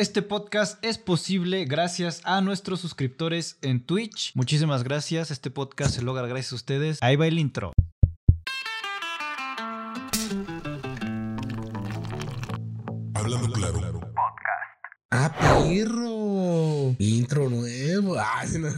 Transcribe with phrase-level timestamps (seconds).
[0.00, 4.30] Este podcast es posible gracias a nuestros suscriptores en Twitch.
[4.36, 5.32] Muchísimas gracias.
[5.32, 6.98] Este podcast se logra gracias a ustedes.
[7.02, 7.72] Ahí va el intro.
[13.12, 14.00] Hablando claro.
[15.10, 16.77] ¡Ah, perro!
[16.98, 18.16] Intro nuevo.
[18.18, 18.68] Ah, sí, no,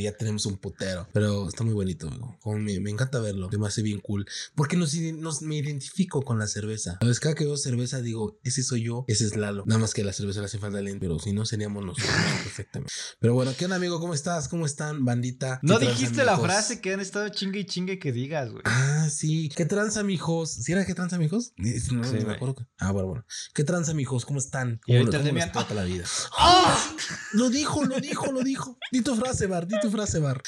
[0.00, 1.06] ya tenemos un putero.
[1.12, 2.36] Pero está muy bonito, amigo.
[2.40, 3.48] Como me, me encanta verlo.
[3.56, 4.26] Me hace bien cool.
[4.54, 6.98] Porque nos, nos- me identifico con la cerveza.
[7.00, 9.64] A veces cada que veo cerveza digo, ese soy yo, ese es Lalo.
[9.66, 12.10] Nada más que la cerveza le hace falta lente, pero si no seríamos nosotros
[12.44, 12.92] perfectamente.
[13.20, 14.00] Pero bueno, ¿qué onda, amigo?
[14.00, 14.48] ¿Cómo estás?
[14.48, 15.60] ¿Cómo están, bandita?
[15.62, 18.62] No ¿Qué tranza, dijiste la frase que han estado chingue y chingue que digas, güey.
[18.64, 19.48] Ah, sí.
[19.54, 20.50] ¿Qué tranza, mijos?
[20.52, 21.52] ¿Sí era qué tranza, mijos?
[21.56, 22.54] No, Sí, no me acuerdo.
[22.56, 23.24] que- Ah, bueno, bueno.
[23.54, 24.24] ¿Qué tranza, mijos?
[24.24, 24.80] ¿Cómo están?
[24.86, 26.04] Y ¿Cómo, ahorita lo- de cómo mi- les trata la vida?
[26.38, 26.96] ¡Ah!
[27.32, 28.78] Lo dijo, lo dijo, lo dijo.
[28.90, 30.42] Di tu frase, Bar, di tu frase, Bar.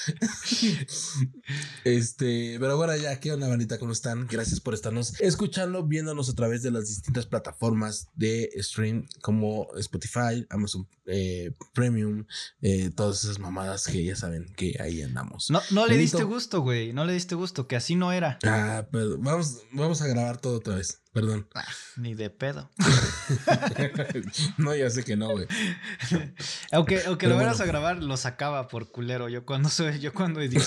[1.85, 3.79] Este, pero bueno, ya, ¿qué onda, bandita?
[3.79, 4.27] ¿Cómo están?
[4.27, 10.47] Gracias por estarnos escuchando, viéndonos a través de las distintas plataformas de stream como Spotify,
[10.51, 12.25] Amazon eh, Premium,
[12.61, 15.51] eh, todas esas mamadas que ya saben que ahí andamos.
[15.51, 16.19] No, no le Benito.
[16.19, 16.93] diste gusto, güey.
[16.93, 18.39] No le diste gusto, que así no era.
[18.45, 21.03] Ah, pero vamos, vamos a grabar todo otra vez.
[21.13, 21.47] Perdón.
[21.97, 22.71] Ni de pedo.
[24.57, 25.47] no, ya sé que no, güey.
[26.73, 27.63] Aunque, aunque Pero lo bueno.
[27.63, 29.29] a grabar, lo sacaba por culero.
[29.29, 30.65] Yo cuando soy, yo cuando edito.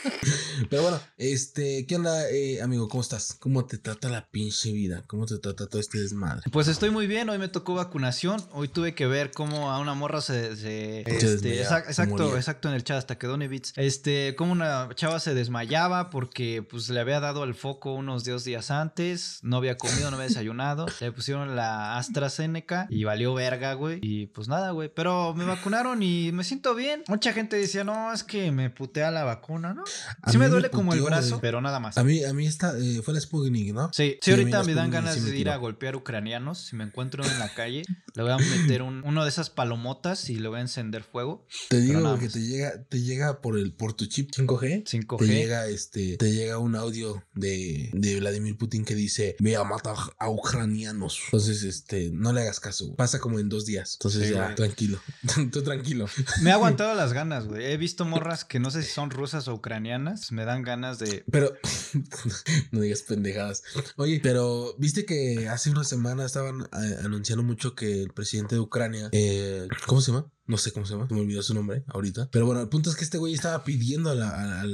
[0.70, 2.86] Pero bueno, este, ¿qué onda, eh, amigo?
[2.88, 3.32] ¿Cómo estás?
[3.38, 5.04] ¿Cómo te trata la pinche vida?
[5.06, 6.42] ¿Cómo te trata todo este desmadre?
[6.52, 9.94] Pues estoy muy bien, hoy me tocó vacunación, hoy tuve que ver cómo a una
[9.94, 10.54] morra se...
[10.56, 12.36] se- Se este, exacto, moría.
[12.36, 13.72] exacto en el chat, hasta quedó Nevitz.
[13.76, 18.44] Este, como una chava se desmayaba porque pues le había dado el foco unos dos
[18.44, 23.74] días antes, no había comido, no había desayunado, le pusieron la AstraZeneca y valió verga,
[23.74, 23.98] güey.
[24.02, 27.02] Y pues nada, güey, pero me vacunaron y me siento bien.
[27.08, 29.84] Mucha gente decía, no, es que me putea la vacuna, ¿no?
[30.22, 31.98] A Sí me duele como el brazo, pero nada más.
[31.98, 33.90] A mí, a mí esta, eh, fue la Sputnik, ¿no?
[33.92, 36.58] Sí, sí, ahorita me dan ganas me de ir a golpear ucranianos.
[36.58, 37.82] Si me encuentro en la calle,
[38.14, 41.46] le voy a meter un, uno de esas palomotas y le voy a encender fuego.
[41.68, 44.84] Te digo que te llega, te llega por el, por tu chip 5G.
[44.84, 45.18] 5G.
[45.18, 49.64] Te llega este, te llega un audio de, de Vladimir Putin que dice ve a
[49.68, 51.20] matar a ucranianos.
[51.26, 52.84] Entonces, este, no le hagas caso.
[52.86, 52.96] güey.
[52.96, 53.94] Pasa como en dos días.
[54.00, 54.54] Entonces Sí, ya, güey.
[54.56, 55.00] tranquilo.
[55.52, 56.06] Tú tranquilo.
[56.42, 57.64] Me ha aguantado las ganas, güey.
[57.66, 60.32] He visto morras que no sé si son rusas o ucranianas.
[60.32, 61.24] Me dan ganas de.
[61.30, 61.52] Pero
[62.72, 63.62] no digas pendejadas.
[63.96, 68.60] Oye, pero viste que hace una semana estaban eh, anunciando mucho que el presidente de
[68.60, 70.30] Ucrania, eh, ¿cómo se llama?
[70.48, 72.28] No sé cómo se llama, me olvidó su nombre ahorita.
[72.32, 74.64] Pero bueno, el punto es que este güey estaba pidiendo a la, a, a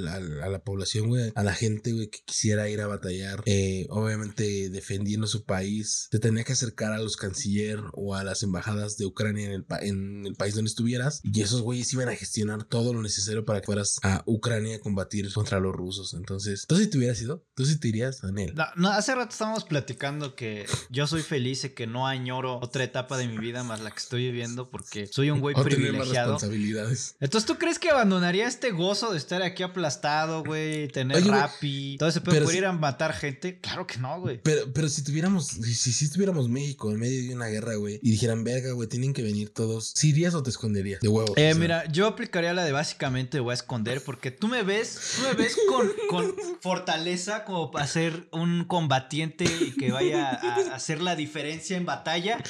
[0.45, 4.71] a la población, güey, a la gente, güey, que quisiera ir a batallar, eh, obviamente
[4.71, 9.07] defendiendo su país, te tenía que acercar a los canciller o a las embajadas de
[9.07, 11.21] Ucrania en el, pa- en el país donde estuvieras.
[11.25, 14.81] Y esos güeyes iban a gestionar todo lo necesario para que fueras a Ucrania a
[14.81, 16.15] combatir contra los rusos.
[16.15, 17.45] Entonces, ¿tú si te hubieras ido?
[17.55, 18.55] ¿Tú si te irías, Daniel?
[18.55, 22.84] No, no, hace rato estábamos platicando que yo soy feliz y que no añoro otra
[22.84, 26.09] etapa de mi vida más la que estoy viviendo porque soy un güey Tener más
[26.09, 27.17] responsabilidades.
[27.21, 30.89] Entonces, ¿tú crees que abandonaría este gozo de estar aquí aplastado, güey?
[30.89, 33.59] Tener Oye, rapi, todo ese pedo si- ir a matar gente?
[33.61, 34.41] Claro que no, güey.
[34.43, 37.99] Pero, pero si tuviéramos, si, si, si tuviéramos México en medio de una guerra, güey,
[38.03, 41.01] y dijeran, verga, güey, tienen que venir todos, ¿sí irías o te esconderías?
[41.01, 41.33] De huevos.
[41.37, 41.61] Eh, o sea.
[41.61, 45.35] mira, yo aplicaría la de básicamente voy a esconder porque tú me ves, tú me
[45.35, 51.15] ves con, con fortaleza como para ser un combatiente y que vaya a, hacer la
[51.17, 52.43] diferencia en batalla.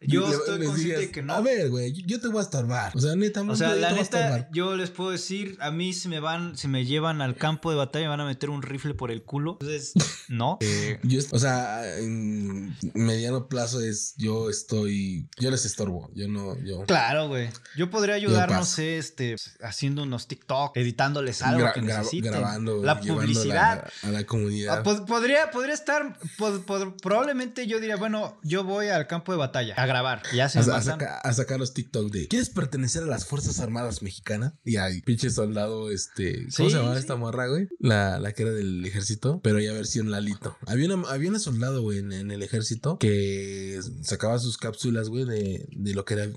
[0.00, 1.34] Yo Le- estoy consciente digas, de que no.
[1.34, 2.92] A ver, güey, yo, te voy a estorbar.
[2.94, 6.08] O sea, neta, O sea, yo la neta, yo les puedo decir, a mí si
[6.08, 8.94] me van, si me llevan al campo de batalla, me van a meter un rifle
[8.94, 9.58] por el culo.
[9.60, 9.92] Entonces,
[10.28, 10.58] no.
[10.60, 16.56] Eh, Yo, o sea, en mediano plazo es, yo estoy, yo les estorbo, yo no,
[16.64, 16.82] yo.
[16.84, 17.48] Claro, güey.
[17.76, 22.32] Yo podría ayudar, no sé, este, haciendo unos TikTok, editándoles algo gra- que gra- necesiten.
[22.32, 23.72] grabando, la publicidad.
[24.02, 24.78] A la, a la comunidad.
[24.78, 29.32] Ah, pod- podría, podría estar, pod- pod- probablemente yo diría, bueno, yo voy al campo
[29.32, 30.22] de batalla a grabar.
[30.34, 33.58] Ya se A, a saca- a sacar los TikTok de ¿Quieres pertenecer a las Fuerzas
[33.60, 34.52] Armadas Mexicanas?
[34.64, 36.46] Y hay pinche soldado, este.
[36.56, 37.00] ¿Cómo Sí, se llamaba sí.
[37.00, 37.66] esta morra, güey?
[37.80, 40.56] La, la que era del ejército, pero ya versión Lalito.
[40.66, 45.24] Había una, había una soldado, güey, en, en el ejército que sacaba sus cápsulas, güey,
[45.24, 46.28] de, de lo que era.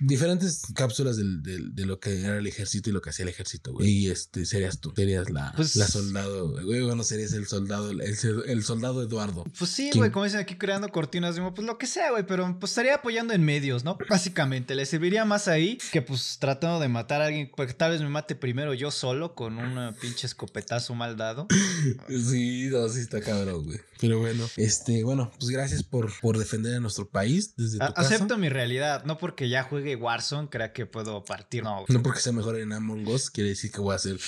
[0.00, 3.88] Diferentes cápsulas de lo que era el ejército y lo que hacía el ejército, güey.
[3.88, 4.92] Y este, serías tú.
[4.96, 6.82] Serías la, Pues- la soldado, güey.
[6.82, 9.44] Bueno, serías el soldado, el, el soldado Eduardo.
[9.58, 12.72] Pues sí, güey, como dicen aquí creando cortinas, pues lo que sea, güey, pero pues
[12.72, 13.96] estaría apoyando en medios, ¿no?
[14.08, 18.00] Básicamente, le serviría más ahí que pues tratando de matar a alguien, porque tal vez
[18.00, 21.46] me mate primero yo solo con un pinche escopetazo mal dado.
[22.08, 23.78] Sí, no, está cabrón, güey.
[24.00, 27.94] Pero bueno, este, bueno, pues gracias por, por defender a nuestro país desde tu A-
[27.94, 28.14] casa.
[28.14, 31.62] Acepto mi realidad, no porque ya juegue Warzone, crea que puedo partir.
[31.62, 34.18] No, No porque sea mejor en Among Us, quiere decir que voy a hacer,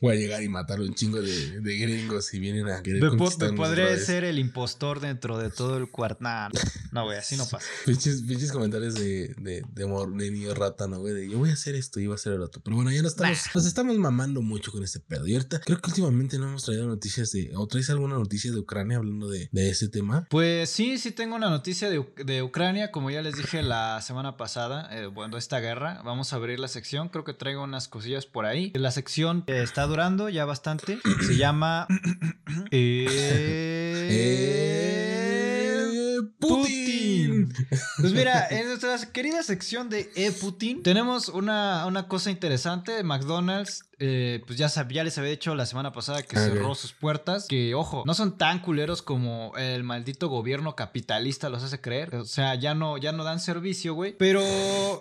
[0.00, 3.10] voy a llegar y matar un chingo de, de gringos si vienen a querer me,
[3.10, 6.24] me podré ser el impostor dentro de todo el cuarto.
[6.24, 6.60] Nah, no,
[6.92, 7.64] no, güey, así no pasa.
[7.86, 11.14] Pinches, pinches comentarios de, de, de, de niño rata, ¿no, güey?
[11.14, 12.60] De yo voy a hacer esto y voy a hacer el otro.
[12.64, 15.26] Pero bueno, ya nos estamos, nos estamos mamando mucho con este pedo.
[15.26, 17.50] Y ahorita creo que últimamente no hemos traído noticias de.
[17.56, 20.26] ¿O traes alguna noticia de Ucrania hablando de, de ese tema?
[20.30, 24.36] Pues sí, sí tengo una noticia de, de Ucrania, como ya les dije la semana
[24.36, 28.26] pasada, eh, bueno, esta guerra, vamos a abrir la sección, creo que traigo unas cosillas
[28.26, 28.72] por ahí.
[28.74, 31.86] La sección eh, está durando ya bastante, se llama...
[32.70, 34.40] ¡Eh!
[36.38, 37.52] ¡Putin!
[37.98, 43.02] Pues mira, en nuestra querida sección de E Putin tenemos una, una cosa interesante.
[43.02, 44.66] McDonald's, eh, pues ya,
[45.04, 47.46] les había dicho la semana pasada que Ah, cerró sus puertas.
[47.48, 52.14] Que ojo, no son tan culeros como el maldito gobierno capitalista los hace creer.
[52.16, 54.14] O sea, ya no, ya no dan servicio, güey.
[54.18, 54.42] Pero,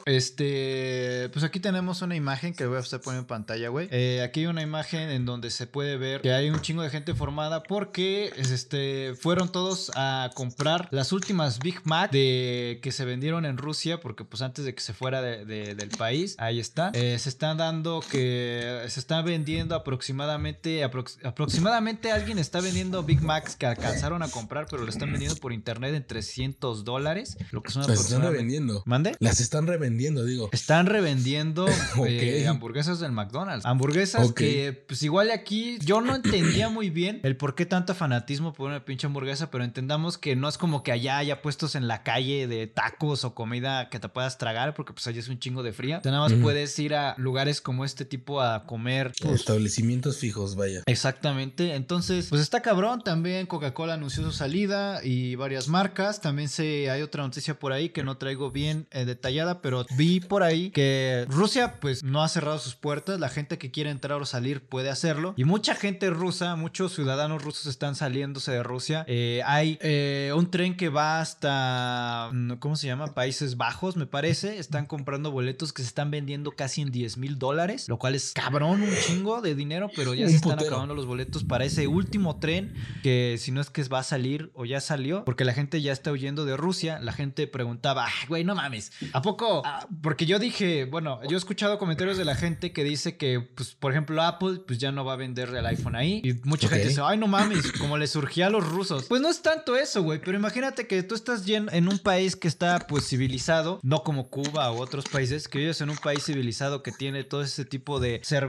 [0.05, 3.87] este, pues aquí tenemos una imagen que voy a estar poniendo en pantalla, güey.
[3.91, 6.89] Eh, aquí hay una imagen en donde se puede ver que hay un chingo de
[6.89, 13.05] gente formada porque, este, fueron todos a comprar las últimas Big Mac de que se
[13.05, 16.59] vendieron en Rusia porque pues antes de que se fuera de- de- del país, ahí
[16.59, 16.91] está.
[16.93, 23.21] Eh, se están dando que se están vendiendo aproximadamente aprox- aproximadamente alguien está vendiendo Big
[23.21, 27.61] Macs que alcanzaron a comprar pero lo están vendiendo por internet en 300 dólares, lo
[27.61, 28.83] que son Las están revendiendo.
[28.85, 29.15] ¿Mande?
[29.19, 30.49] Las están revendiendo, digo.
[30.51, 31.67] Están revendiendo
[32.07, 33.65] eh, hamburguesas del McDonald's.
[33.65, 38.53] Hamburguesas que, pues igual aquí, yo no entendía muy bien el por qué tanto fanatismo
[38.53, 41.87] por una pinche hamburguesa, pero entendamos que no es como que allá haya puestos en
[41.87, 45.39] la calle de tacos o comida que te puedas tragar, porque pues allá es un
[45.39, 46.01] chingo de fría.
[46.03, 48.78] Nada más puedes ir a lugares como este tipo a comer.
[49.21, 50.83] Pues, Establecimientos fijos, vaya.
[50.85, 56.89] Exactamente, entonces pues está cabrón, también Coca-Cola anunció su salida y varias marcas, también se
[56.89, 60.71] hay otra noticia por ahí que no traigo bien eh, detallada, pero vi por ahí
[60.71, 64.61] que Rusia pues no ha cerrado sus puertas, la gente que quiere entrar o salir
[64.61, 65.33] puede hacerlo.
[65.37, 70.51] Y mucha gente rusa, muchos ciudadanos rusos están saliéndose de Rusia, Eh, hay eh, un
[70.51, 73.13] tren que va hasta, mm, ¿cómo se llama?
[73.13, 77.37] Países Bajos me parece, están comprando boletos que se están vendiendo casi en 10 mil
[77.39, 80.69] dólares, lo cual es cabrón, un chingo de dinero, pero ya Un se están putero.
[80.71, 82.73] acabando los boletos para ese último tren
[83.03, 85.91] que si no es que va a salir o ya salió, porque la gente ya
[85.91, 89.61] está huyendo de Rusia, la gente preguntaba, "Ay, güey, no mames, ¿a poco?
[89.65, 93.39] Ah, porque yo dije, bueno, yo he escuchado comentarios de la gente que dice que,
[93.39, 96.67] pues, por ejemplo, Apple, pues ya no va a vender el iPhone ahí, y mucha
[96.67, 99.05] gente dice, ay, no mames, como le surgía a los rusos.
[99.05, 102.47] Pues no es tanto eso, güey, pero imagínate que tú estás en un país que
[102.47, 106.83] está, pues, civilizado, no como Cuba u otros países, que vives en un país civilizado
[106.83, 108.48] que tiene todo ese tipo de servicios,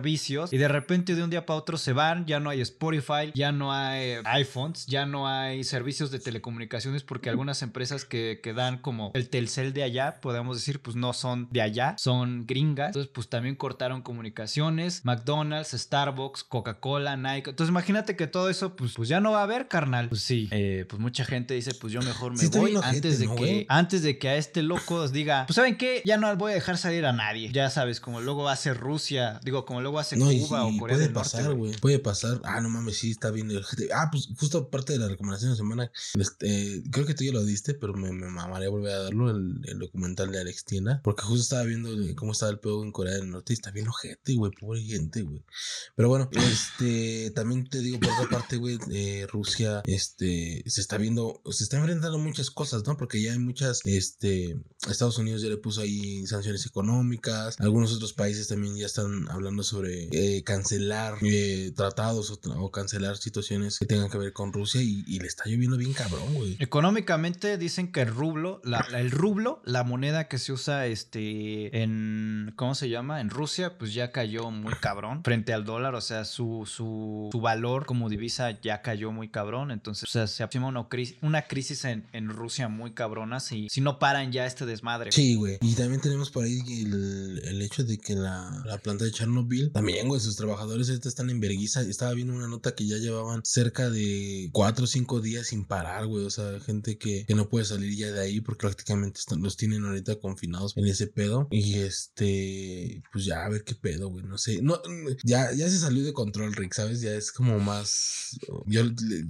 [0.50, 3.52] y de repente de un día para otro se van, ya no hay Spotify, ya
[3.52, 8.79] no hay iPhones, ya no hay servicios de telecomunicaciones, porque algunas empresas que, que dan
[8.79, 12.88] como el Telcel de allá, podemos decir, pues no son de allá, son gringas.
[12.88, 17.50] Entonces, pues también cortaron comunicaciones, McDonald's, Starbucks, Coca-Cola, Nike.
[17.50, 20.08] Entonces, imagínate que todo eso, pues, pues ya no va a haber, carnal.
[20.08, 23.26] Pues sí, eh, pues mucha gente dice, pues yo mejor me Sí voy antes de
[23.26, 23.67] ¿no, que güey?
[23.69, 26.55] antes de que a este loco os diga, pues saben qué, ya no voy a
[26.55, 27.50] dejar salir a nadie.
[27.53, 30.78] Ya sabes, como luego hace Rusia, digo, como luego hace No, y, Cuba y o
[30.78, 31.72] Corea puede del Norte, pasar, güey.
[31.78, 32.40] Puede pasar.
[32.44, 33.60] Ah, no mames, sí, está gente.
[33.94, 35.92] Ah, pues justo parte de la recomendación de la semana.
[36.19, 39.31] este, creo que tú ya lo diste, pero me, me mamaría volver a darlo.
[39.31, 41.00] El, el documental de Alex Tienda.
[41.02, 43.52] Porque justo estaba viendo cómo estaba el pedo en Corea del Norte.
[43.52, 44.52] Y está bien ojete, güey.
[44.52, 45.42] Pobre gente, güey.
[45.96, 50.98] Pero bueno, este, también te digo por otra parte, güey, eh, Rusia, este, se está
[50.98, 52.96] viendo, se está enfrentando muchas cosas, ¿no?
[52.96, 54.56] Porque ya hay muchas, este,
[54.88, 59.62] Estados Unidos ya le puso ahí sanciones económicas, algunos otros países también ya están hablando
[59.62, 65.05] sobre eh, cancelar eh, tratados o, cancelar situaciones que tengan que ver con Rusia y,
[65.06, 66.56] y le está lloviendo bien cabrón, güey.
[66.58, 71.82] Económicamente dicen que el rublo, la, la- el rublo, la moneda que se usa este
[71.82, 73.20] en ¿cómo se llama?
[73.20, 77.41] En Rusia, pues ya cayó muy cabrón frente al dólar, o sea, su, su, su
[77.41, 81.43] valor como divisa ya cayó muy cabrón, entonces, o sea, se aproxima una crisis, una
[81.43, 85.13] crisis en, en Rusia muy cabrona si, si no paran ya este desmadre.
[85.13, 85.58] Sí, güey.
[85.60, 89.69] Y también tenemos por ahí el, el hecho de que la, la planta de Chernobyl.
[89.72, 91.82] También, güey, sus trabajadores ahorita están en verguiza.
[91.82, 96.06] Estaba viendo una nota que ya llevaban cerca de cuatro o cinco días sin parar,
[96.06, 96.24] güey.
[96.24, 99.56] O sea, gente que, que no puede salir ya de ahí porque prácticamente están, los
[99.56, 101.48] tienen ahorita confinados en ese pedo.
[101.50, 104.24] Y este, pues ya a ver qué pedo, güey.
[104.24, 104.60] No sé.
[104.62, 104.81] No,
[105.24, 107.00] ya, ya se salió de control, Rick, ¿sabes?
[107.00, 108.39] Ya es como más.
[108.67, 108.84] Yo,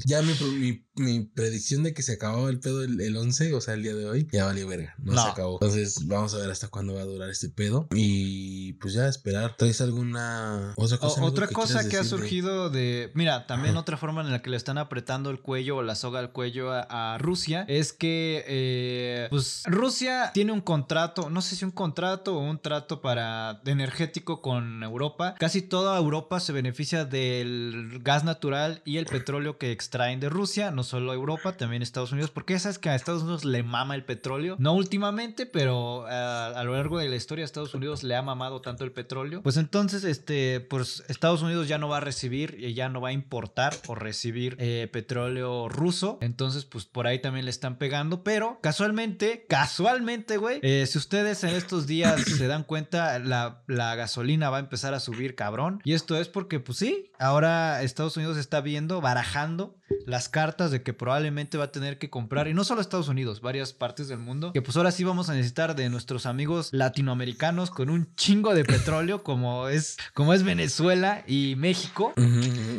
[0.07, 3.61] ya mi, mi, mi predicción de que se acababa el pedo el, el 11, o
[3.61, 4.95] sea, el día de hoy, ya valió verga.
[4.99, 5.23] No, No.
[5.25, 5.55] se acabó.
[5.55, 7.89] Entonces, vamos a ver hasta cuándo va a durar este pedo.
[7.95, 9.57] Y pues ya esperar.
[9.57, 11.15] ¿Traes alguna otra O- cosa?
[11.21, 13.11] amigo, otra que cosa que ha surgido de.
[13.15, 16.21] Mira, también otra forma en la que le están apretando el cuello o la soga
[16.21, 21.57] al cuello a, a Rusia es que, eh, pues, Rusia tiene un contrato, no sé
[21.57, 25.35] si un contrato o un trato para energético con Europa.
[25.39, 30.71] Casi toda Europa se beneficia del gas natural y el petróleo que extraen de Rusia,
[30.71, 34.05] no solo Europa, también Estados Unidos, porque sabes que a Estados Unidos le mama el
[34.05, 38.23] petróleo, no últimamente, pero ah, a lo largo de la historia Estados Unidos le ha
[38.23, 39.43] mamado tanto el petróleo.
[39.43, 43.13] Pues entonces, este, pues Estados Unidos ya no va a recibir, ya no va a
[43.13, 46.19] importar o recibir eh, petróleo ruso.
[46.21, 48.23] Entonces, pues por ahí también le están pegando.
[48.23, 53.95] Pero casualmente, casualmente, güey, eh, si ustedes en estos días se dan cuenta, la, la
[53.95, 55.81] gasolina va a empezar a subir cabrón.
[55.85, 60.80] Y esto es porque, pues sí, ahora Estados Unidos está viendo, barajando las cartas de
[60.83, 64.19] que probablemente va a tener que comprar, y no solo Estados Unidos, varias partes del
[64.19, 68.55] mundo, que pues ahora sí vamos a necesitar de nuestros amigos latinoamericanos con un chingo
[68.55, 72.13] de petróleo como es, como es Venezuela y México.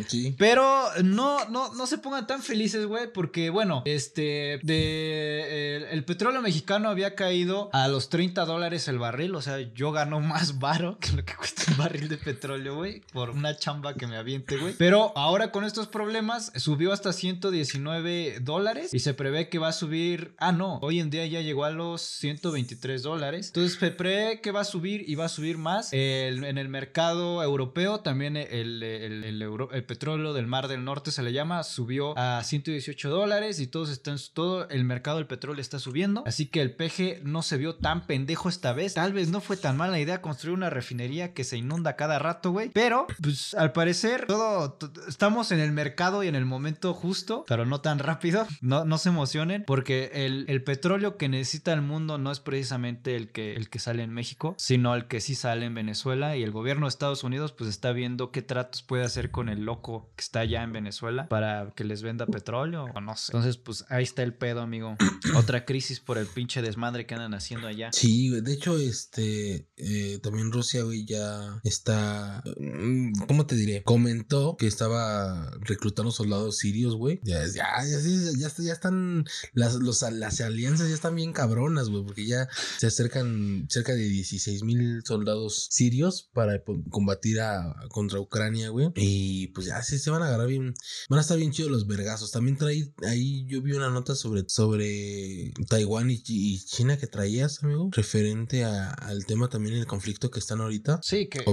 [0.08, 0.36] Sí.
[0.38, 6.05] Pero no, no, no se pongan tan felices, güey, porque bueno, este, de, el, el
[6.05, 10.60] petróleo mexicano había caído a los 30 dólares el barril, o sea, yo gano más
[10.60, 14.17] varo que lo que cuesta un barril de petróleo, güey, por una chamba que me
[14.17, 14.74] aviente, güey.
[14.77, 19.74] Pero ahora con estos problemas subió hasta 119 dólares y se prevé que va a
[19.74, 23.48] subir, ah, no, hoy en día ya llegó a los 123 dólares.
[23.48, 25.90] Entonces se prevé que va a subir y va a subir más.
[25.94, 31.34] El- en el mercado europeo también el, el- petróleo del Mar del Norte se le
[31.34, 36.24] llama, subió a 118 dólares y todos están, todo el mercado del petróleo está subiendo.
[36.26, 38.94] Así que el PG no se vio tan pendejo esta vez.
[38.94, 42.52] Tal vez no fue tan mala idea construir una refinería que se inunda cada rato,
[42.52, 42.70] güey.
[42.70, 47.66] Pero, pues al parecer, todo, estamos en el mercado y en el momento justo, pero
[47.66, 48.46] no tan rápido.
[48.60, 53.16] No, no se emocionen, porque el, el petróleo que necesita el mundo no es precisamente
[53.16, 56.36] el que, el que sale en México, sino el que sí sale en Venezuela.
[56.36, 59.63] Y el gobierno de Estados Unidos, pues está viendo qué tratos puede hacer con el
[59.63, 63.32] loco que está allá en Venezuela para que les venda petróleo o no sé.
[63.32, 64.98] Entonces, pues ahí está el pedo, amigo.
[65.36, 67.90] Otra crisis por el pinche desmadre que andan haciendo allá.
[67.94, 68.30] Sí.
[68.30, 73.84] De hecho, este, eh, también Rusia, güey, ya está, mm, ¿cómo te diré?
[73.84, 77.20] Comentó que estaba reclutando soldados sirios, güey.
[77.24, 81.89] Ya, ya, ya, ya, ya, ya están, las, los, las alianzas ya están bien cabronas,
[81.89, 88.20] güey, porque ya se acercan cerca de 16 mil soldados sirios para combatir a, contra
[88.20, 88.89] Ucrania, güey.
[88.96, 90.74] Y pues ya sí se van a agarrar bien,
[91.10, 92.32] van a estar bien chidos los vergazos.
[92.32, 97.08] También traí, ahí yo vi una nota sobre, sobre Taiwán y, Chi- y China que
[97.08, 101.00] traías, amigo, referente a- al tema también el conflicto que están ahorita.
[101.03, 101.44] Sí, que,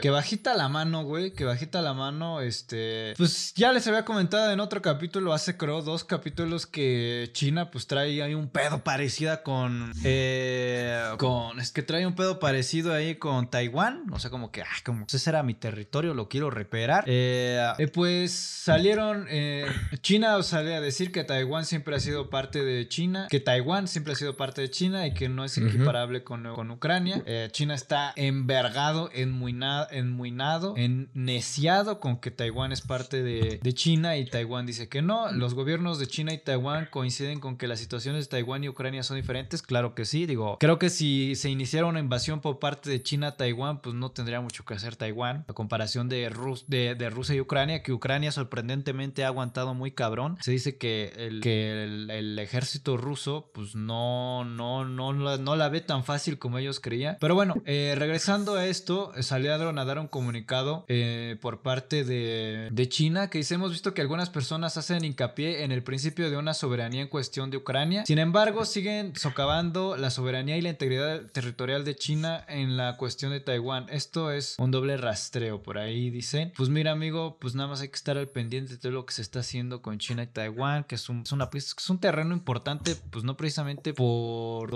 [0.00, 4.50] que bajita la mano, güey, que bajita la mano, este, pues ya les había comentado
[4.52, 9.42] en otro capítulo, hace creo dos capítulos que China pues trae ahí un pedo parecida
[9.42, 14.50] con, eh, con, es que trae un pedo parecido ahí con Taiwán, o sea, como
[14.50, 17.04] que, ah, como ese era mi territorio, lo quiero recuperar.
[17.06, 19.66] Eh, eh, pues salieron, eh,
[20.00, 24.12] China sale a decir que Taiwán siempre ha sido parte de China, que Taiwán siempre
[24.12, 27.22] ha sido parte de China y que no es equiparable con, con Ucrania.
[27.26, 34.16] Eh, China está envergado, enmuinado, enmuinado, enneciado con que Taiwán es parte de, de China
[34.16, 35.23] y Taiwán dice que no.
[35.32, 39.02] Los gobiernos de China y Taiwán coinciden con que las situaciones de Taiwán y Ucrania
[39.02, 39.62] son diferentes.
[39.62, 43.28] Claro que sí, digo, creo que si se iniciara una invasión por parte de China
[43.28, 45.44] a Taiwán, pues no tendría mucho que hacer Taiwán.
[45.48, 49.92] A comparación de, Rus- de, de Rusia y Ucrania, que Ucrania sorprendentemente ha aguantado muy
[49.92, 50.36] cabrón.
[50.40, 55.68] Se dice que el, que el, ejército ruso, pues no, no, no, la- no la
[55.68, 57.16] ve tan fácil como ellos creían.
[57.20, 62.04] Pero bueno, eh, regresando a esto, eh, salieron a dar un comunicado eh, por parte
[62.04, 66.28] de, de China que dice, hemos visto que algunas personas hacen hincapié en el principio
[66.28, 68.04] de una soberanía en cuestión de Ucrania.
[68.06, 73.30] Sin embargo, siguen socavando la soberanía y la integridad territorial de China en la cuestión
[73.30, 73.86] de Taiwán.
[73.90, 76.52] Esto es un doble rastreo por ahí, dicen.
[76.56, 79.14] Pues mira, amigo, pues nada más hay que estar al pendiente de todo lo que
[79.14, 82.00] se está haciendo con China y Taiwán, que es un, es una, pues, es un
[82.00, 84.70] terreno importante, pues no precisamente por,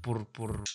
[0.00, 0.26] pues,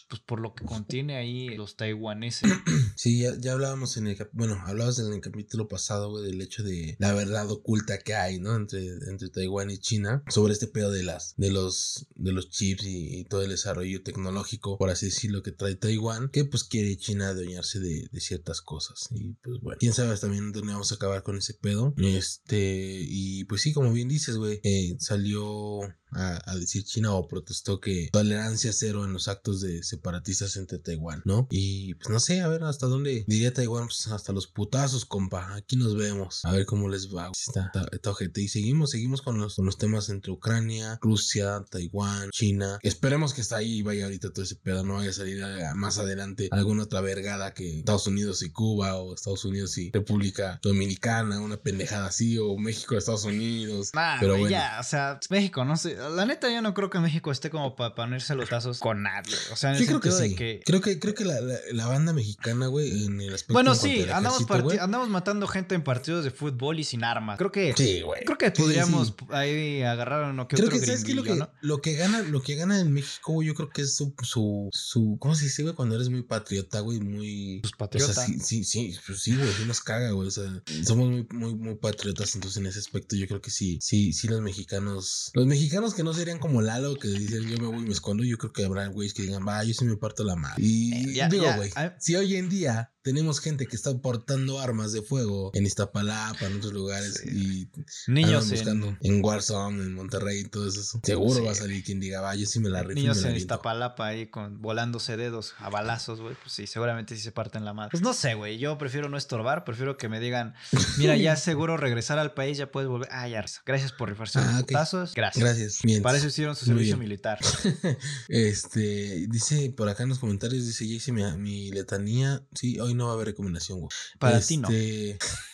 [0.07, 2.49] pues, por lo que contiene ahí los taiwaneses.
[2.95, 6.97] Sí, ya, ya hablábamos en el bueno, hablabas en el capítulo pasado, del hecho de
[6.99, 8.55] la verdad oculta que hay, ¿no?
[8.55, 12.83] Entre, entre Taiwán y China, sobre este pedo de las, de los, de los chips
[12.85, 17.29] y, todo el desarrollo tecnológico, por así decirlo, que trae Taiwán, que pues quiere China
[17.29, 19.09] adueñarse de, de ciertas cosas.
[19.11, 21.93] Y pues bueno, quién sabe también dónde vamos a acabar con ese pedo.
[21.97, 27.79] Este, y pues sí, como bien dices, güey, eh, salió a, decir China o protestó
[27.79, 31.47] que tolerancia cero en los actos de separatistas entre Taiwán, ¿no?
[31.51, 35.55] Y pues no sé, a ver hasta dónde diría Taiwán, pues hasta los putazos, compa.
[35.55, 37.31] Aquí nos vemos, a ver cómo les va.
[37.31, 42.79] Está, está, Y seguimos, seguimos con los, con los temas entre Ucrania, Rusia, Taiwán, China.
[42.81, 45.43] Esperemos que está ahí y vaya ahorita todo ese pedo, no vaya a salir
[45.75, 50.59] más adelante alguna otra vergada que Estados Unidos y Cuba o Estados Unidos y República
[50.61, 53.91] Dominicana, una pendejada así, o México, Estados Unidos.
[54.19, 54.49] pero bueno.
[54.49, 57.75] ya, o sea, México, no sé la neta, yo no creo que México esté como
[57.75, 59.35] para ponerse los tazos con nadie.
[59.51, 60.61] O sea, en el sentido creo que de que.
[60.65, 61.39] Creo que, creo que la,
[61.71, 63.53] la, banda mexicana, güey, en el aspecto.
[63.53, 64.45] Bueno, sí, andamos,
[64.79, 67.37] andamos matando gente en partidos de fútbol y sin armas.
[67.37, 67.73] Creo que.
[67.75, 68.23] Sí, güey.
[68.23, 71.49] Creo que podríamos ahí agarrar uno que creo otro que, ¿sabes lo que, ¿no?
[71.61, 74.69] lo que gana, lo que gana en México, güey, yo creo que es su, su,
[74.71, 75.17] su.
[75.19, 75.75] ¿Cómo se dice, güey?
[75.75, 77.59] Cuando eres muy patriota, güey, muy.
[77.61, 78.11] Pues patriota.
[78.11, 80.27] O sea, sí, sí, sí, pues sí, güey, sí nos caga, güey.
[80.27, 80.45] O sea,
[80.83, 82.35] somos muy, muy, muy patriotas.
[82.35, 85.31] Entonces, en ese aspecto, yo creo que sí, sí, sí, los mexicanos.
[85.33, 88.23] Los mexicanos que no serían como Lalo que dicen yo me voy y me escondo,
[88.23, 90.63] yo creo que habrá güeyes que digan, va, yo sí me parto la madre.
[90.63, 95.01] Y eh, digo, güey, si hoy en día tenemos gente que está portando armas de
[95.01, 97.67] fuego en Iztapalapa, en otros lugares y
[98.05, 99.25] niños buscando en...
[99.25, 100.99] Warzone, en Monterrey y todo eso.
[101.01, 102.99] Seguro va a salir quien diga, va, yo sí me la rifo.
[102.99, 107.31] Niños en Iztapalapa ahí con volándose dedos a balazos, güey, pues sí, seguramente sí se
[107.31, 107.89] parten la madre.
[107.89, 110.53] Pues no sé, güey, yo prefiero no estorbar, prefiero que me digan,
[110.99, 113.09] mira, ya seguro regresar al país, ya puedes volver.
[113.11, 115.15] Ah, ya, gracias por rifarse ah, Gracias.
[115.15, 115.81] Gracias.
[116.03, 117.39] Para eso hicieron su servicio militar.
[118.27, 122.93] este, dice por acá en los comentarios, dice, ya hice mi, mi letanía, sí, hoy
[122.93, 123.89] no va a haber recomendación, güey.
[124.17, 124.67] Para ti no.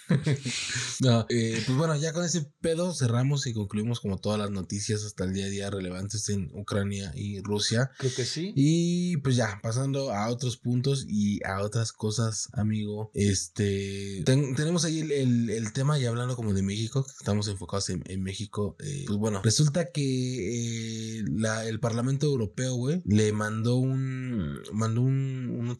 [1.02, 5.04] No, eh, pues bueno, ya con ese pedo cerramos y concluimos como todas las noticias
[5.04, 7.92] hasta el día a día relevantes en Ucrania y Rusia.
[7.98, 8.54] Creo que sí.
[8.56, 13.12] Y pues ya, pasando a otros puntos y a otras cosas, amigo.
[13.14, 18.78] Este, tenemos ahí el, tema y hablando como de México, estamos enfocados en, México.
[18.80, 25.02] Eh, pues bueno, resulta que eh, la, el Parlamento Europeo, güey, le mandó un, mandó
[25.02, 25.78] un,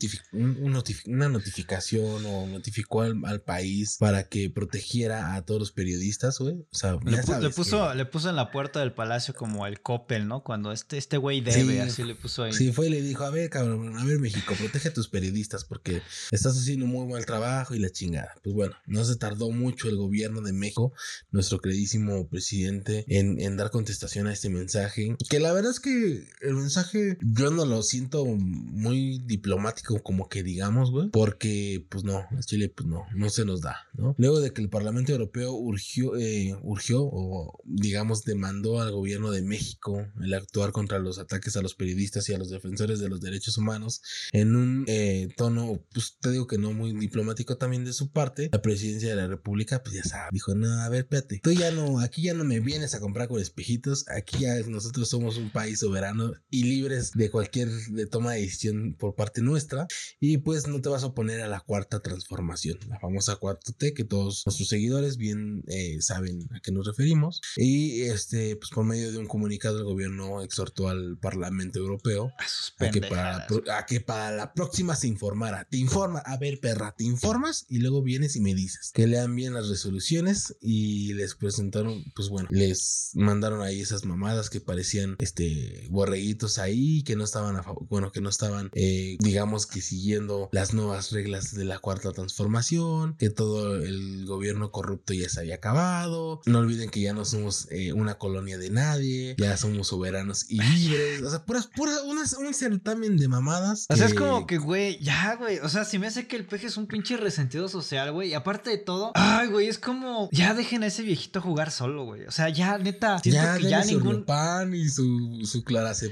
[1.06, 6.66] una notificación o notificó al, al país para que protegiera a todos los periodistas, güey.
[6.72, 10.44] O sea, le, puso, le puso en la puerta del palacio como el Coppel, ¿no?
[10.44, 12.54] Cuando este, este güey debe, así le puso ahí.
[12.54, 15.66] Sí, fue y le dijo, a ver, cabrón, a ver, México, protege a tus periodistas
[15.66, 18.34] porque estás haciendo un muy mal trabajo y la chingada.
[18.44, 20.94] Pues bueno, no se tardó mucho el gobierno de México,
[21.32, 25.16] nuestro queridísimo presidente, en, en dar contestación a este mensaje.
[25.30, 30.44] Que la verdad es que el mensaje yo no lo siento muy diplomático como que
[30.44, 31.10] digamos, güey.
[31.10, 34.05] Porque, pues no, Chile, pues no, no se nos da, ¿no?
[34.18, 39.42] Luego de que el Parlamento Europeo urgió, eh, urgió o digamos demandó al gobierno de
[39.42, 43.22] México el actuar contra los ataques a los periodistas y a los defensores de los
[43.22, 47.94] derechos humanos en un eh, tono, pues te digo que no muy diplomático también de
[47.94, 51.40] su parte, la presidencia de la República, pues ya sabe, dijo, no, a ver, espérate,
[51.42, 55.10] tú ya no, aquí ya no me vienes a comprar con espejitos, aquí ya nosotros
[55.10, 59.88] somos un país soberano y libres de cualquier de toma de decisión por parte nuestra
[60.20, 63.94] y pues no te vas a oponer a la cuarta transformación, la famosa cuarta T
[63.96, 67.42] que todos nuestros seguidores bien eh, saben a qué nos referimos.
[67.56, 72.32] Y este, pues por medio de un comunicado, el gobierno exhortó al Parlamento Europeo
[72.78, 75.66] a, que, para la, a que para la próxima se informara.
[75.70, 79.36] Te informa, a ver, perra, te informas y luego vienes y me dices que lean
[79.36, 85.16] bien las resoluciones y les presentaron, pues bueno, les mandaron ahí esas mamadas que parecían
[85.20, 89.82] este borreguitos ahí, que no estaban a favor, bueno, que no estaban, eh, digamos que
[89.82, 95.42] siguiendo las nuevas reglas de la cuarta transformación, que todo el gobierno corrupto ya se
[95.42, 96.42] había acabado.
[96.46, 100.62] No olviden que ya no somos eh, una colonia de nadie, ya somos soberanos y
[100.62, 101.22] libres.
[101.22, 102.02] O sea, puras, puras,
[102.40, 103.86] un certamen de mamadas.
[103.90, 105.60] O sea, es como que, güey, ya, güey.
[105.60, 108.30] O sea, si me hace que el peje es un pinche resentido social, güey.
[108.30, 112.06] Y aparte de todo, ay, güey, es como, ya dejen a ese viejito jugar solo,
[112.06, 112.26] güey.
[112.26, 114.24] O sea, ya, neta, siento ya, que ya ningún.
[114.24, 115.64] pan y su, su.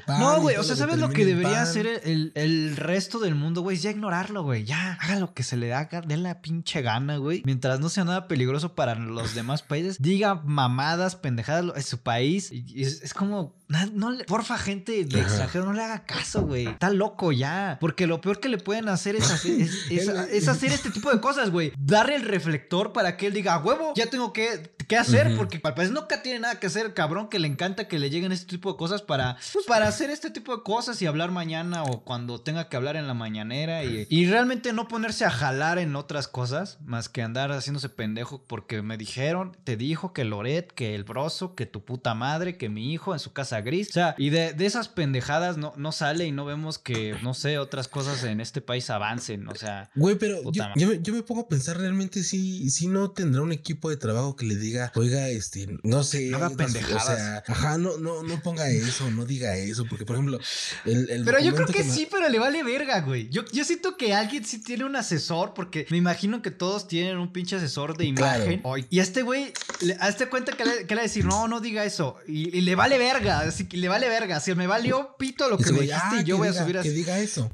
[0.07, 3.77] No, güey, o sea, ¿sabes lo que debería hacer el, el, resto del mundo, güey?
[3.77, 4.65] Es ya ignorarlo, güey.
[4.65, 7.43] Ya, haga lo que se le haga, de la pinche gana, güey.
[7.45, 12.51] Mientras no sea nada peligroso para los demás países, diga mamadas, pendejadas, es su país.
[12.51, 16.67] Y es, como, no porfa, gente de extranjero, no le haga caso, güey.
[16.67, 17.77] Está loco ya.
[17.79, 21.49] Porque lo peor que le pueden hacer es hacer, es, hacer este tipo de cosas,
[21.49, 21.73] güey.
[21.77, 25.73] Darle el reflector para que él diga, huevo, ya tengo que, qué hacer, porque al
[25.73, 28.47] parecer nunca tiene nada que hacer el cabrón que le encanta que le lleguen este
[28.47, 32.03] tipo de cosas para, pues, para hacer este tipo de cosas y hablar mañana o
[32.03, 35.95] cuando tenga que hablar en la mañanera y, y realmente no ponerse a jalar en
[35.95, 40.95] otras cosas más que andar haciéndose pendejo porque me dijeron, te dijo que Loret, que
[40.95, 43.89] el broso, que tu puta madre, que mi hijo en su casa gris.
[43.89, 47.33] O sea, y de, de esas pendejadas no, no sale y no vemos que, no
[47.33, 49.47] sé, otras cosas en este país avancen.
[49.47, 52.87] O sea, Güey, pero yo, yo me, yo me pongo a pensar realmente si, si
[52.87, 56.49] no tendrá un equipo de trabajo que le diga, oiga, este, no sé, No haga
[56.51, 57.03] pendejadas.
[57.03, 60.39] O sea, ajá, no, no, no ponga eso, no diga eso, porque por ejemplo,
[60.85, 63.29] el, el Pero yo creo que, me- sí, pero le vale verga, güey.
[63.29, 67.17] Yo, yo siento que alguien sí tiene un asesor, porque me imagino que todos tienen
[67.17, 68.61] un pinche asesor de imagen.
[68.89, 69.53] Y a este güey,
[69.99, 72.17] a este cuenta que le, que le va a decir, no, no diga eso.
[72.27, 74.39] Y, y le vale verga, así que le vale verga.
[74.39, 76.51] Si me valió pito lo que me güey, dijiste ah, y yo que voy a
[76.51, 76.89] diga- subir Que así.
[76.89, 77.49] diga eso.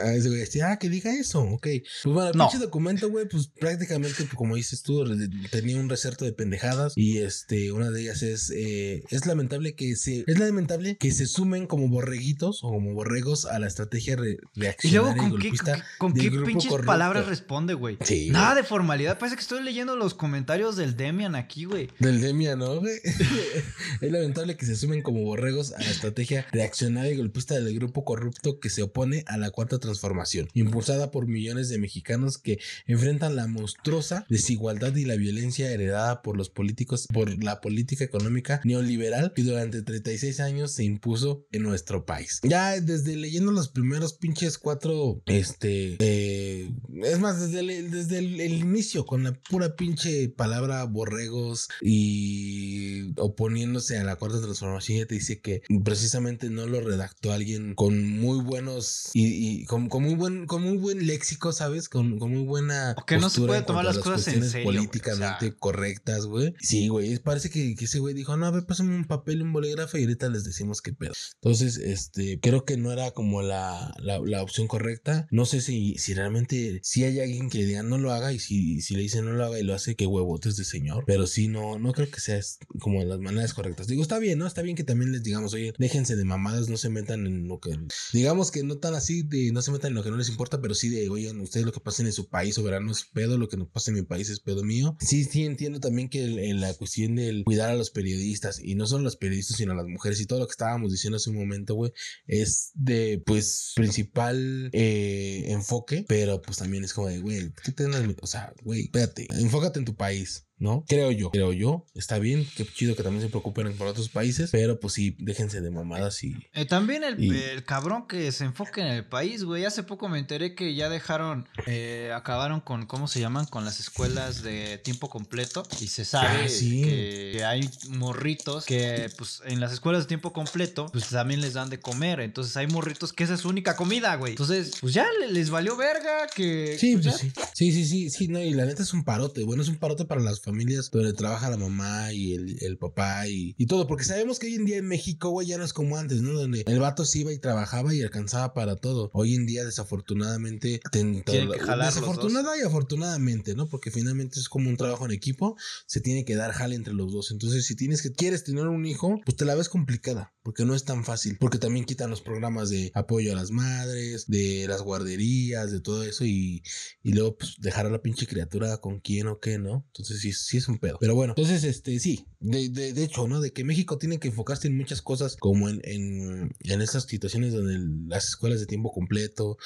[0.00, 1.62] Ah, ese güey decía, ah, que diga eso, ok.
[1.62, 2.48] Pues bueno, el No.
[2.48, 5.04] pinche documento, güey, pues prácticamente, como dices tú,
[5.50, 9.96] tenía un recerto de pendejadas y este, una de ellas es, eh, es lamentable que
[9.96, 14.38] se, es lamentable que se sumen como borreguitos o como borregos a la estrategia re-
[14.54, 16.86] Y reaccionaria luego, y ¿con qué, golpista con, con del qué grupo pinches corrupto.
[16.92, 17.98] palabras responde, güey?
[18.04, 18.62] Sí, Nada güey.
[18.62, 19.18] de formalidad.
[19.18, 21.88] Parece que estoy leyendo los comentarios del Demian aquí, güey.
[21.98, 22.80] Del Demia, ¿no?
[22.80, 22.94] güey?
[24.00, 28.04] es lamentable que se sumen como borregos a la estrategia reaccionaria y golpista del grupo
[28.04, 33.36] corrupto que se opone a la cuarta transformación, impulsada por millones de mexicanos que enfrentan
[33.36, 39.32] la monstruosa desigualdad y la violencia heredada por los políticos, por la política económica neoliberal
[39.34, 42.40] que durante 36 años se impuso en nuestro país.
[42.42, 46.70] Ya desde leyendo los primeros pinches cuatro, este, eh,
[47.02, 53.98] es más, desde el, desde el, inicio, con la pura pinche palabra borregos y oponiéndose
[53.98, 58.40] a la cuarta transformación, ya te dice que precisamente no lo redactó alguien con muy
[58.40, 61.88] buenos y, y con, con muy buen, con muy buen léxico, ¿sabes?
[61.88, 62.94] Con, con muy buena.
[62.98, 65.56] O que no se puede tomar las cosas en serio, o políticamente sea.
[65.58, 66.54] correctas, güey.
[66.60, 67.18] Sí, güey.
[67.20, 70.02] Parece que, que ese güey dijo, no, a ver, pásame un papel un bolígrafo y
[70.02, 71.14] ahorita les decimos qué pedo.
[71.36, 75.26] Entonces, este, creo que no era como la, la, la opción correcta.
[75.30, 78.40] No sé si, si realmente, si hay alguien que le diga no lo haga y
[78.40, 81.04] si, si le dice no lo haga y lo hace, qué huevotes de señor.
[81.06, 82.38] Pero sí, no, no creo que sea
[82.78, 83.86] como las maneras correctas.
[83.86, 84.46] Digo, está bien, ¿no?
[84.46, 87.58] Está bien que también les digamos, oye, déjense de mamadas, no se metan en lo
[87.58, 87.78] que,
[88.12, 90.60] digamos que no tan así de, no se metan en lo que no les importa,
[90.60, 93.48] pero sí de, oigan, ustedes lo que pasen en su país soberano es pedo, lo
[93.48, 94.96] que nos pasa en mi país es pedo mío.
[95.00, 99.00] Sí, sí entiendo también que la cuestión del cuidar a los periodistas y no solo
[99.00, 101.36] a los periodistas, sino a las mujeres y todo lo que estábamos diciendo hace un
[101.36, 101.92] momento, güey,
[102.26, 107.86] es de, pues, principal eh, enfoque, pero pues también es como de, güey, ¿qué te
[108.20, 110.46] O sea, güey, espérate, enfócate en tu país.
[110.62, 110.84] ¿No?
[110.86, 111.84] Creo yo, creo yo.
[111.92, 115.60] Está bien, qué chido que también se preocupen por otros países, pero pues sí, déjense
[115.60, 119.42] de mamadas y, Eh, también el, Y- el cabrón que se enfoque en el país,
[119.42, 119.64] güey.
[119.64, 123.46] Hace poco me enteré que ya dejaron, eh, acabaron con, ¿cómo se llaman?
[123.46, 125.64] Con las escuelas de tiempo completo.
[125.80, 126.82] Y se sabe Ah, sí.
[126.82, 131.54] que, que hay morritos que, pues, en las escuelas de tiempo completo, pues también les
[131.54, 132.20] dan de comer.
[132.20, 134.32] Entonces hay morritos que esa es su única comida, güey.
[134.32, 136.76] Entonces, pues ya le- les valió verga que...
[136.78, 137.32] Sí, pues, pues sí.
[137.52, 139.42] Sí, sí, sí, sí, no, y la neta es un parote.
[139.42, 143.26] Bueno, es un parote para las familias donde trabaja la mamá y el, el papá
[143.28, 143.86] y, y todo.
[143.86, 146.32] Porque sabemos que hoy en día en México, güey, ya no es como antes, ¿no?
[146.32, 149.10] Donde el vato se iba y trabajaba y alcanzaba para todo.
[149.14, 153.68] Hoy en día, desafortunadamente, ten- que jalar desafortunada y afortunadamente, ¿no?
[153.68, 157.12] Porque finalmente es como un trabajo en equipo, se tiene que dar jale entre los
[157.12, 157.30] dos.
[157.30, 160.74] Entonces, si tienes que quieres tener un hijo, pues te la ves complicada, porque no
[160.74, 164.82] es tan fácil, porque también quitan los programas de apoyo a las madres, de las
[164.82, 166.62] guarderías, de todo eso y
[167.02, 169.84] y luego pues dejar a la pinche criatura con quién o qué, ¿no?
[169.88, 170.98] Entonces sí, sí es un pedo.
[171.00, 173.40] Pero bueno, entonces este sí, de, de, de hecho, ¿no?
[173.40, 177.52] De que México tiene que enfocarse en muchas cosas como en, en, en esas situaciones
[177.52, 179.56] donde el- las escuelas de tiempo completo,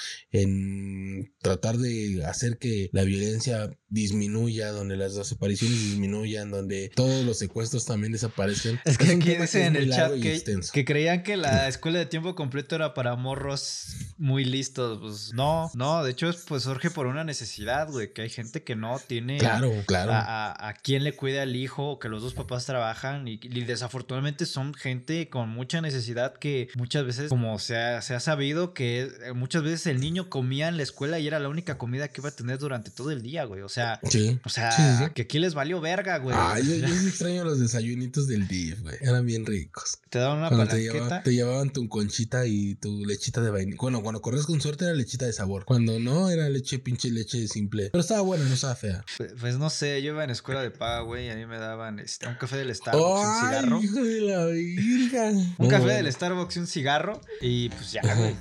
[0.50, 7.38] en tratar de hacer que la violencia disminuya, donde las desapariciones disminuyan, donde todos los
[7.38, 8.80] secuestros también desaparezcan.
[8.84, 11.68] Es que un aquí tema dice es en el chat que, que creían que la
[11.68, 14.98] escuela de tiempo completo era para morros muy listos.
[15.00, 18.76] Pues no, no, de hecho, pues surge por una necesidad, güey, que hay gente que
[18.76, 20.12] no tiene Claro, claro.
[20.12, 23.38] a, a, a quién le cuida al hijo o que los dos papás trabajan y,
[23.42, 28.20] y desafortunadamente son gente con mucha necesidad que muchas veces, como se ha, se ha
[28.20, 31.78] sabido, que eh, muchas veces el niño comía en la escuela y era la única
[31.78, 33.62] comida que iba a tener durante todo el día, güey.
[33.62, 34.38] O sea, Sí.
[34.44, 35.10] o sea, Sí, sí, sí.
[35.14, 36.36] que aquí les valió verga, güey.
[36.38, 38.96] Ay, yo, yo extraño los desayunitos del DIF, güey.
[39.00, 39.98] Eran bien ricos.
[40.10, 40.94] Te daban una Cuando te, palanqueta.
[41.04, 43.76] llevaba- te llevaban tu conchita y tu lechita de vainilla.
[43.80, 45.64] Bueno, cuando corres con suerte era lechita de sabor.
[45.64, 47.90] Cuando no, era leche, pinche leche simple.
[47.92, 49.04] Pero estaba buena, no estaba fea.
[49.40, 52.26] Pues no sé, yo iba en escuela de paga, güey, a mí me daban este,
[52.28, 53.82] un café del Starbucks y un ¡Ay, cigarro.
[53.82, 55.30] hijo de la virga!
[55.30, 55.96] Un No, café bueno.
[56.02, 57.20] del Starbucks y un cigarro.
[57.40, 58.36] Y pues ya, güey.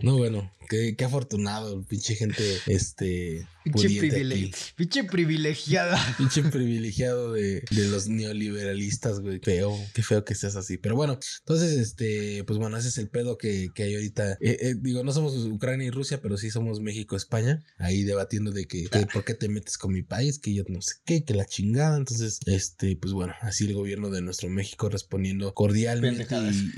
[0.00, 4.54] No, bueno, qué, qué afortunado, pinche gente, este, Pinche, pudiente privile- aquí.
[4.76, 5.98] pinche privilegiada.
[6.16, 9.38] Pinche privilegiado de, de los neoliberalistas, güey.
[9.40, 10.78] Feo, qué feo que seas así.
[10.78, 14.32] Pero bueno, entonces, este, pues bueno, ese es el pedo que, que hay ahorita.
[14.40, 17.62] Eh, eh, digo, no somos Ucrania y Rusia, pero sí somos México, España.
[17.78, 20.80] Ahí debatiendo de que, que por qué te metes con mi país, que yo no
[20.80, 21.96] sé qué, que la chingada.
[21.98, 26.26] Entonces, este, pues bueno, así el gobierno de nuestro México respondiendo cordialmente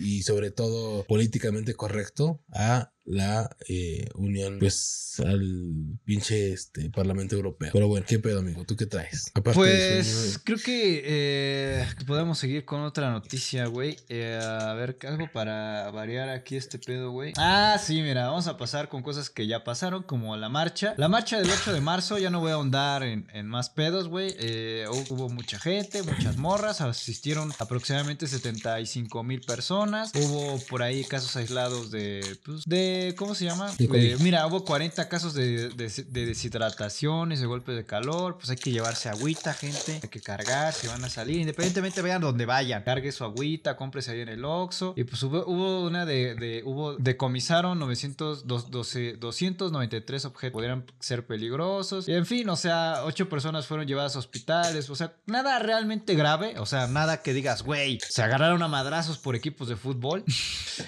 [0.01, 3.82] y, y sobre todo políticamente correcto a la eh,
[4.15, 7.71] unión, pues al pinche este Parlamento Europeo.
[7.73, 8.65] Pero bueno, ¿qué pedo, amigo?
[8.65, 9.31] ¿Tú qué traes?
[9.35, 13.97] Aparte de Pues sueño, creo que, eh, que podemos seguir con otra noticia, güey.
[14.09, 17.33] Eh, a ver, algo para variar aquí este pedo, güey.
[17.37, 20.95] Ah, sí, mira, vamos a pasar con cosas que ya pasaron, como la marcha.
[20.97, 24.09] La marcha del 8 de marzo, ya no voy a ahondar en, en más pedos,
[24.09, 24.35] güey.
[24.39, 30.13] Eh, hu- hubo mucha gente, muchas morras, asistieron aproximadamente 75 mil personas.
[30.15, 33.72] Hubo por ahí casos aislados de, pues, de, ¿cómo se llama?
[33.79, 38.37] De- mira, hubo 40 casos de, de, de deshidrataciones, de golpes de calor.
[38.37, 40.01] Pues hay que llevarse agüita, gente.
[40.03, 41.39] Hay que cargar, si van a salir.
[41.41, 42.83] Independientemente vayan donde vayan.
[42.83, 44.95] Cargue su agüita, cómprese ahí en el Oxxo.
[44.97, 50.53] Y pues hubo, hubo una de, de- hubo, decomisaron 900, dos- 12 293 objetos.
[50.53, 52.09] Podrían ser peligrosos.
[52.09, 54.91] Y en fin, o sea, ocho personas fueron llevadas a hospitales.
[54.91, 56.59] O sea, nada realmente grave.
[56.59, 60.25] O sea, nada que digas, güey, se agarraron a madrazos por equipos de fútbol.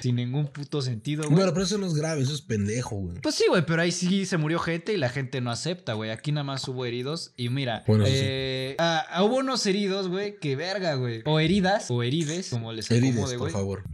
[0.00, 1.34] Sin ningún puto sentido, güey.
[1.36, 3.20] Bueno, pero eso no es grave, eso es pendejo, güey.
[3.20, 6.10] Pues sí, güey, pero ahí sí se murió gente y la gente no acepta, güey.
[6.10, 7.32] Aquí nada más hubo heridos.
[7.36, 8.20] Y mira, Bueno, eso sí.
[8.22, 11.22] eh, ah, ah, hubo unos heridos, güey, que verga, güey.
[11.24, 13.84] O heridas, o herides, como les Herides, acomode, por favor.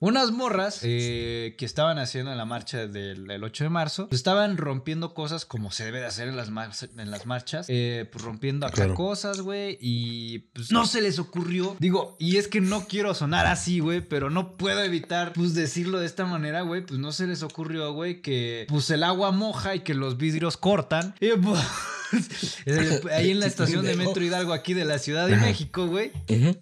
[0.00, 4.18] Unas morras eh, que estaban haciendo en la marcha del, del 8 de marzo, pues,
[4.20, 8.08] estaban rompiendo cosas como se debe de hacer en las, mar- en las marchas, eh,
[8.10, 8.94] pues rompiendo acá Claro.
[8.94, 11.76] cosas, güey, y pues no se les ocurrió.
[11.78, 16.00] Digo, y es que no quiero sonar así, güey, pero no puedo evitar, pues decirlo
[16.00, 19.74] de esta manera, güey, pues no se les ocurrió, güey, que pues el agua moja
[19.74, 21.14] y que los vidrios cortan.
[21.20, 21.60] Y pues...
[23.12, 25.46] Ahí en la estación de Metro Hidalgo aquí de la Ciudad de Ajá.
[25.46, 26.12] México, güey.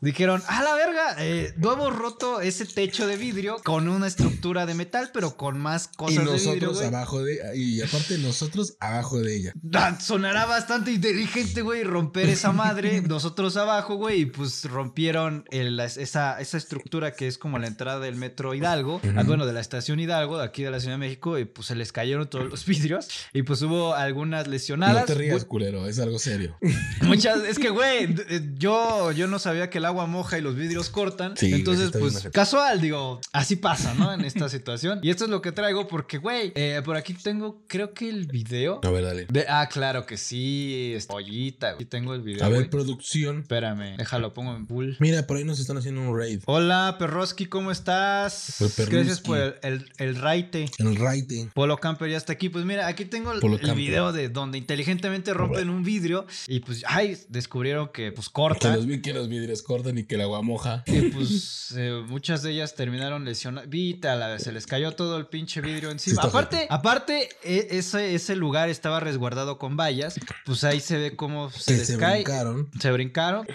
[0.01, 4.67] Dijeron, a la verga, eh, no hemos roto ese techo de vidrio con una estructura
[4.67, 6.87] de metal, pero con más Y cosas de vidrio, nosotros güey.
[6.89, 7.57] abajo de.
[7.57, 9.53] Y aparte, nosotros abajo de ella.
[9.75, 15.79] Ah, Sonará bastante inteligente, güey, romper esa madre, nosotros abajo, güey, y pues rompieron el-
[15.81, 19.61] esa, esa estructura que es como la entrada del metro Hidalgo, ah, bueno, de la
[19.61, 22.49] estación Hidalgo, de aquí de la Ciudad de México, y pues se les cayeron todos
[22.49, 25.01] los vidrios, y pues hubo algunas lesionadas.
[25.01, 26.57] No te rías, Güey, culero, es algo serio.
[27.03, 30.55] Muchas, es que, güey, eh, yo, yo no sabía que el agua moja y los
[30.55, 31.37] vidrios cortan.
[31.37, 34.13] Sí, entonces, pues, casual, digo, así pasa, ¿no?
[34.13, 35.01] En esta situación.
[35.03, 38.27] Y esto es lo que traigo porque, güey, eh, por aquí tengo, creo que el
[38.27, 38.81] video.
[38.85, 39.27] A ver, dale.
[39.29, 41.71] De, ah, claro que sí, es pollita.
[41.71, 42.45] Aquí tengo el video.
[42.45, 43.41] A ver, producción.
[43.41, 44.93] Espérame, déjalo, pongo en full.
[44.99, 46.43] Mira, por ahí nos están haciendo un raid.
[46.47, 48.61] Hola, Perroski, ¿cómo estás?
[48.61, 48.97] El Perruski.
[48.97, 50.71] Gracias por el, el, el raite.
[50.79, 51.47] El rating.
[51.55, 52.49] Polo Camper ya está aquí.
[52.49, 56.83] Pues mira, aquí tengo el, el video de donde inteligentemente rompen un vidrio y pues,
[56.87, 58.75] ay, descubrieron que pues Que cortan.
[58.77, 60.83] los, vi- que los vidrios cortan y que el agua moja.
[60.87, 63.69] Y pues eh, muchas de ellas terminaron lesionadas.
[63.69, 66.23] Vita, la- se les cayó todo el pinche vidrio encima.
[66.23, 70.19] aparte, aparte e- ese, ese lugar estaba resguardado con vallas.
[70.45, 72.23] Pues ahí se ve cómo se Que les se cae.
[72.23, 72.69] brincaron.
[72.81, 73.47] Se brincaron.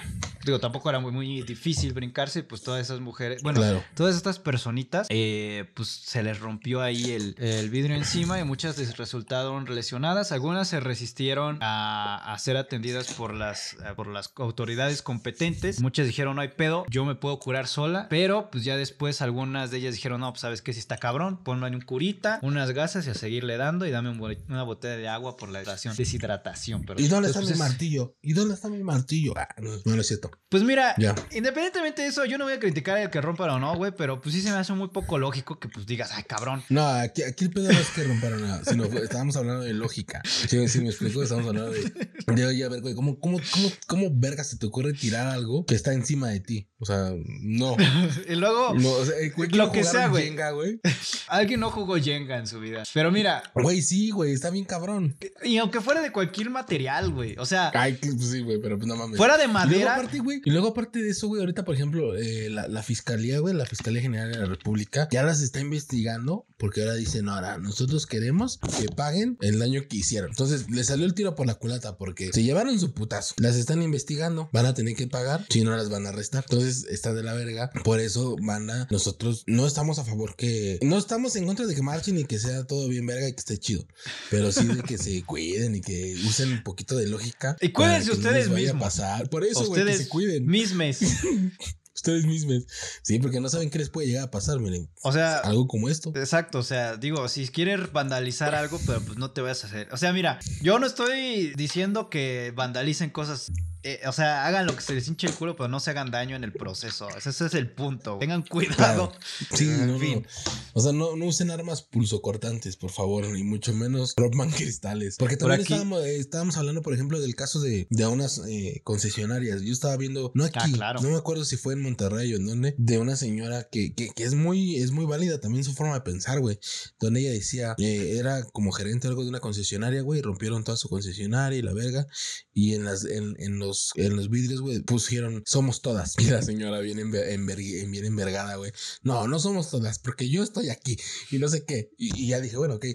[0.46, 2.44] Digo, tampoco era muy, muy difícil brincarse.
[2.44, 3.84] Pues todas esas mujeres, bueno, Claro.
[3.96, 8.78] todas estas personitas, eh, pues se les rompió ahí el, el vidrio encima y muchas
[8.78, 10.32] les resultaron lesionadas.
[10.34, 15.80] Algunas se resistieron a, a ser atendidas por las, eh, por las autoridades competentes.
[15.82, 18.08] Muchas dijeron, no hay pedo, yo me puedo curar sola.
[18.10, 21.44] Pero pues ya después algunas de ellas dijeron, no, pues sabes que si está cabrón,
[21.44, 24.96] ponlo en un curita, unas gasas y a seguirle dando y dame un una botella
[24.98, 25.96] de agua por la deshidratación.
[25.98, 27.04] deshidratación perdón.
[27.04, 28.16] ¿Y dónde está Entonces, mi pues, martillo?
[28.22, 29.34] ¿Y dónde está mi martillo?
[29.38, 30.32] Ah, no, no, es cierto.
[30.50, 30.96] Pues mira,
[31.32, 34.22] independientemente de eso, yo no voy a criticar el que rompan o no, güey, pero
[34.22, 36.64] pues sí se me hace muy poco lógico que pues digas, ay, cabrón.
[36.70, 39.74] No, aquí, aquí el pedo no es que romparon nada, sino fue- estábamos hablando de
[39.74, 40.22] lógica.
[40.26, 41.92] Sí, sí, me explico, estamos hablando de,
[42.36, 45.66] de oye, a ver, güey, ¿cómo, cómo, cómo, ¿cómo verga se te ocurre tirar algo
[45.66, 46.70] que está encima de ti?
[46.80, 47.78] O sea, no.
[48.30, 49.16] y luego, No, o sea,
[49.52, 50.26] Lo que sea, güey.
[50.26, 50.80] Jenga, güey.
[51.28, 52.84] alguien no jugó Jenga en su vida.
[52.94, 55.18] Pero mira, Güey, sí, güey, está bien cabrón.
[55.44, 58.88] y aunque fuera de cualquier material, güey, o sea, Ay, pues sí, güey, pero pues
[58.88, 59.18] no mames.
[59.18, 61.76] fuera de Y luego madera, aparte, güey, y luego aparte de eso, güey, ahorita, por
[61.76, 65.60] ejemplo, eh, la, la fiscalía, güey, la Fiscalía General de la República, ya las está
[65.60, 70.30] investigando porque ahora dicen, ahora, nosotros queremos que paguen el daño que hicieron.
[70.30, 73.36] Entonces, le salió el tiro por la culata porque se llevaron su putazo.
[73.38, 76.46] Las están investigando, van a tener que pagar, si no las van a arrestar.
[76.50, 77.70] Entonces, está de la verga.
[77.84, 81.82] Por eso, banda, nosotros no estamos a favor que, no estamos en contra de que
[81.82, 83.86] marchen y que sea todo bien verga y que esté chido,
[84.32, 87.58] pero sí de que se cuiden y que usen un poquito de lógica.
[87.60, 88.84] Y cuídense no ustedes les vaya a mismos.
[88.84, 89.30] pasar.
[89.30, 90.46] Por eso, güey, que se cuiden.
[90.46, 91.00] mismes.
[91.96, 92.66] Ustedes mismos.
[93.04, 94.90] Sí, porque no saben qué les puede llegar a pasar, miren.
[95.04, 96.12] O sea, Algo como esto.
[96.16, 99.88] Exacto, o sea, digo, si quieres vandalizar algo, pero pues no te vayas a hacer.
[99.92, 103.52] O sea, mira, yo no estoy diciendo que vandalicen cosas.
[103.84, 106.10] Eh, o sea, hagan lo que se les hinche el culo, pero no se hagan
[106.12, 107.08] daño en el proceso.
[107.10, 108.18] Ese, ese es el punto.
[108.20, 109.12] Tengan cuidado.
[109.54, 110.22] Sí, En no, fin.
[110.22, 110.52] no.
[110.74, 115.18] O sea, no, no usen armas pulsocortantes, por favor, ni mucho menos rompan cristales.
[115.18, 118.42] Porque Por también aquí- estábamos, eh, estábamos hablando, por ejemplo, del caso de, de unas
[118.48, 119.62] eh, concesionarias.
[119.62, 121.02] Yo estaba viendo, no aquí, Ah, claro.
[121.02, 124.10] no me acuerdo si fue en Monterrey o en dónde, de una señora que, que,
[124.16, 126.60] que es muy, es muy válida también su forma de pensar, güey.
[127.00, 131.60] Donde ella decía, era como gerente algo de una concesionaria, güey, rompieron toda su concesionaria
[131.60, 132.08] y la verga.
[132.54, 136.16] Y en las, en, en los, en los vidrios, güey, pusieron, somos todas.
[136.20, 138.72] Y la señora bien, enver- enver- bien envergada, güey.
[139.04, 140.98] No, no somos todas, porque yo estoy aquí
[141.32, 141.90] y no sé qué.
[141.98, 142.86] Y, y ya dije, bueno, ok,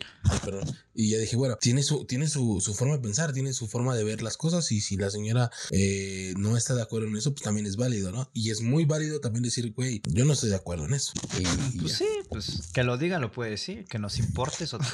[0.45, 0.65] perdón.
[1.01, 3.95] Y ya dije, bueno, tiene su, tiene su, su forma de pensar, tiene su forma
[3.95, 4.73] de ver las cosas.
[4.73, 8.11] Y si la señora eh, no está de acuerdo en eso, pues también es válido,
[8.11, 8.29] ¿no?
[8.35, 11.13] Y es muy válido también decir, güey, yo no estoy de acuerdo en eso.
[11.39, 11.99] Y, y Pues ya.
[11.99, 14.79] sí, pues que lo diga lo puede decir, que nos importe eso.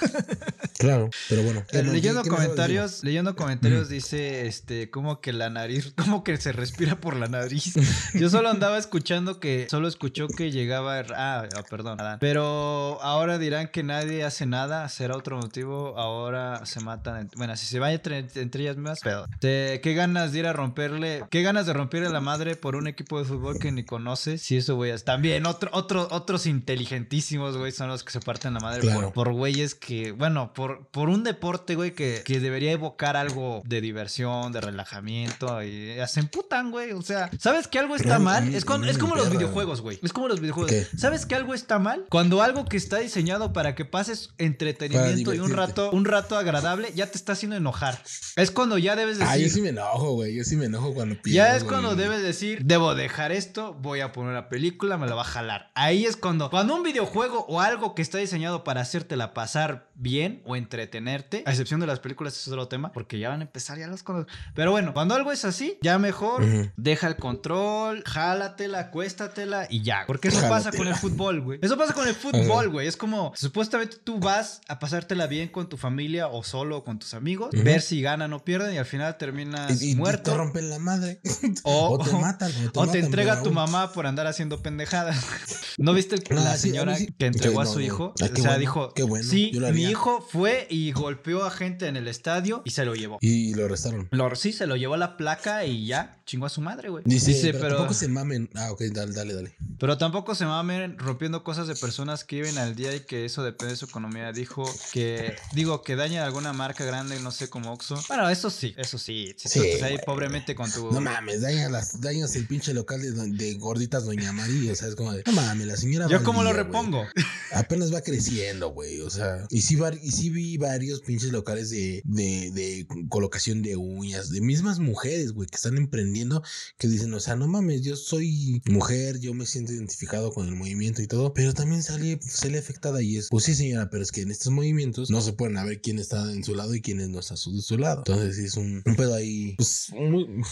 [0.76, 1.64] Claro, pero bueno.
[1.70, 2.42] ¿qué Eh, leyendo qué- qué más Mm.
[2.44, 7.28] comentarios, leyendo comentarios dice este como que la nariz, como que se respira por la
[7.28, 7.72] nariz.
[8.14, 12.18] Yo solo andaba escuchando que solo escuchó que llegaba ah, ah, perdón, Adán.
[12.20, 17.20] Pero ahora dirán que nadie hace nada, será otro motivo, ahora se matan.
[17.22, 20.52] en- Bueno, si se va entre, entre ellas pero te- qué ganas de ir a
[20.52, 24.42] romperle, qué ganas de romperle la madre por un equipo de fútbol que ni conoces.
[24.42, 28.60] Si eso güey, también otro otro otros inteligentísimos, güey, son los que se parten la
[28.60, 29.12] madre por- Claro.
[29.12, 33.80] por güeyes que, bueno, por, por un deporte, güey, que, que debería evocar algo de
[33.80, 36.92] diversión, de relajamiento, y se emputan, güey.
[36.92, 38.54] O sea, ¿sabes que algo está A a mal?
[38.54, 39.98] Es, a con- es como los videojuegos, güey.
[40.02, 40.70] Es como los videojuegos.
[40.72, 40.86] ¿Qué?
[40.96, 42.04] ¿Sabes que algo está mal?
[42.10, 45.56] Cuando algo que está diseñado para que pases entretenimiento y un divertirte.
[45.86, 48.02] Rato, un rato agradable, ya te está haciendo enojar.
[48.36, 49.32] Es cuando ya debes decir.
[49.32, 50.34] Ah, yo sí me enojo, güey.
[50.34, 51.36] Yo sí me enojo cuando pierdo.
[51.36, 51.74] Ya es güey.
[51.74, 55.26] cuando debes decir, debo dejar esto, voy a poner la película, me la va a
[55.26, 55.70] jalar.
[55.74, 60.42] Ahí es cuando, cuando un videojuego o algo que está diseñado para hacértela pasar bien
[60.44, 63.44] o entretenerte, a excepción de las películas, eso es otro tema, porque ya van a
[63.44, 64.26] empezar ya las cosas.
[64.54, 66.44] Pero bueno, cuando algo es así, ya mejor
[66.76, 70.04] deja el control, jálatela, acuéstatela y ya.
[70.06, 71.58] Porque eso pasa con el fútbol, güey.
[71.62, 72.86] Eso pasa con el fútbol, güey.
[72.86, 76.98] Es como, supuestamente tú vas a pasártela bien con tu familia o solo o con
[76.98, 80.30] tus amigos, ver si ganan o pierden y al final terminas Y, y- y muerto.
[80.32, 81.20] te rompen la madre.
[81.62, 84.60] O, O te matan, o te o te matan, entrega tu mamá por andar haciendo
[84.62, 85.24] pendejadas.
[85.78, 87.08] ¿No viste el- la sí, señora sí.
[87.18, 87.84] que entregó Sí, a su no.
[87.84, 88.14] hijo?
[88.20, 89.90] Ah, o sea, bueno, dijo, qué bueno, sí, yo lo mi haría".
[89.92, 93.18] hijo fue y golpeó a gente en el estadio y se lo llevó.
[93.20, 94.08] Y lo arrestaron.
[94.10, 97.04] Lo, sí, se lo llevó la placa y ya, chingó a su madre, güey.
[97.06, 98.50] Dice, pero, pero, tampoco se mamen.
[98.54, 99.54] Ah, ok, dale, dale, dale.
[99.78, 103.42] pero tampoco se mamen rompiendo cosas de personas que viven al día y que eso
[103.42, 104.32] depende de su economía.
[104.32, 108.02] Dijo que, digo, que daña alguna marca grande, no sé, como Oxxo.
[108.08, 109.34] Bueno, eso sí, eso sí.
[109.36, 110.04] Si Sí, tú estás ahí güey.
[110.04, 110.90] pobremente con tu...
[110.90, 114.72] No mames, dañas, las, dañas el pinche local de, de gorditas Doña María.
[114.72, 116.06] O sea, es como de, no mames, la señora.
[116.08, 116.62] ¿Yo cómo lo güey.
[116.64, 117.04] repongo?
[117.52, 119.00] Apenas va creciendo, güey.
[119.00, 124.30] O sea, y sí, y sí vi varios pinches locales de, de, colocación de uñas,
[124.30, 126.42] de mismas mujeres, güey, que están emprendiendo,
[126.78, 130.54] que dicen, o sea, no mames, yo soy mujer, yo me siento identificado con el
[130.54, 134.12] movimiento y todo, pero también salí, salí afectada y es, pues sí, señora, pero es
[134.12, 136.98] que en estos movimientos no se pueden ver quién está en su lado y quién
[137.10, 137.98] no está de su lado.
[138.06, 139.92] Entonces, sí, es un, un pedo ahí, pues,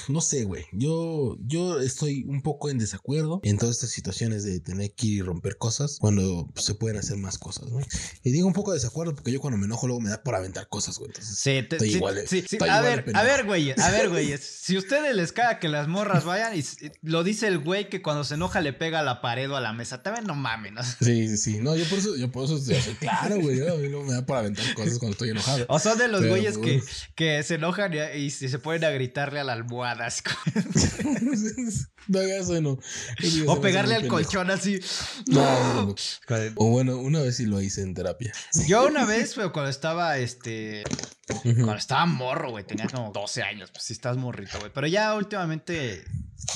[0.09, 0.65] no sé, güey.
[0.73, 5.13] Yo, yo estoy un poco en desacuerdo en todas estas situaciones de tener que ir
[5.13, 7.81] y romper cosas cuando se pueden hacer más cosas, ¿no?
[8.23, 10.35] Y digo un poco de desacuerdo porque yo cuando me enojo luego me da por
[10.35, 11.09] aventar cosas, güey.
[11.11, 13.90] Entonces, Sí, te- Estoy sí, igual sí, estoy A igual ver, a ver, güeyes, a
[13.90, 14.40] ver, güeyes.
[14.62, 16.62] Si ustedes les caga que las morras vayan y
[17.03, 19.61] lo dice el güey que cuando se enoja le pega a la pared o a
[19.61, 20.83] la mesa, también no mames, ¿no?
[20.85, 21.59] Sí, sí, sí.
[21.61, 23.59] No, yo por eso, yo por eso así, claro, güey.
[23.59, 25.66] yo- A mí no me da por aventar cosas cuando estoy enojado.
[25.68, 28.85] O son de los Pero, güeyes que, pues, que se enojan y, y se ponen
[28.85, 30.07] a gritarle a la almohada.
[30.07, 30.22] así
[32.09, 32.79] no hagas eso, no.
[33.18, 34.16] Eso o pegarle al pendejo.
[34.22, 34.81] colchón así.
[35.27, 35.94] No, no, no.
[36.57, 38.33] O bueno, una vez sí lo hice en terapia.
[38.66, 40.83] Yo una vez, pero cuando estaba, este,
[41.43, 44.71] cuando estaba morro, güey, tenía como 12 años, pues sí estás morrito, güey.
[44.73, 46.05] Pero ya últimamente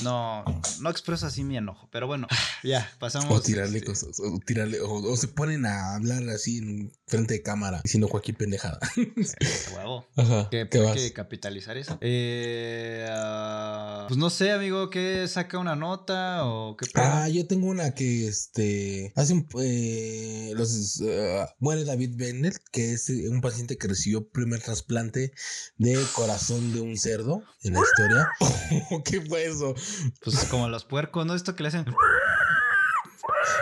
[0.01, 0.43] no,
[0.81, 1.89] no expreso así mi enojo.
[1.91, 2.27] Pero bueno,
[2.63, 3.31] ya, pasamos.
[3.31, 7.35] O tirarle este, cosas, o tirarle, o, o se ponen a hablar así en frente
[7.35, 8.79] de cámara, diciendo cualquier pendejada.
[8.95, 10.05] de huevo.
[10.15, 10.49] Ajá.
[10.49, 10.95] Que ¿Qué hay vas?
[10.95, 11.97] que capitalizar eso.
[12.01, 17.05] Eh, ah, pues no sé, amigo, ¿qué saca una nota o qué pedo?
[17.05, 22.93] Ah, yo tengo una que este hace un eh, los eh, muere David Bennett, que
[22.93, 25.33] es eh, un paciente que recibió primer trasplante
[25.77, 28.29] de corazón de un cerdo en la historia.
[29.05, 29.75] ¿Qué fue eso?
[30.23, 31.33] Pues como los puercos, ¿no?
[31.35, 31.85] Esto que le hacen.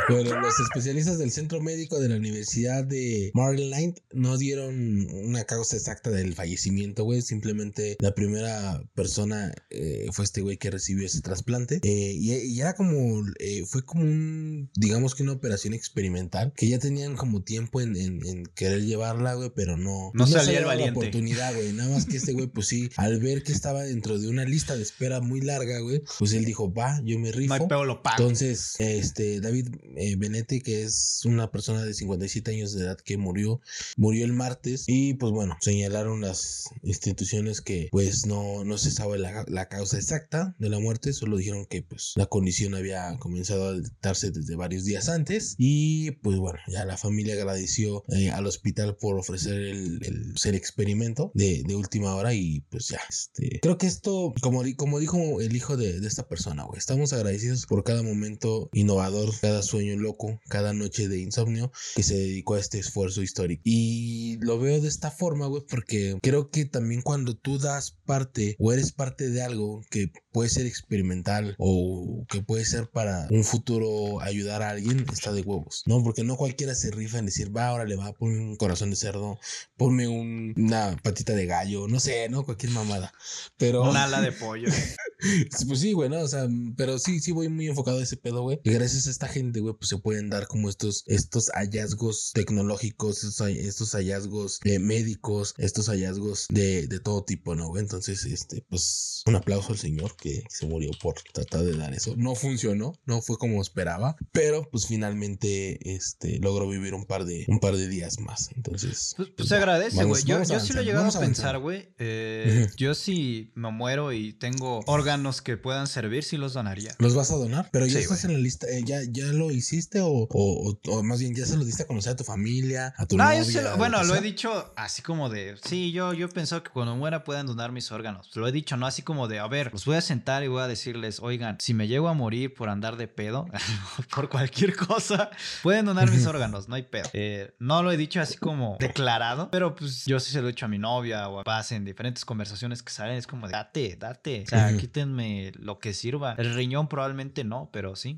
[0.10, 5.78] Bueno, los especialistas del centro médico de la Universidad de Maryland no dieron una causa
[5.78, 7.22] exacta del fallecimiento, güey.
[7.22, 11.80] Simplemente la primera persona eh, fue este güey que recibió ese trasplante.
[11.84, 16.68] Eh, y, y, era como, eh, fue como un, digamos que una operación experimental, que
[16.68, 20.12] ya tenían como tiempo en, en, en querer llevarla, güey, pero no.
[20.14, 21.00] No salía el la valiente.
[21.00, 21.74] oportunidad, güey.
[21.74, 24.76] Nada más que este güey, pues sí, al ver que estaba dentro de una lista
[24.76, 27.56] de espera muy larga, güey, pues él dijo, va, yo me rifo.
[27.56, 28.18] No hay pedo, lo pago.
[28.18, 33.18] Entonces, este, David eh, Benetti, que es una persona de 57 años de edad que
[33.18, 33.62] murió,
[33.98, 34.86] murió el martes.
[34.88, 39.98] Y pues bueno, señalaron las instituciones que pues no, no se sabe la, la causa
[39.98, 44.56] exacta de la muerte, solo dijeron que pues la condición había comenzado a detectarse desde
[44.56, 45.56] varios días antes.
[45.58, 50.56] Y pues bueno, ya la familia agradeció eh, al hospital por ofrecer el, el, el
[50.56, 52.34] experimento de, de, última hora.
[52.34, 56.28] Y pues ya, este, creo que esto, como, como dijo el hijo de, de esta
[56.28, 61.72] persona, güey, estamos agradecidos por cada momento innovador, cada sueño loco, cada noche de insomnio
[61.96, 63.62] que se dedicó a este esfuerzo histórico.
[63.66, 68.56] Y lo veo de esta forma, güey, porque creo que también cuando tú das parte
[68.60, 73.44] o eres parte de algo que puede ser experimental o que puede ser para un
[73.44, 76.04] futuro ayudar a alguien, está de huevos, ¿no?
[76.04, 78.90] Porque no cualquiera se rifa en decir, va, ahora le va a poner un corazón
[78.90, 79.40] de cerdo,
[79.78, 82.44] ponme un, una patita de gallo, no sé, ¿no?
[82.44, 83.14] Cualquier mamada.
[83.58, 83.90] Pero...
[83.90, 84.68] Un ala de pollo.
[85.68, 86.20] pues sí, güey, ¿no?
[86.20, 88.60] O sea, pero sí, sí voy muy enfocado a ese pedo, güey.
[88.64, 93.24] Y gracias a esta gente, güey, pues se pueden dar como estos, estos hallazgos tecnológicos,
[93.24, 97.84] estos, estos hallazgos eh, médicos, estos hallazgos de, de todo tipo, ¿no, güey?
[97.84, 102.14] Entonces, este, pues un aplauso al señor que se murió por tratar de dar eso.
[102.18, 107.46] No funcionó, no fue como esperaba, pero pues finalmente, este, logró vivir un par de,
[107.48, 108.50] un par de días más.
[108.56, 110.24] Entonces, pues, pues se agradece, güey.
[110.24, 111.94] Yo, yo sí lo he llegado a pensar, güey.
[111.98, 112.68] Eh.
[112.78, 116.96] Yo si me muero y tengo órganos que puedan servir, sí los donaría.
[117.00, 117.70] ¿Los vas a donar?
[117.72, 118.32] Pero ya sí, estás wey.
[118.32, 121.64] en la lista, eh, ¿ya, ¿ya lo hiciste o, o, más bien ya se lo
[121.64, 123.44] diste a conocer a tu familia, a tu no, novia?
[123.44, 126.72] Yo lo, bueno, lo he dicho así como de, sí, yo, yo he pensado que
[126.72, 128.36] cuando muera puedan donar mis órganos.
[128.36, 130.62] Lo he dicho, no así como de, a ver, los voy a sentar y voy
[130.62, 133.46] a decirles, oigan, si me llego a morir por andar de pedo,
[134.16, 135.30] por cualquier cosa,
[135.64, 137.10] pueden donar mis órganos, no hay pedo.
[137.14, 140.52] Eh, no lo he dicho así como declarado, pero pues yo sí se lo he
[140.52, 143.54] dicho a mi novia o a paz en diferentes conversaciones que salen, es como de,
[143.54, 146.36] date, date, o sea, quítenme lo que sirva.
[146.38, 148.18] El riñón probablemente no, pero sí.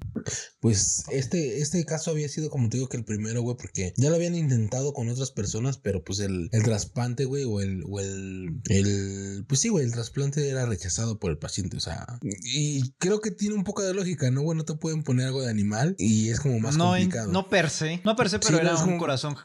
[0.60, 4.10] Pues este, este caso había sido como te digo que el primero, güey, porque ya
[4.10, 8.00] lo habían intentado con otras personas, pero pues el, el trasplante, güey, o el, o
[8.00, 12.92] el, el, pues sí, güey, el trasplante era rechazado por el paciente, o sea, y
[12.98, 14.44] creo que tiene un poco de lógica, ¿no?
[14.44, 17.32] Bueno, te pueden poner algo de animal y es como más no, complicado.
[17.32, 19.36] No per se, no per se, pero sí, era no, un como, corazón.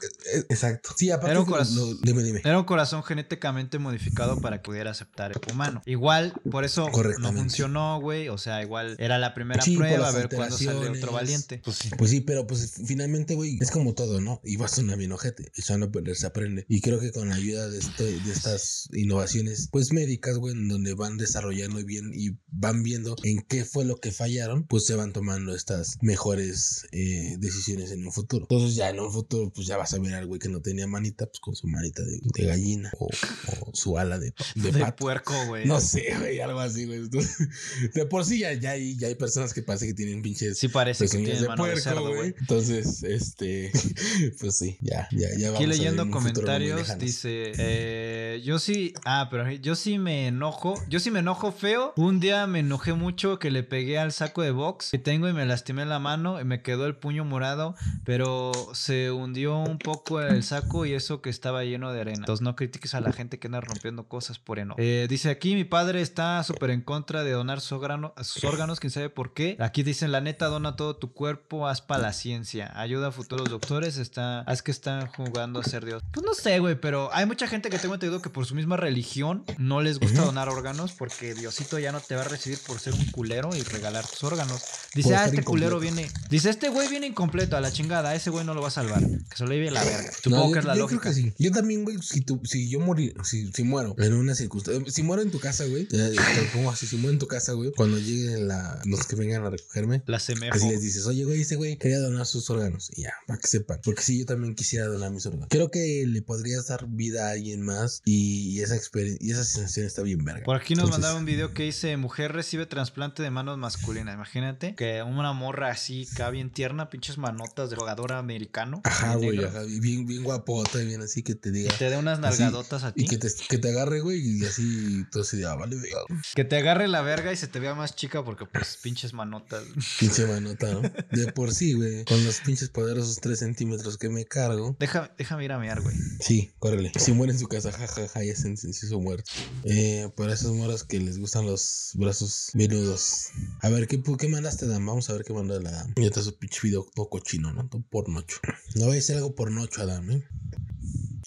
[0.49, 0.91] Exacto.
[0.97, 2.41] Sí, aparte era un corazón, lo, dime, dime.
[2.45, 5.83] Era un corazón genéticamente modificado para que pudiera aceptar el humano.
[5.87, 6.89] Igual, por eso
[7.19, 10.89] no funcionó, güey, o sea, igual era la primera sí, prueba, a ver cuándo sale
[10.89, 11.52] otro valiente.
[11.59, 11.91] Pues sí.
[11.97, 14.41] pues sí, pero pues finalmente, güey, es como todo, ¿no?
[14.45, 16.65] Y vas a una bien ojete, echando perder se aprende.
[16.69, 20.69] Y creo que con la ayuda de, este, de estas innovaciones, pues médicas, güey, en
[20.69, 24.95] donde van desarrollando bien y van viendo en qué fue lo que fallaron, pues se
[24.95, 28.47] van tomando estas mejores eh, decisiones en un futuro.
[28.49, 30.87] Entonces ya en un futuro, pues ya vas a ver al güey que no tenía
[30.87, 34.81] manita, pues con su manita de, de gallina o, o, su ala de, de, de
[34.81, 34.97] pato.
[35.05, 35.67] puerco, güey.
[35.67, 37.03] No sé, güey, algo así, güey.
[37.95, 40.69] De por sí ya, ya, hay, ya hay personas que parece que tienen pinches sí
[40.69, 42.35] parece que tienen de mano puerco, de cerdo, güey.
[42.39, 43.71] Entonces, este,
[44.41, 48.95] pues sí, ya, ya, ya vamos Aquí leyendo a ver comentarios dice, eh, yo sí,
[49.05, 51.93] ah, pero yo sí me enojo, yo sí me enojo feo.
[51.97, 55.33] Un día me enojé mucho que le pegué al saco de box que tengo y
[55.33, 57.75] me lastimé la mano y me quedó el puño morado,
[58.05, 62.19] pero se hundió un poco el saco y eso que estaba lleno de arena.
[62.19, 64.81] Entonces no critiques a la gente que anda rompiendo cosas por enojo.
[64.81, 68.81] Eh, dice aquí, mi padre está súper en contra de donar su órgano, sus órganos,
[68.81, 69.57] quién sabe por qué.
[69.61, 71.32] Aquí dicen, la neta, dona todo tu cuerpo,
[71.67, 75.85] haz para la ciencia, ayuda a futuros doctores, está, haz que están jugando a ser
[75.85, 76.03] Dios.
[76.13, 78.77] Pues no sé, güey, pero hay mucha gente que tengo entendido que por su misma
[78.77, 82.79] religión no les gusta donar órganos porque Diosito ya no te va a recibir por
[82.79, 84.63] ser un culero y regalar tus órganos.
[84.95, 86.11] Dice, ah, este culero viene.
[86.31, 89.01] Dice, este güey viene incompleto a la chingada, ese güey no lo va a salvar.
[89.03, 90.11] Que se lo lleve la verga.
[90.23, 91.01] Supongo No, yo- que es la yo lógica.
[91.03, 91.33] creo que sí.
[91.39, 95.03] Yo también, güey, si, tú, si yo morí, si, si muero en una circunstancia, si
[95.03, 96.23] muero en tu casa, güey, te lo
[96.53, 99.51] pongo así, si muero en tu casa, güey, cuando lleguen la, los que vengan a
[99.51, 100.55] recogerme, La semejo.
[100.55, 102.91] Así les dices, oye, güey, ese güey quería donar sus órganos.
[102.95, 103.81] Y ya, para que sepan.
[103.85, 105.49] Porque sí, yo también quisiera donar mis órganos.
[105.51, 109.45] Creo que le podrías dar vida a alguien más y, y esa experiencia, y esa
[109.45, 110.45] sensación está bien verga.
[110.45, 114.15] Por aquí nos Entonces, mandaron un video que dice mujer recibe trasplante de manos masculinas.
[114.15, 118.81] Imagínate que una morra así, acá bien tierna, pinches manotas de jugador americano.
[118.85, 121.73] Ajá, güey, ajá, y bien, bien guapota y bien así que te diga.
[121.73, 123.05] y te dé unas así, nalgadotas a ti.
[123.05, 126.01] Y que te, que te agarre, güey, y así todo se diga, vale, verga.
[126.35, 129.13] Que te agarre agarre la verga y se te vea más chica porque pues pinches
[129.13, 129.65] manotas.
[129.99, 130.81] Pinche manota, ¿no?
[131.13, 132.05] De por sí, güey.
[132.05, 134.77] Con los pinches poderosos 3 centímetros que me cargo.
[134.79, 135.95] Déjame, déjame ir a miar, güey.
[136.21, 136.93] Sí, córrele.
[136.99, 139.31] Si muere en su casa, jajaja, ya es sencillo muerto.
[139.65, 143.29] Eh, para esas moras que les gustan los brazos menudos.
[143.61, 144.85] A ver, ¿qué, qué mandaste, Dan?
[144.87, 145.95] Vamos a ver qué mandó la Adam.
[145.97, 147.69] Ya está su pinche video todo cochino, ¿no?
[147.69, 148.39] Todo pornocho.
[148.75, 150.25] No vaya a ser algo pornocho, Adam, ¿eh?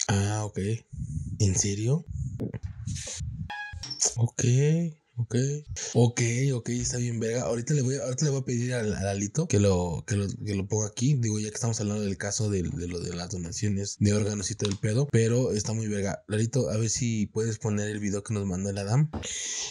[0.08, 0.60] Ah, ok.
[1.40, 2.06] ¿En serio?
[4.18, 4.44] Ok,
[5.18, 5.36] ok.
[5.93, 6.22] Ok,
[6.53, 7.43] ok, está bien, verga.
[7.43, 10.16] Ahorita le voy, a- ahorita le voy a pedir al, al Alito que lo, que
[10.16, 11.16] lo, que lo ponga aquí.
[11.16, 14.51] Digo, ya que estamos hablando del caso del- de, lo de las donaciones de órganos
[14.51, 15.07] y todo el pedo.
[15.11, 16.24] Pero está muy verga.
[16.28, 19.09] Lalito, a ver si puedes poner el video que nos mandó el Adam.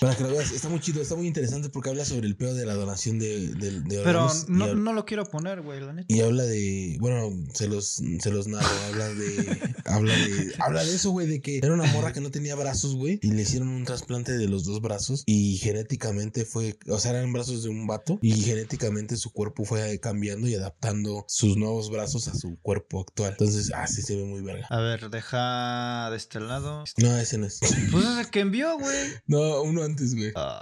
[0.01, 0.53] Para que lo veas.
[0.53, 3.49] Está muy chido, está muy interesante porque habla sobre el pedo de la donación de,
[3.55, 4.47] de, de Pero órganos.
[4.49, 6.07] y no, no lo quiero poner, güey, la neta.
[6.13, 10.95] y habla de, bueno, se los, se los narro, habla de, habla de, habla de
[10.95, 13.69] eso, güey, de que era una morra que no tenía brazos, güey, y le hicieron
[13.69, 17.87] un trasplante de los dos brazos y genéticamente fue, o sea, eran brazos de un
[17.87, 23.01] vato y genéticamente su cuerpo fue cambiando y adaptando sus nuevos brazos a su cuerpo
[23.01, 23.33] actual.
[23.33, 24.67] Entonces, así se ve muy verga.
[24.71, 26.85] A ver, deja de este lado.
[26.99, 27.61] No, ese no es.
[27.91, 28.97] Pues es el que envió, güey.
[29.27, 30.33] No, uno antes, güey.
[30.35, 30.61] Ah.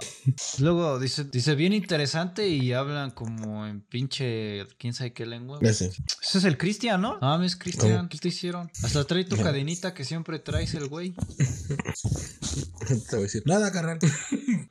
[0.59, 5.59] Luego dice, dice bien interesante y hablan como en pinche, quién sabe qué lengua.
[5.61, 5.87] Ese.
[5.87, 7.17] Ese es el Cristian, ¿no?
[7.21, 8.09] Ah, es Cristian.
[8.09, 8.71] ¿Qué te hicieron?
[8.83, 11.13] Hasta trae tu cadenita que siempre traes el güey.
[12.87, 13.43] Te voy a decir.
[13.45, 13.99] Nada, carnal.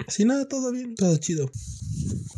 [0.08, 1.50] Sí, nada, todo bien, todo chido.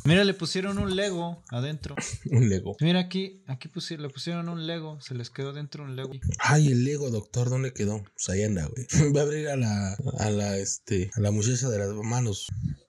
[0.05, 1.97] Mira, le pusieron un Lego adentro.
[2.31, 2.77] Un Lego.
[2.81, 5.01] Mira aquí, aquí pusi- le pusieron un Lego.
[5.01, 6.11] Se les quedó dentro un Lego.
[6.39, 8.05] Ay, el Lego, doctor, ¿dónde quedó?
[8.15, 8.87] Pues ahí anda, güey.
[9.11, 12.47] Voy a abrir a la, a la, este, a la muchacha de las manos.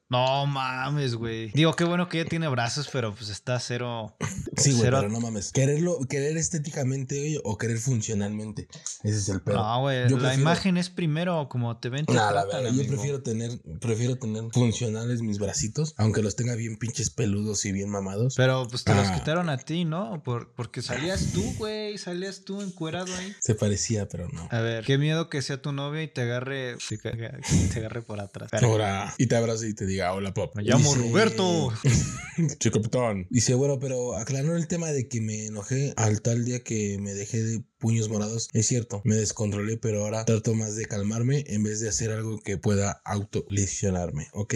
[0.07, 1.49] No mames, güey.
[1.51, 4.15] Digo, qué bueno que ella tiene brazos, pero pues está cero.
[4.55, 5.51] Sí, güey, Cero- pero no mames.
[5.51, 8.67] Quererlo, querer estéticamente güey, o querer funcionalmente.
[9.03, 9.55] Ese es el pedo.
[9.57, 10.07] No, güey.
[10.07, 12.05] Yo La prefiero- imagen es primero como te ven.
[12.05, 13.51] te Nah, la tratan, verdad, yo prefiero tener,
[13.81, 18.35] prefiero tener funcionales mis bracitos, aunque los tenga bien pinches peludos y bien mamados.
[18.37, 19.15] Pero pues te los Ah.
[19.15, 20.21] quitaron a ti, ¿no?
[20.23, 21.97] Por, porque salías tú, güey.
[21.97, 23.33] Salías tú encuerado ahí.
[23.41, 24.47] Se parecía, pero no.
[24.51, 28.19] A ver, qué miedo que sea tu novia y te agarre, te, te agarre por
[28.21, 28.51] atrás.
[28.61, 30.55] Ahora, y te abrazo y te diga, hola, pop.
[30.55, 31.71] Me llamo Dice- Roberto.
[32.59, 33.27] Sí, capitán.
[33.29, 37.13] Dice, bueno, pero aclarando el tema de que me enojé al tal día que me
[37.13, 38.49] dejé de puños morados.
[38.53, 42.39] Es cierto, me descontrolé, pero ahora trato más de calmarme en vez de hacer algo
[42.39, 44.55] que pueda autolesionarme, ¿ok?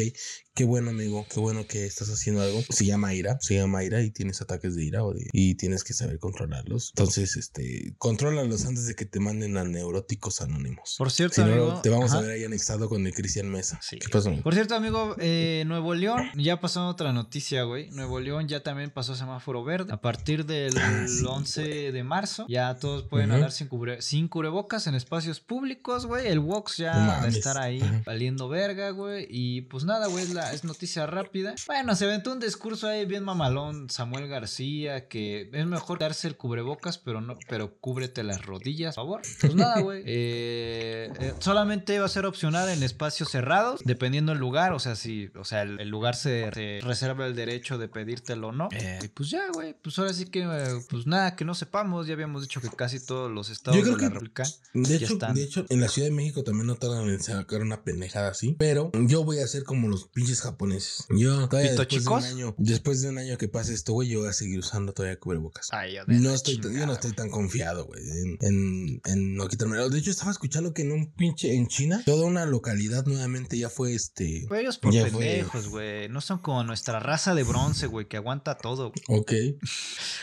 [0.55, 2.61] Qué bueno, amigo, qué bueno que estás haciendo algo.
[2.69, 5.85] Se llama ira, se llama ira y tienes ataques de ira o de- y tienes
[5.85, 6.91] que saber controlarlos.
[6.97, 10.95] Entonces, este, contrólalos antes de que te manden a neuróticos anónimos.
[10.97, 11.81] Por cierto, Si no, amigo.
[11.81, 12.23] te vamos a ajá.
[12.27, 13.79] ver ahí anexado con el Cristian Mesa.
[13.81, 13.99] Sí.
[13.99, 14.27] ¿Qué pasó?
[14.29, 14.43] amigo?
[14.43, 17.89] Por cierto, amigo, eh, Nuevo León, ya pasó otra noticia, güey.
[17.91, 19.93] Nuevo León ya también pasó semáforo verde.
[19.93, 21.23] A partir del Ah, sí.
[21.25, 21.61] 11
[21.93, 23.33] de marzo, ya todos pueden Ujú.
[23.35, 26.27] andar sin, cubre- sin cubrebocas en espacios públicos, güey.
[26.27, 29.27] El Vox ya No va a estar ahí valiendo verga, güey.
[29.29, 31.55] Y pues nada, güey, es, la- es noticia rápida.
[31.67, 36.37] Bueno, se aventó un discurso ahí bien mamalón, Samuel García, que es mejor darse el
[36.37, 39.21] cubrebocas, pero no, pero cúbrete las rodillas, por favor.
[39.41, 40.03] Pues nada, güey.
[40.05, 44.73] Eh, eh, solamente va a ser opcional en espacios cerrados, dependiendo del lugar.
[44.73, 48.49] O sea, si, o sea, el, el lugar se, se reserva el derecho de pedírtelo
[48.49, 48.69] o no.
[48.71, 49.73] Eh, y pues ya, güey.
[49.81, 52.07] Pues ahora sí que, eh, pues nada, que no sepamos.
[52.07, 54.43] Ya habíamos dicho que casi todos los estados Yo creo de la que- República.
[54.73, 55.33] De hecho, están.
[55.35, 58.55] de hecho, en la Ciudad de México también no tardan en sacar una pendejada así.
[58.59, 61.05] Pero yo voy a ser como los pinches japoneses.
[61.09, 64.09] Yo todavía ¿Pito después de un año, después de un año que pase esto, güey,
[64.09, 65.67] yo voy a seguir usando todavía cubrebocas.
[65.71, 69.47] Ay, yo No estoy, tan- yo no estoy tan confiado, güey, en, en, en no
[69.47, 69.77] quitarme.
[69.89, 73.69] De hecho, estaba escuchando que en un pinche, en China, toda una localidad nuevamente ya
[73.69, 74.45] fue este.
[74.47, 76.09] Güey, ellos por pendejos, güey.
[76.09, 78.91] No son como nuestra raza de bronce, güey, que aguanta todo.
[79.07, 79.19] güey.
[79.19, 79.31] Ok.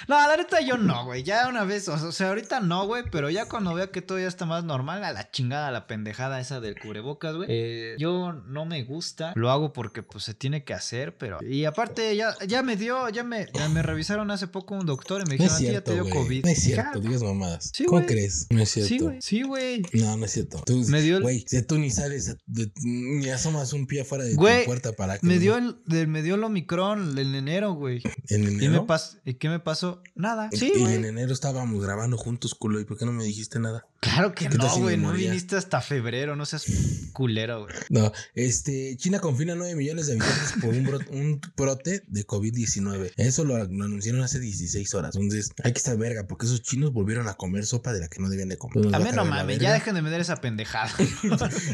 [0.08, 1.22] No, la neta yo no, güey.
[1.22, 4.26] Ya una vez, o sea, ahorita no, güey, pero ya cuando vea que todo ya
[4.28, 7.46] está más normal, a la chingada, la pendejada esa del cubrebocas, güey.
[7.50, 9.32] eh, yo no me gusta.
[9.36, 11.38] Lo hago porque, pues, se tiene que hacer, pero...
[11.42, 15.22] Y aparte, ya, ya me dio, ya me, ya me revisaron hace poco un doctor
[15.26, 16.08] y me No dijeron, a ti ya te dio.
[16.10, 16.44] COVID.
[16.44, 17.70] No es cierto, "Ah, digas mamadas.
[17.72, 18.46] Sí, ¿Cómo crees?
[18.50, 18.88] No es cierto.
[18.88, 19.18] Sí, güey.
[19.22, 19.82] Sí, güey.
[19.92, 20.62] No, no es cierto.
[20.66, 24.24] Tú, Me dio el- Güey, si tú ni sales, de- ni asomas un pie afuera
[24.24, 25.26] de tu puerta para que.
[25.26, 28.02] Me no- dio el, me dio el Omicron en enero, güey.
[28.28, 28.72] En ¿Y, enero.
[28.72, 30.02] me pas- ¿Y qué me pasó?
[30.14, 30.48] Nada.
[30.52, 32.80] Y- Sí, y en enero estábamos grabando juntos, culo.
[32.80, 33.86] ¿Y por qué no me dijiste nada?
[34.12, 34.96] Claro que ¿Qué tal no, güey.
[34.96, 36.36] No viniste hasta febrero.
[36.36, 36.64] No seas
[37.12, 37.74] culero, güey.
[37.90, 43.12] No, este, China confina 9 millones de habitantes por un, bro- un brote de COVID-19.
[43.16, 45.14] Eso lo, lo anunciaron hace 16 horas.
[45.16, 48.20] Entonces, hay que estar verga, porque esos chinos volvieron a comer sopa de la que
[48.20, 48.94] no debían de comer.
[48.94, 50.90] A mí no mames, ya dejen de meter esa pendejada.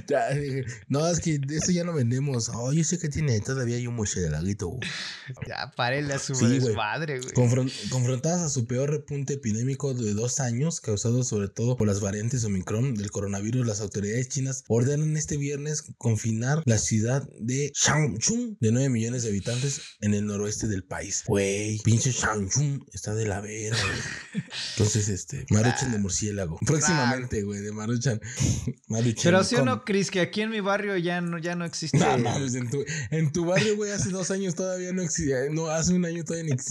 [0.89, 2.51] No, es que eso ya no vendemos.
[2.55, 4.69] Oh, yo sé que tiene todavía hay un murcielaguito.
[4.69, 4.81] güey.
[5.49, 6.61] ya, párenle a su Sí, güey.
[6.61, 7.33] desmadre, güey.
[7.35, 12.01] Confron- confrontadas a su peor repunte epidémico de dos años, causado sobre todo por las
[12.01, 17.73] variantes variantes Omicron del coronavirus, las autoridades chinas ordenan este viernes confinar la ciudad de
[17.75, 21.25] Shangchun de 9 millones de habitantes en el noroeste del país.
[21.27, 23.77] Güey, pinche Shangchun está de la verga.
[23.83, 24.45] güey.
[24.77, 26.61] Entonces, este, Maruchan de murciélago.
[26.65, 28.21] Próximamente, güey, de Maruchan.
[28.87, 29.25] Maruchan.
[29.25, 31.99] Pero si uno, Chris, que aquí en mi barrio ya no, ya no existe.
[31.99, 35.39] No mames, en tu, en tu barrio, güey, hace dos años todavía no existía.
[35.51, 36.63] No, hace un año todavía, no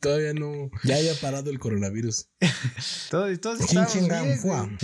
[0.00, 0.70] todavía no.
[0.84, 2.28] Ya había parado el coronavirus.
[3.10, 4.38] Todos, todos Chin, bien,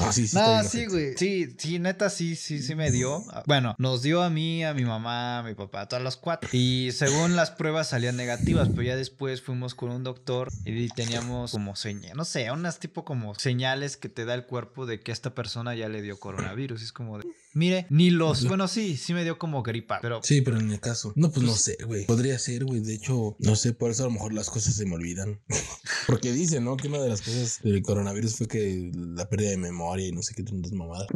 [0.05, 0.37] No, sí, sí.
[0.37, 1.17] No, sí, güey.
[1.17, 3.25] Sí, sí, neta, sí, sí, sí me dio.
[3.47, 6.51] Bueno, nos dio a mí, a mi mamá, a mi papá, a todas las cuatro.
[6.53, 11.53] Y según las pruebas salían negativas, pero ya después fuimos con un doctor y teníamos
[11.53, 15.13] como señales, no sé, unas tipo como señales que te da el cuerpo de que
[15.13, 16.83] esta persona ya le dio coronavirus.
[16.83, 20.41] Es como de, mire, ni los, bueno, sí, sí me dio como gripa, pero Sí,
[20.43, 21.13] pero en el caso.
[21.17, 22.05] No, pues no sé, güey.
[22.07, 22.81] Podría ser, güey.
[22.81, 25.41] De hecho, no sé, por eso a lo mejor las cosas se me olvidan.
[26.07, 26.77] Porque dicen, ¿no?
[26.77, 30.23] Que una de las cosas del coronavirus fue que la pérdida de memoria y no
[30.23, 31.07] sé qué tantas mamadas.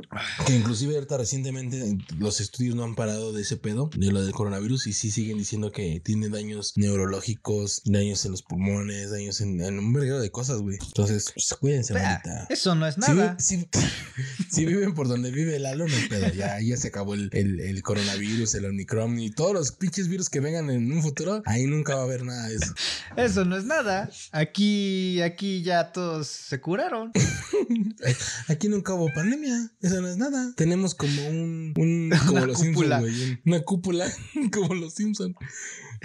[0.47, 4.33] Que inclusive ahorita recientemente los estudios no han parado de ese pedo, de lo del
[4.33, 9.61] coronavirus, y sí siguen diciendo que tiene daños neurológicos, daños en los pulmones, daños en,
[9.61, 10.79] en un verguero de cosas, güey.
[10.87, 12.47] Entonces, pues, cuídense, manita.
[12.49, 13.37] eso no es nada.
[13.39, 13.69] si-
[14.51, 16.28] si viven por donde vive Lalo, no hay pedo.
[16.37, 20.29] Ya, ya se acabó el, el, el coronavirus, el Omicron y todos los pinches virus
[20.29, 21.43] que vengan en un futuro.
[21.47, 22.75] Ahí nunca va a haber nada de eso.
[23.17, 24.11] Eso no es nada.
[24.33, 27.13] Aquí, aquí ya todos se curaron.
[28.49, 29.71] Aquí nunca hubo pandemia.
[29.81, 30.53] Eso no es nada.
[30.57, 31.75] Tenemos como un.
[31.77, 33.01] un como Una los cúpula.
[33.01, 33.41] Simpsons, güey.
[33.47, 34.13] Una cúpula
[34.53, 35.37] como los Simpsons.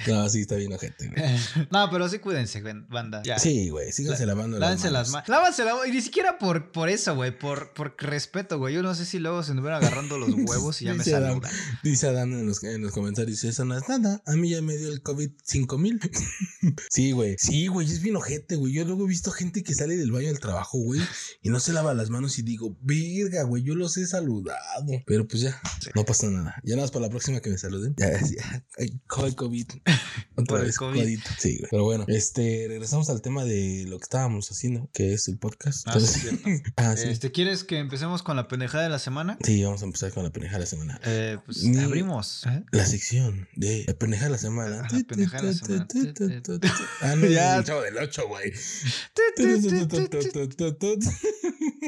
[0.08, 1.68] No, sí, está bien ojete, güey.
[1.72, 3.22] no, pero sí cuídense, banda.
[3.24, 3.39] Ya.
[3.39, 3.91] Sí, güey.
[3.91, 5.30] Síganse lavando las Lávense las manos.
[5.30, 5.30] manos.
[5.30, 7.38] Lávense la Y ni siquiera por, por eso, güey.
[7.38, 8.74] Por, por respeto, güey.
[8.74, 11.41] Yo no sé si luego se anduvieran agarrando los huevos y ya me Dice Adam,
[11.41, 11.52] saludan.
[11.84, 14.22] Dice Adán en los, en los comentarios, dice, eso no es nada.
[14.26, 16.00] A mí ya me dio el COVID 5000.
[16.89, 17.36] sí, güey.
[17.38, 18.74] Sí, güey, es bien ojete, güey.
[18.74, 21.02] Yo luego he visto gente que sale del baño al trabajo, güey,
[21.41, 24.86] y no se lava las manos y digo, verga, güey, yo los he saludado.
[25.06, 25.62] Pero pues ya,
[25.96, 26.56] no pasa nada.
[26.64, 27.96] Ya nada más para la próxima que me saluden.
[27.98, 28.66] Ya, ya.
[29.36, 29.68] COVID.
[30.36, 31.00] Otra Por el COVID.
[31.02, 31.30] codito.
[31.38, 31.68] Sí, güey.
[31.70, 35.88] Pero bueno, este, regresamos al tema de lo que estábamos haciendo, que es el podcast.
[35.88, 37.08] Ah, Entonces- ah, sí.
[37.10, 39.38] Este, ¿Quieres que empecemos con la pendejada de la semana?
[39.44, 41.00] Sí, vamos a empezar con la pendeja de la semana.
[41.06, 42.46] Eh, pues abrimos.
[42.48, 42.64] ¿eh?
[42.72, 44.88] La sección de la pendeja de la semana.
[44.92, 45.88] La pendeja de la semana.
[47.02, 47.58] Ah, no, Ya.
[47.58, 48.52] el chavo del 8, güey.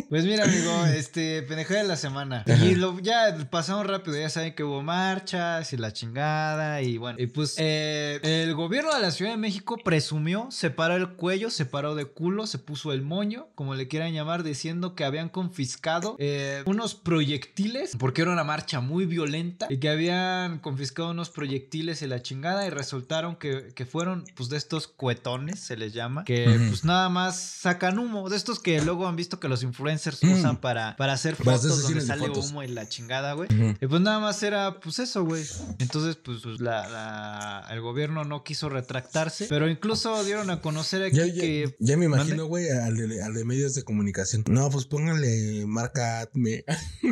[0.10, 2.44] Pues mira, amigo, este, pendejada de la semana.
[2.64, 6.82] Y lo, ya pasamos rápido, ya saben que hubo marchas y la chingada.
[6.82, 7.85] Y bueno, y pues eh,
[8.24, 12.58] el gobierno de la Ciudad de México presumió, separó el cuello, separó de culo, se
[12.60, 18.22] puso el moño, como le quieran llamar, diciendo que habían confiscado eh, unos proyectiles, porque
[18.22, 22.70] era una marcha muy violenta, y que habían confiscado unos proyectiles y la chingada, y
[22.70, 27.40] resultaron que, que fueron, pues, de estos cuetones, se les llama, que pues nada más
[27.40, 30.32] sacan humo, de estos que luego han visto que los influencers Mm.
[30.34, 32.50] usan para, para hacer fotos donde sale fotos.
[32.52, 33.50] humo y la chingada, güey.
[33.82, 35.44] Y pues nada más era pues eso, güey.
[35.80, 41.04] Entonces, pues, pues, la, la- el gobierno no quiso retractarse, pero incluso dieron a conocer
[41.04, 41.76] aquí Ya, ya, que...
[41.80, 44.44] ya me imagino, güey, al de, al de medios de comunicación.
[44.48, 46.64] No, pues pónganle marca Atme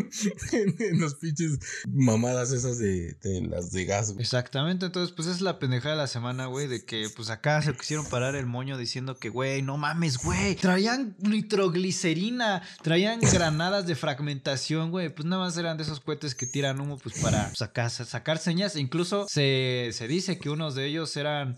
[0.51, 4.22] en, los pinches mamadas esas de, de las de gas, güey.
[4.22, 7.74] Exactamente, entonces pues es la pendejada de la semana, güey, de que pues acá se
[7.74, 13.95] quisieron parar el moño diciendo que, güey, no mames, güey, traían nitroglicerina, traían granadas de
[13.95, 17.89] fragmentación, güey, pues nada más eran de esos cohetes que tiran humo pues para sacar,
[17.89, 21.56] sacar señas, incluso se, se dice que unos de ellos eran...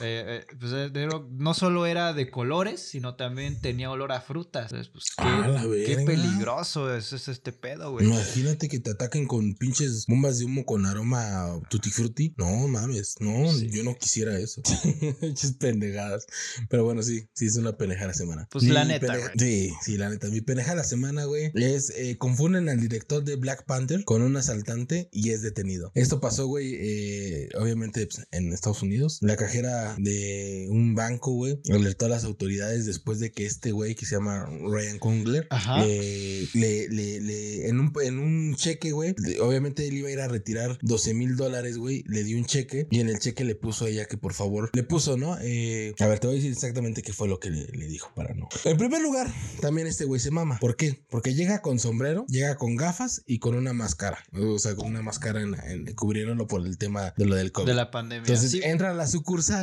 [0.00, 4.72] eh, eh, pues, eh, no solo era de colores, sino también tenía olor a frutas.
[4.72, 8.06] Entonces, pues, qué, Ah, peligroso es, es este pedo, güey.
[8.06, 12.34] Imagínate que te ataquen con pinches bombas de humo con aroma a tutti frutti.
[12.36, 13.70] No mames, no, Sí.
[13.70, 14.62] yo no quisiera eso.
[15.20, 16.26] Pinches pendejadas.
[16.68, 18.48] Pero bueno, sí, sí es una pendeja la semana.
[18.50, 19.30] Pues la neta, güey.
[19.38, 20.28] Sí, sí, la neta.
[20.28, 24.36] Mi pendeja la semana, güey, es eh, confunden al director de Black Panther con un
[24.36, 25.92] asaltante y es detenido.
[25.94, 29.18] Esto pasó, güey, obviamente pues, en Estados Unidos.
[29.20, 33.94] La cajera de un banco, güey, alertó a las autoridades después de que este güey
[33.94, 35.84] que se llama Ryan Coogler Ajá.
[35.86, 40.20] eh, le, le, le- en un, en un cheque, güey, obviamente él iba a ir
[40.20, 43.54] a retirar 12 mil dólares, güey, le dio un cheque y en el cheque le
[43.54, 45.36] puso a ella que por favor, le puso, ¿no?
[45.40, 48.10] Eh, a ver, te voy a decir exactamente qué fue lo que le, le dijo
[48.14, 48.48] para no.
[48.64, 50.58] En primer lugar, también este güey se mama.
[50.60, 51.04] ¿Por qué?
[51.10, 55.02] Porque llega con sombrero, llega con gafas y con una máscara, o sea, con una
[55.02, 57.66] máscara en, en- cubriéndolo por el tema de lo del COVID.
[57.66, 58.26] De la pandemia.
[58.26, 59.55] Entonces Sí, entra a la sucursal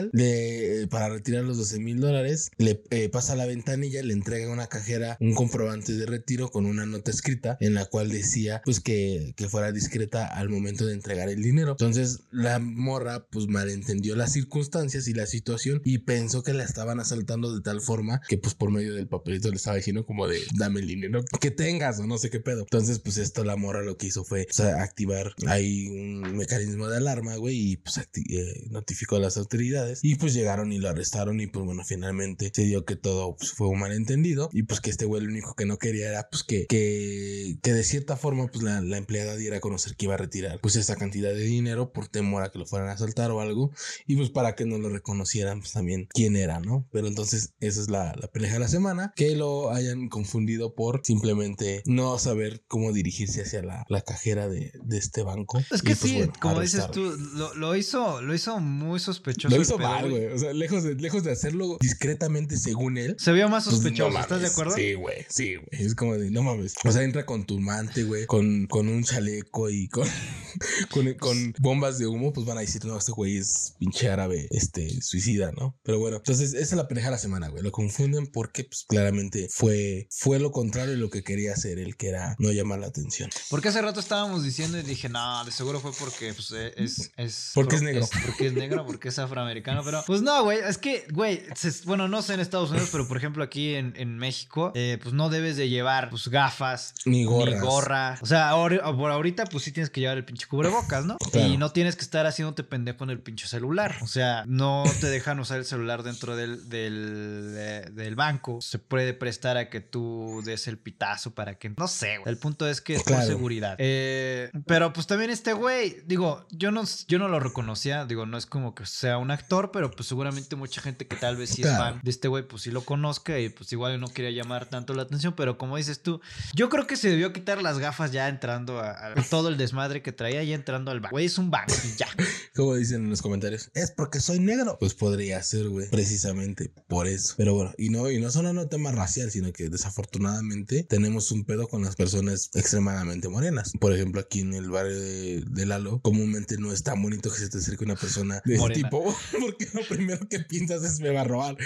[0.89, 2.51] para retirar los 12 mil dólares.
[2.57, 6.65] Le eh, pasa la ventanilla, le entrega a una cajera un comprobante de retiro con
[6.65, 10.93] una nota escrita en la cual decía pues que, que fuera discreta al momento de
[10.93, 11.71] entregar el dinero.
[11.71, 16.99] Entonces la morra pues malentendió las circunstancias y la situación y pensó que la estaban
[16.99, 20.39] asaltando de tal forma que pues por medio del papelito le estaba diciendo como de
[20.57, 22.61] dame el dinero que tengas o no sé qué pedo.
[22.61, 24.47] Entonces pues esto la morra lo que hizo fue
[24.79, 30.15] activar ahí un mecanismo de alarma, güey, y pues eh, notificó a las autoridades y
[30.15, 33.67] pues llegaron y lo arrestaron y pues bueno, finalmente se dio que todo pues, fue
[33.67, 36.65] un malentendido y pues que este güey lo único que no quería era pues que,
[36.67, 40.17] que, que de cierta forma pues la, la empleada diera a conocer que iba a
[40.17, 43.41] retirar pues esa cantidad de dinero por temor a que lo fueran a asaltar o
[43.41, 43.71] algo
[44.05, 46.87] y pues para que no lo reconocieran pues también quién era, ¿no?
[46.91, 51.81] Pero entonces esa es la, la de la semana, que lo hayan confundido por simplemente
[51.85, 55.59] no saber cómo dirigirse hacia la, la cajera de, de, este banco.
[55.71, 59.55] Es que pues, sí, como dices tú, lo, lo, hizo, lo hizo muy sospechoso.
[59.55, 60.25] Lo hizo mal, güey.
[60.27, 63.15] O sea, lejos de, lejos de hacerlo discretamente según él.
[63.19, 64.75] Se vio más pues, sospechoso, ¿estás de acuerdo?
[64.75, 65.85] Sí, güey, sí, güey.
[65.85, 66.75] Es como de, no mames.
[66.83, 70.07] O sea, entra con turbante, güey, con, con un chaleco y con,
[70.91, 74.47] con, con bombas de humo, pues van a decir, no, este güey es pinche árabe,
[74.51, 75.77] este, suicida, ¿no?
[75.83, 77.63] Pero bueno, entonces esa es la pendeja de la semana, güey.
[77.63, 81.95] Lo confunden porque, pues claramente fue, fue lo contrario de lo que quería hacer él,
[81.95, 83.29] que era no llamar la atención.
[83.49, 87.11] Porque hace rato estábamos diciendo y dije, no, de seguro fue porque pues, e, es,
[87.17, 87.51] es.
[87.53, 88.07] Porque es negro.
[88.25, 89.62] porque es negro, porque es afroamericano.
[89.63, 91.43] Pero, pues no, güey, es que, güey,
[91.85, 95.13] bueno, no sé en Estados Unidos, pero por ejemplo aquí en, en México, eh, pues
[95.13, 97.55] no debes de llevar pues gafas, ni, gorras.
[97.55, 98.19] ni gorra.
[98.21, 101.17] O sea, por ahorita, pues sí tienes que llevar el pinche cubrebocas, ¿no?
[101.33, 103.95] Y no tienes que estar haciéndote pendejo en el pinche celular.
[104.01, 108.61] O sea, no te dejan usar el celular dentro del, del, eh, del banco.
[108.61, 111.69] Se puede prestar a que tú des el pitazo para que.
[111.77, 112.31] No sé, güey.
[112.31, 113.75] El punto es que es por seguridad.
[113.79, 118.05] Eh, pero pues también este güey, digo, yo no, yo no lo reconocía.
[118.05, 121.35] Digo, no es como que sea un actor, pero pues seguramente mucha gente que tal
[121.35, 124.07] vez sí es fan de este güey, pues sí lo conozca y pues igual no
[124.07, 125.33] quería llamar tanto la atención.
[125.35, 126.21] Pero como dices tú,
[126.53, 130.11] yo creo que se debió quitar las gafas ya entrando a, todo el desmadre que
[130.11, 131.13] traía, ya entrando al banco.
[131.13, 132.07] Güey, es un banco y ya.
[132.55, 134.77] Como dicen en los comentarios, es porque soy negro.
[134.79, 137.35] Pues podría ser, güey, precisamente por eso.
[137.37, 141.45] Pero bueno, y no, y no solo no tema racial, sino que desafortunadamente tenemos un
[141.45, 143.73] pedo con las personas extremadamente morenas.
[143.79, 147.49] Por ejemplo, aquí en el barrio de, Lalo, comúnmente no es tan bonito que se
[147.49, 151.21] te acerque una persona de ese tipo, porque lo primero que piensas es me va
[151.21, 151.57] a robar.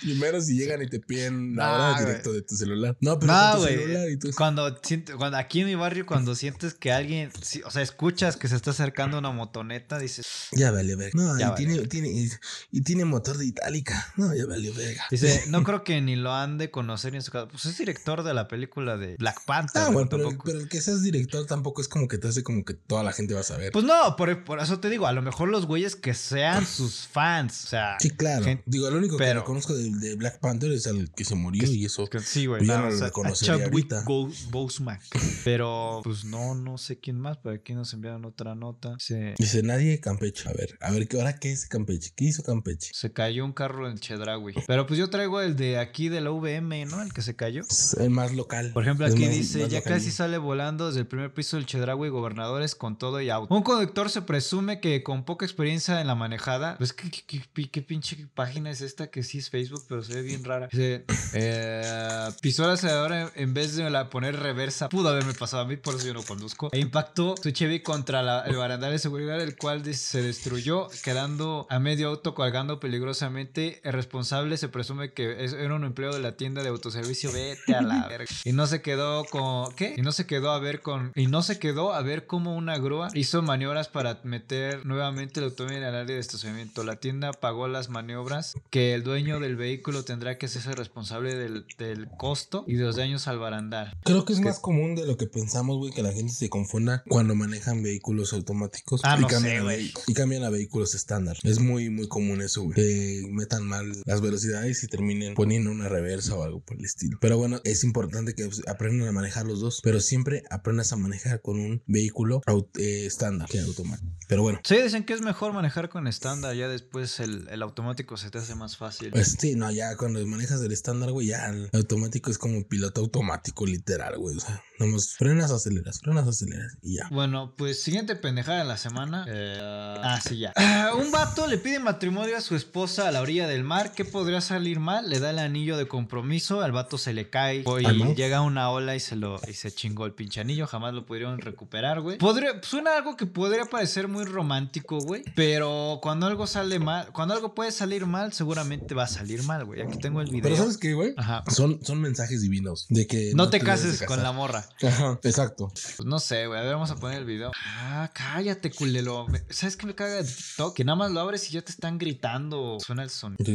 [0.00, 2.96] Primero si llegan y te piden la hora directo de tu celular.
[3.00, 4.30] No, pero con tu celular y tú...
[4.36, 4.78] Cuando,
[5.16, 7.30] cuando aquí en mi barrio, cuando sientes que alguien,
[7.64, 10.26] o sea, escuchas que se está acercando una motoneta, dices.
[10.52, 11.12] Ya vale verga.
[11.14, 12.28] No, y, tiene, tiene,
[12.70, 14.12] y, tiene motor de itálica.
[14.16, 15.04] No, ya valió verga.
[15.10, 17.48] Dice, no creo que ni lo han de conocer ni en su casa.
[17.48, 19.82] Pues es director de la película de Black Panther.
[19.82, 22.74] Ah, bueno, pero, el que seas director tampoco es como que te hace como que
[22.74, 23.72] toda la gente va a saber.
[23.72, 27.06] Pues no, por, por eso te digo, a lo mejor los güeyes que sean sus
[27.06, 27.17] fans.
[27.18, 27.96] O sea.
[27.98, 28.46] Sí, claro.
[28.66, 32.08] digo, lo único que conozco de, Black Panther es el que se murió y eso.
[32.22, 32.60] sí, güey.
[32.60, 34.04] Pues ya no, lo conocería ahorita.
[35.44, 37.38] Pero pues no, no sé quién más.
[37.38, 38.96] Pero aquí nos enviaron otra nota.
[39.38, 40.48] Dice nadie Campeche.
[40.48, 42.12] A ver, a ver, ¿ahora qué es Campeche?
[42.14, 42.90] ¿Qué hizo Campeche?
[42.94, 44.54] Se cayó un carro en Chedraui.
[44.66, 47.02] Pero pues yo traigo el de aquí de la VM, ¿no?
[47.02, 47.62] El que se cayó.
[47.98, 48.70] el más local.
[48.72, 52.74] Por ejemplo, aquí dice, ya casi sale volando desde el primer piso del Chedraui, gobernadores
[52.74, 53.54] con todo y auto.
[53.54, 58.26] Un conductor se presume que con poca experiencia en la manejada, pues ¿qué, qué, pinche
[58.34, 60.68] página es esta que sí es Facebook, pero se ve bien rara.
[60.70, 61.04] Dice,
[61.34, 64.88] eh, pisó el acelerador en, vez de la poner reversa.
[64.88, 66.68] Pudo haberme pasado a mí, por eso yo no conduzco.
[66.72, 71.78] E impactó su Chevy contra el barandal de seguridad, el cual se destruyó, quedando a
[71.78, 73.80] medio auto colgando peligrosamente.
[73.84, 77.32] El responsable se presume que era un empleo de la tienda de autoservicio.
[77.32, 78.26] Vete a la verga.
[78.44, 79.74] Y no se quedó con.
[79.74, 79.94] ¿Qué?
[79.96, 81.12] Y no se quedó a ver con.
[81.14, 85.46] Y no se quedó a ver cómo una grúa hizo maniobras para meter nuevamente el
[85.46, 86.84] automóvil en el área de estacionamiento.
[86.84, 91.66] La tienda pagó las maniobras que el dueño del vehículo tendrá que hacerse responsable del,
[91.78, 93.96] del costo y de los daños al barandal.
[94.04, 97.02] Creo que es más común de lo que pensamos, güey, que la gente se confunda
[97.08, 99.00] cuando manejan vehículos automáticos.
[99.04, 101.36] Ah, y, no cambian sé, y cambian a vehículos estándar.
[101.42, 102.74] Es muy, muy común eso, güey.
[102.74, 107.18] Que metan mal las velocidades y terminen poniendo una reversa o algo por el estilo.
[107.20, 111.40] Pero bueno, es importante que aprendan a manejar los dos, pero siempre aprendas a manejar
[111.40, 112.40] con un vehículo
[112.78, 114.12] eh, estándar que automático.
[114.28, 114.60] Pero bueno.
[114.64, 118.38] Sí, dicen que es mejor manejar con estándar, ya después el, el, automático se te
[118.38, 119.10] hace más fácil.
[119.10, 123.00] Pues sí, no, ya cuando manejas el estándar, güey, ya el automático es como piloto
[123.00, 124.36] automático, literal, güey.
[124.36, 127.08] O sea, nomás frenas, aceleras, frenas, aceleras y ya.
[127.10, 129.26] Bueno, pues siguiente pendejada de la semana.
[129.28, 130.52] Eh, ah, sí, ya.
[130.56, 133.92] Ah, un vato le pide matrimonio a su esposa a la orilla del mar.
[133.92, 135.10] ¿Qué podría salir mal?
[135.10, 136.60] Le da el anillo de compromiso.
[136.60, 137.64] Al vato se le cae.
[137.66, 138.14] Y ¿Al mar?
[138.14, 140.66] llega una ola y se lo y se chingó el pinche anillo.
[140.66, 142.18] Jamás lo pudieron recuperar, güey.
[142.18, 145.22] Podría, suena algo que podría parecer muy romántico, güey.
[145.34, 149.64] Pero cuando algo sale mal, cuando algo puede salir mal, seguramente va a salir mal,
[149.64, 149.80] güey.
[149.80, 150.42] Aquí tengo el video.
[150.42, 151.14] Pero ¿sabes qué, güey?
[151.16, 151.42] Ajá.
[151.50, 154.68] Son, son mensajes divinos de que No, te cases con la morra.
[154.86, 155.72] Ajá, exacto.
[155.72, 156.60] Pues no sé, güey.
[156.60, 157.50] A ver, vamos a poner el video.
[157.64, 159.26] Ah, cállate, culero.
[159.28, 160.76] Me- ¿Sabes qué me caga de TikTok?
[160.76, 162.76] Que nada más lo abres y ya te están gritando.
[162.84, 163.42] Suena el sonido.
[163.42, 163.52] Yo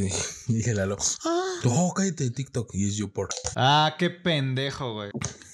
[0.47, 0.97] dije, Lalo,
[1.65, 3.29] oh, cállate de TikTok y es YouPorn.
[3.55, 5.11] Ah, qué pendejo, güey.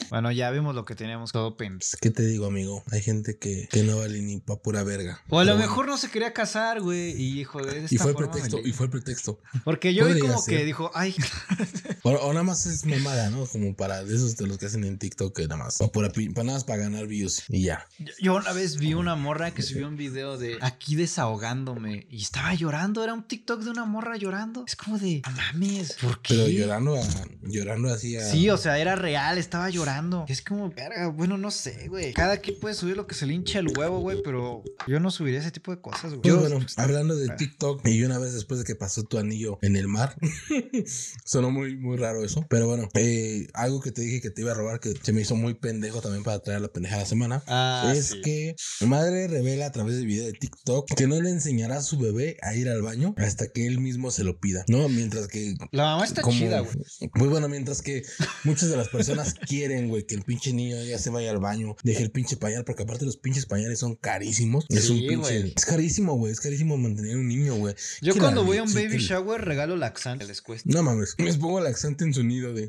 [0.10, 1.56] Bueno, ya vimos lo que teníamos todo.
[1.56, 2.84] Pues, ¿Qué te digo, amigo?
[2.92, 5.22] Hay gente que, que no vale ni pa' pura verga.
[5.30, 7.12] O a lo mejor no se quería casar, güey.
[7.12, 9.40] Y hijo de esta Y fue el pretexto, me y fue el pretexto.
[9.64, 10.58] Porque yo vi como ser.
[10.58, 11.16] que dijo, ay,
[12.04, 13.46] O, o nada más es mamada, ¿no?
[13.46, 15.80] Como para de esos de los que hacen en TikTok, que nada más.
[15.82, 17.86] O pura pi- para nada más para ganar views y ya.
[18.00, 22.22] Yo- Yo una vez vi una morra que subió un video de aquí desahogándome y
[22.22, 23.04] estaba llorando.
[23.04, 24.64] Era un TikTok de una morra llorando.
[24.68, 26.34] Es como de, no mames, ¿por qué?
[26.36, 27.08] Pero llorando, a-
[27.44, 28.30] llorando así a.
[28.30, 30.26] Sí, o sea, era real, estaba llorando.
[30.28, 32.14] Es como, verga, bueno, no sé, güey.
[32.14, 35.12] Cada quien puede subir lo que se le hincha el huevo, güey, pero yo no
[35.12, 36.22] subiría ese tipo de cosas, güey.
[36.24, 39.76] Yo- bueno, hablando de TikTok, y una vez después de que pasó tu anillo en
[39.76, 40.16] el mar,
[41.24, 42.46] sonó muy, muy raro eso.
[42.50, 45.22] Pero bueno, eh, algo que te dije que te iba a robar, que se me
[45.22, 47.44] hizo muy pendejo también para traer la pendeja de la semana.
[47.48, 48.22] Ah, es sí.
[48.22, 51.98] que madre revela a través de video de TikTok que no le enseñará a su
[51.98, 54.88] bebé a ir al baño hasta que él mismo se lo pida, ¿no?
[54.90, 56.76] Mientras que La mamá está como- chida, güey.
[57.16, 58.04] Muy bueno, mientras que
[58.44, 61.76] muchas de las personas quieren, güey, que el pinche niño ya se vaya al baño,
[61.84, 64.66] deje el pinche pañal, porque aparte los pinches pañales son carísimos.
[64.70, 65.16] es Sí, un pinche.
[65.40, 65.54] güey.
[65.56, 66.32] Es carísimo, güey.
[66.34, 67.76] Es carísimo mantener un niño, güey.
[68.02, 70.70] Yo cuando voy a un baby shower regalo laxante, les cuesta.
[70.72, 72.68] No mames, les pongo laxante en su nido de.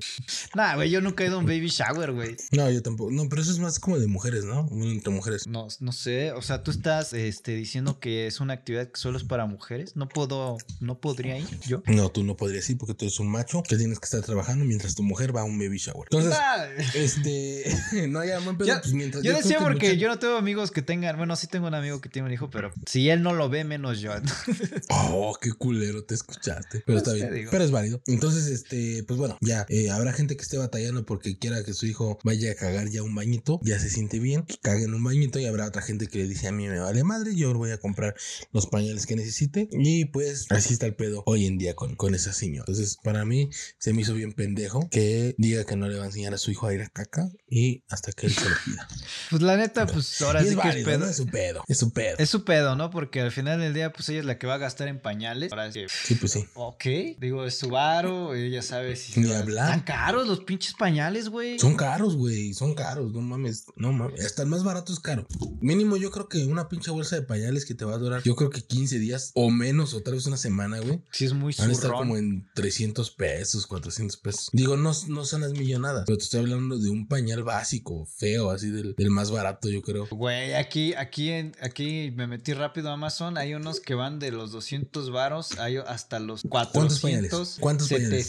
[0.54, 2.36] Nah, güey, yo nunca he ido a un baby shower, güey.
[2.52, 3.10] No, yo tampoco.
[3.10, 4.68] No, pero eso es más como de mujeres, ¿no?
[4.82, 5.46] Entre mujeres.
[5.46, 9.18] No, no sé, o sea, tú estás este, diciendo que es una actividad que solo
[9.18, 9.96] es para mujeres.
[9.96, 11.82] No puedo, no podría ir yo.
[11.86, 14.64] No, tú no podrías ir porque tú eres un macho que tienes que estar trabajando
[14.64, 16.08] mientras tu mujer va a un baby shower.
[16.10, 17.64] Entonces, Nah, este.
[18.08, 19.22] no, ya, buen pedo, Yo- pues mientras.
[19.22, 22.08] yo decía porque yo no tengo amigos que tengan, bueno, sí tengo un amigo que
[22.08, 24.12] tiene un hijo, pero si él no lo ve, menos yo.
[24.90, 26.82] Oh, qué culero te escuchaste.
[26.86, 27.32] Pero está bien.
[27.32, 27.50] digo.
[27.50, 28.02] Pero es válido.
[28.06, 31.86] Entonces, este, pues bueno, ya eh, habrá gente que esté batallando porque quiera que su
[31.86, 35.04] hijo vaya a cagar ya un bañito, ya se siente bien, que cague en un
[35.04, 37.70] bañito y habrá otra gente que le dice a mí me vale madre, yo voy
[37.70, 38.14] a comprar
[38.52, 42.14] los pañales que necesite y pues así está el pedo hoy en día con, con
[42.14, 42.64] esa señora.
[42.66, 46.06] Entonces, para mí se me hizo bien pendejo que diga que no le va a
[46.06, 48.88] enseñar a su hijo a ir a caca y hasta que él se lo pida.
[49.30, 50.98] Pues la neta, pues ahora sí es que es válido, pedo.
[50.98, 51.06] ¿no?
[51.06, 52.16] Es su pedo, es su pedo.
[52.18, 52.90] Es su pedo, ¿no?
[52.90, 55.52] Porque al final del día, pues ella es la que va a gastar en pañales.
[55.52, 55.84] Ahora sí.
[56.04, 56.46] Sí, pues sí.
[56.54, 56.84] Ok,
[57.18, 59.20] digo, es su varo, ella sabe si...
[59.20, 59.66] Ni hablar.
[59.66, 61.58] Están caros los pinches pañales, güey.
[61.58, 62.54] Son caros, güey.
[62.54, 63.12] Son caros.
[63.12, 63.66] No mames.
[63.76, 64.24] No mames.
[64.24, 65.26] Hasta el más barato es caro.
[65.60, 68.36] Mínimo, yo creo que una pinche bolsa de pañales que te va a durar, yo
[68.36, 71.02] creo que 15 días o menos, o tal vez una semana, güey.
[71.10, 74.50] Sí, es muy Van a estar como en 300 pesos, 400 pesos.
[74.52, 78.50] Digo, no, no son las millonadas, pero te estoy hablando de un pañal básico, feo,
[78.50, 80.06] así del, del más barato, yo creo.
[80.10, 83.36] Güey, aquí, aquí, en- aquí me metí rápido a Amazon.
[83.38, 87.00] Hay unos que van de los 200 varos hay hasta los 400.
[87.00, 87.56] pañales?
[87.60, 88.26] ¿Cuántos pañales?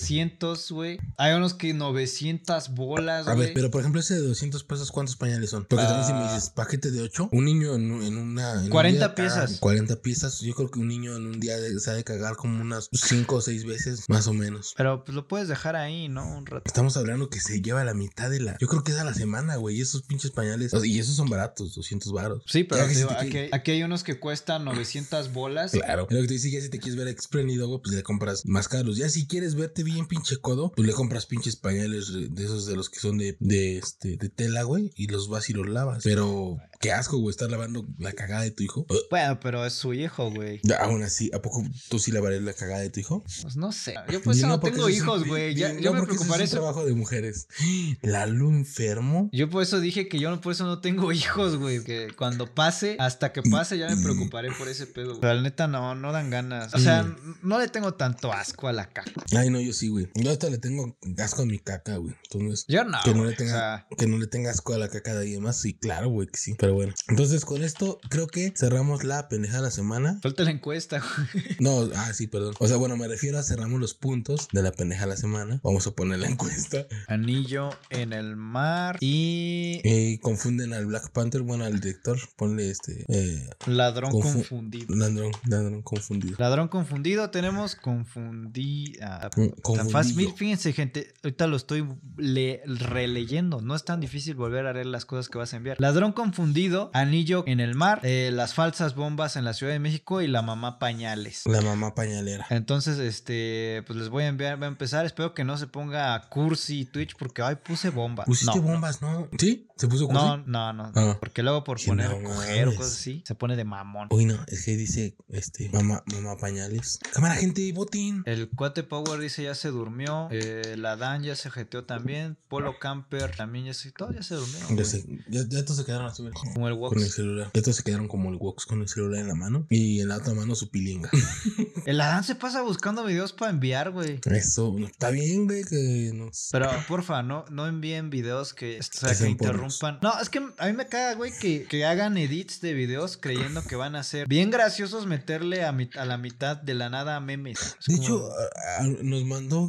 [0.55, 0.99] 700, güey.
[1.17, 5.15] Hay unos que 900 bolas, A ver, pero por ejemplo, ese de 200 pesos, ¿cuántos
[5.15, 5.65] pañales son?
[5.65, 6.33] Porque también si me Ah.
[6.33, 8.53] dices paquete de 8, un niño en, un- en una.
[8.53, 9.59] en un 40 día caga piezas.
[9.59, 10.39] 40 piezas.
[10.41, 12.89] Yo creo que un niño en un día de- se ha de cagar como unas
[12.91, 14.73] 5 o 6 veces, más o menos.
[14.77, 16.37] Pero pues lo puedes dejar ahí, ¿no?
[16.37, 16.63] Un rato.
[16.65, 18.57] Estamos hablando que se lleva la mitad de la.
[18.59, 19.77] Yo creo que es a la semana, güey.
[19.77, 20.73] Y esos pinches pañales.
[20.83, 22.43] Y esos son baratos, 200 baros.
[22.47, 23.09] Sí, pero digo,
[23.51, 25.71] aquí, hay unos que cuestan 900 bolas.
[25.71, 26.07] Claro.
[26.09, 28.67] Lo que te dice, ya si te quieres ver exprendido, güey, pues le compras más
[28.67, 28.97] caros.
[28.97, 32.75] Ya si quieres verte bien pinche codo, pues le compras pinches pañales de esos de
[32.75, 36.03] los que son de, de, este, de tela, güey, y los vas y los lavas.
[36.03, 38.85] Pero qué asco, güey, estar lavando la cagada de tu hijo.
[39.09, 40.59] Bueno, pero es su hijo, güey.
[40.79, 43.23] Aún así, ¿a poco tú sí lavarías la cagada de tu hijo?
[43.41, 43.95] Pues no sé.
[44.11, 45.55] Yo pues Di, no, tengo hijos, güey.
[45.55, 46.63] no, Yo me preocuparé es un eso.
[46.63, 47.47] trabajo de mujeres.
[48.01, 49.29] Lalo enfermo.
[49.31, 51.83] Yo por eso dije que yo no, por eso no tengo hijos, güey.
[51.83, 55.09] Que cuando pase, hasta que pase, ya me preocuparé por ese pedo.
[55.09, 55.21] güey.
[55.21, 56.73] Pero la neta no, no dan ganas.
[56.73, 57.35] O sea, Mm.
[57.43, 59.23] no le tengo tanto asco a la caca.
[59.35, 60.09] Ay, no, yo sí, güey.
[60.15, 62.15] Yo ahorita le tengo asco a mi caca, güey.
[62.31, 62.97] Entonces, yo no.
[63.03, 65.57] Que no, le tenga, que no le tenga asco a la caca de alguien más.
[65.57, 66.55] Sí, claro, güey, que sí.
[66.57, 66.93] Pero bueno.
[67.07, 70.19] Entonces, con esto, creo que cerramos la pendeja de la semana.
[70.21, 71.57] Falta la encuesta, güey.
[71.59, 72.55] No, ah, sí, perdón.
[72.59, 75.59] O sea, bueno, me refiero a cerramos los puntos de la pendeja de la semana.
[75.63, 76.87] Vamos a poner la encuesta.
[77.07, 79.81] Anillo en el mar y.
[79.83, 82.17] Y confunden al Black Panther, bueno, al director.
[82.35, 83.05] Ponle este.
[83.09, 84.95] Eh, ladrón confundido.
[84.95, 86.35] Ladrón, ladrón confundido.
[86.39, 89.19] Ladrón confundido, tenemos confundida.
[89.23, 93.61] Ah, mm, confundida fíjense, gente, ahorita lo estoy le releyendo.
[93.61, 95.77] No es tan difícil volver a leer las cosas que vas a enviar.
[95.79, 100.21] Ladrón confundido, anillo en el mar, eh, las falsas bombas en la Ciudad de México
[100.21, 101.43] y la mamá pañales.
[101.45, 102.45] La mamá pañalera.
[102.49, 105.05] Entonces, este, pues les voy a enviar, voy a empezar.
[105.05, 108.25] Espero que no se ponga cursi Twitch porque, ay, puse bombas.
[108.25, 109.29] ¿Pusiste bombas, no.
[109.37, 109.67] ¿Sí?
[109.77, 110.23] ¿Se puso cursi?
[110.23, 111.19] No, no, no.
[111.19, 114.07] Porque luego por poner no, coger o cosas así, se pone de mamón.
[114.11, 116.99] Uy, no, es que dice, este, mamá, mamá pañales.
[117.13, 118.23] Cámara, gente, botín.
[118.25, 122.37] El cuate Power dice ya se durmió eh, la Dan ya se jeteó también.
[122.47, 123.91] Polo Camper también ya se.
[123.91, 124.69] Todos ya se durmieron.
[124.69, 124.85] Ya, güey.
[124.85, 127.13] se, ya, ya todos se quedaron así, Como el con el Wox.
[127.15, 127.51] celular.
[127.53, 130.07] Ya todos se quedaron como el Wox con el celular en la mano y en
[130.09, 131.09] la otra mano su pilinga.
[131.85, 134.19] El Adán se pasa buscando videos para enviar, güey.
[134.25, 136.49] Eso, no, está bien, güey, que nos...
[136.51, 139.97] Pero porfa, no, no envíen videos que, o sea, Que interrumpan.
[140.01, 143.63] No, es que a mí me caga, güey, que, que hagan edits de videos creyendo
[143.63, 147.19] que van a ser bien graciosos meterle a, mit- a la mitad de la nada
[147.19, 147.75] memes.
[147.79, 149.67] Es De como- hecho, a- a- nos mandó,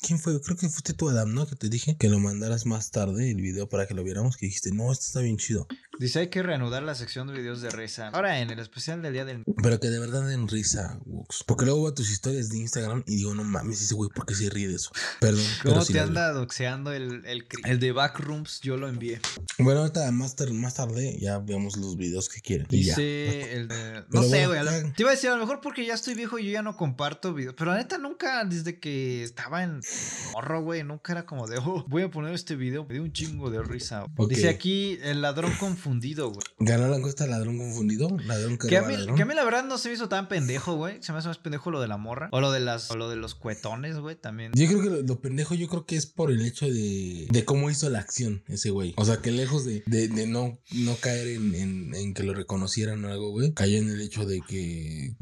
[0.00, 0.40] ¿quién fue?
[0.40, 1.46] Creo que fuiste tú, Adam, ¿no?
[1.46, 4.46] Que te dije que lo mandaras más tarde el video para que lo viéramos, que
[4.46, 5.66] dijiste, no, este está bien chido.
[5.98, 8.08] Dice hay que reanudar la sección de videos de risa.
[8.08, 11.44] Ahora en el especial del día del Pero que de verdad den risa, Wox.
[11.46, 14.34] Porque luego veo tus historias de Instagram y digo, no mames, ese güey, ¿por qué
[14.34, 14.90] se ríe de eso?
[15.20, 15.44] Perdón.
[15.62, 18.60] ¿Cómo pero te anda doxeando el, el, el de Backrooms?
[18.60, 19.20] Yo lo envié.
[19.58, 22.66] Bueno, ahorita más, tar- más tarde ya vemos los videos que quieren.
[22.68, 24.04] Dice el de...
[24.10, 24.60] No sé, güey.
[24.92, 26.76] Te iba a decir, a lo mejor porque ya estoy viejo y yo ya no
[26.76, 27.54] comparto videos.
[27.56, 29.80] Pero la neta nunca, desde que estaba en
[30.32, 32.84] morro, güey, nunca era como de, oh, voy a poner este video.
[32.84, 34.06] Me dio un chingo de risa.
[34.28, 36.44] Dice aquí el ladrón confundido, güey.
[36.58, 38.08] Ganó la encuesta ladrón confundido.
[38.24, 39.16] Ladrón que, Que a, mí, ladrón.
[39.16, 41.02] que a mí la verdad no se me hizo tan pendejo, güey.
[41.02, 42.28] Se me hace más pendejo lo de la morra.
[42.32, 44.52] O lo de las, o lo de los cuetones, güey, también.
[44.54, 47.44] Yo creo que lo, lo pendejo, yo creo que es por el hecho de, de
[47.44, 48.94] cómo hizo la acción ese güey.
[48.96, 52.32] O sea, que lejos de, de, de no, no caer en, en, en que lo
[52.34, 55.16] reconocieran o algo, güey, cayó en el hecho de que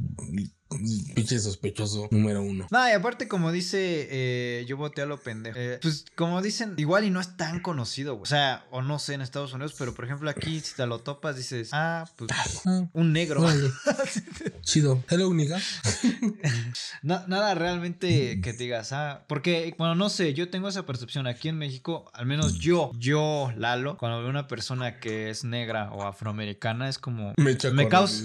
[1.14, 2.66] pinche sospechoso número uno.
[2.70, 5.58] No, y aparte, como dice, eh, yo voté a lo pendejo.
[5.58, 8.22] Eh, pues, como dicen, igual y no es tan conocido, güey.
[8.22, 11.00] O sea, o no sé en Estados Unidos, pero por ejemplo aquí, si te lo
[11.00, 12.30] topas, dices, ah, pues,
[12.64, 13.44] Ah, un negro.
[14.62, 15.02] Chido.
[15.08, 15.58] Hello, nigga.
[17.02, 21.26] Na- nada realmente que te digas, ah, porque, bueno, no sé, yo tengo esa percepción
[21.26, 25.90] aquí en México, al menos yo, yo, Lalo, cuando veo una persona que es negra
[25.92, 27.32] o afroamericana, es como...
[27.36, 28.22] Me, Me causa-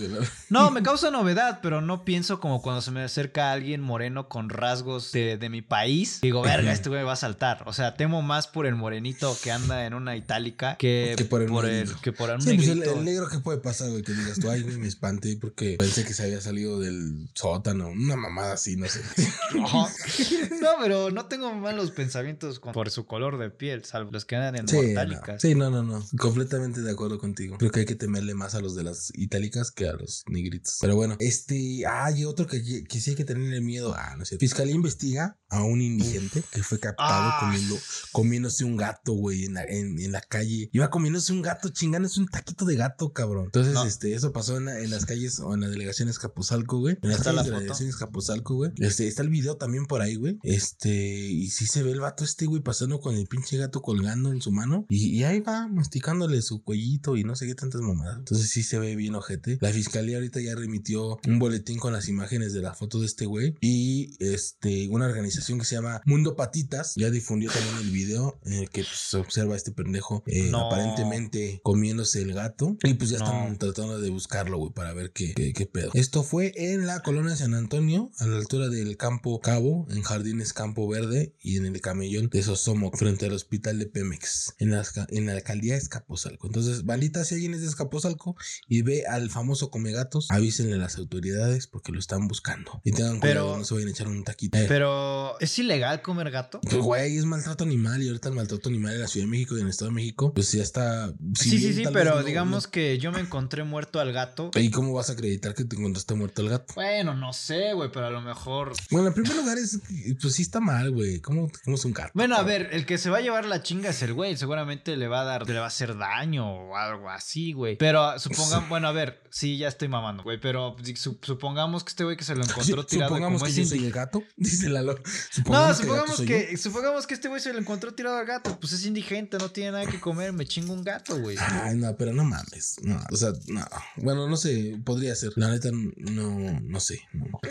[0.49, 4.49] No, me causa novedad, pero no pienso como cuando se me acerca alguien moreno con
[4.49, 6.19] rasgos de, de mi país.
[6.21, 7.63] Digo, verga, este güey me va a saltar.
[7.65, 11.41] O sea, temo más por el morenito que anda en una itálica que, Que por
[11.41, 11.95] el negro.
[12.01, 14.49] que por un Sí, pues el, el negro que puede pasar, güey, que digas tú,
[14.49, 18.75] ay, güey, me espanté porque pensé que se había salido del sótano, una mamada así,
[18.75, 19.01] no sé.
[20.61, 24.35] No, pero no tengo malos pensamientos con- por su color de piel, salvo los que
[24.35, 24.83] andan en Sí, no.
[24.83, 25.41] mortálicas.
[25.41, 26.05] sí, no, no, no.
[26.17, 27.57] Completamente de acuerdo contigo.
[27.57, 30.77] Creo que hay que temerle más a los de las itálicas que a los negritos.
[30.81, 31.83] Pero bueno, este.
[31.87, 33.93] Ah, y otro que, que sí hay que tenerle miedo.
[33.95, 34.37] Ah, no sé.
[34.37, 37.37] Fiscalía investiga a un indigente que fue captado Ah.
[37.41, 37.77] comiendo,
[38.11, 40.69] comiéndose un gato, güey, en la, en, en la calle.
[40.73, 43.45] Iba comiéndose un gato, chingándose un taquito de gato, cabrón.
[43.45, 43.85] Entonces, No.
[43.85, 46.97] este, eso pasó en, la- en las calles o en la delegación Escapuzalco, güey.
[47.01, 47.59] En las Está la de foto.
[47.59, 48.71] delegación Escapuzalco, güey.
[48.77, 50.37] Este, está el video también por ahí, güey.
[50.43, 50.89] Este,
[51.29, 54.41] y sí se ve el vato este, güey, pasando con el pinche gato colgando en
[54.41, 54.85] su mano.
[54.89, 58.17] Y, y ahí va, masticándole su cuellito y no sé qué tantas mamadas.
[58.19, 59.57] Entonces sí se ve bien ojete.
[59.61, 63.25] La fiscalía ahorita ya remitió un boletín con las imágenes de la foto de este
[63.25, 63.55] güey.
[63.61, 68.53] Y este, una organización que se llama Mundo Patitas ya difundió también el video en
[68.53, 70.67] el que pues, se observa a este pendejo eh, No.
[70.67, 72.77] aparentemente comiéndose el gato.
[72.83, 73.25] Y pues ya No.
[73.25, 75.91] están tratando de buscarlo, güey, para ver qué, qué, qué pedo.
[76.05, 80.03] Esto fue en la colonia de San Antonio, a la altura del Campo Cabo, en
[80.03, 84.69] Jardines Campo Verde y en el camellón de Sosomoc, frente al hospital de Pemex, en
[84.69, 86.45] la, en la alcaldía de Escapozalco.
[86.45, 88.35] Entonces, bandita, si alguien es de Escapozalco
[88.69, 92.81] y ve al famoso Comegatos, avísenle a las autoridades porque lo están buscando.
[92.83, 94.59] Y tengan Pero- cuidado, no se vayan a echar un taquito.
[94.59, 96.61] Eh, Pero, ¿es ilegal comer gato?
[96.61, 99.55] pues, güey, es maltrato animal y ahorita el maltrato animal en la Ciudad de México
[99.57, 101.11] y en el Estado de México, pues ya está.
[101.35, 104.13] si sí, bien sí, sí, pero no- digamos no- que yo me encontré muerto al
[104.13, 104.51] gato.
[104.53, 106.73] ¿Y cómo vas a acreditar que te encontraste muerto el gato?
[106.75, 108.73] Bueno, no sé, güey, pero a lo mejor.
[108.91, 109.79] Bueno, en primer lugar es,
[110.21, 111.19] pues sí está mal, güey.
[111.21, 112.11] ¿Cómo, cómo es un gato?
[112.13, 114.37] Bueno, a ver, el que se va a llevar la chinga es el güey.
[114.37, 117.77] Seguramente le va a dar, le va a hacer daño o algo así, güey.
[117.77, 120.39] Pero supongamos, bueno, a ver, sí, ya estoy mamando, güey.
[120.39, 123.61] Pero su- supongamos que este güey que se lo encontró Sí, tirado supongamos como que
[123.61, 124.93] es yo soy el gato, dice Lalo.
[124.95, 128.25] No, el gato supongamos soy que, supongamos que este güey se lo encontró tirado al
[128.25, 128.59] gato.
[128.59, 131.37] Pues es indigente, no tiene nada que comer, me chingo un gato, güey.
[131.39, 132.75] Ay, no, pero no mames.
[132.81, 133.65] No, o sea, no.
[133.97, 135.31] Bueno, no sé, podría ser.
[135.35, 137.01] La neta, no, no sé.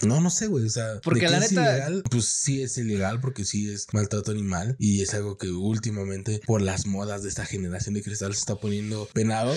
[0.02, 0.64] No, no sé, güey.
[0.66, 2.02] O sea, Porque ¿de la neta- ilegal?
[2.10, 6.62] Pues sí es ilegal porque sí es maltrato animal y es algo que últimamente por
[6.62, 9.56] las modas de esta generación de cristal se está poniendo penado.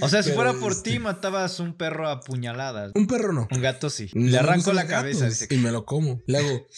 [0.00, 2.92] O sea, si fuera por este- ti, matabas un perro a puñaladas.
[2.94, 3.48] Un perro no.
[3.50, 4.10] Un gato sí.
[4.14, 5.28] No Le arranco la cabeza.
[5.50, 6.22] Y me lo como.
[6.26, 6.66] Le hago.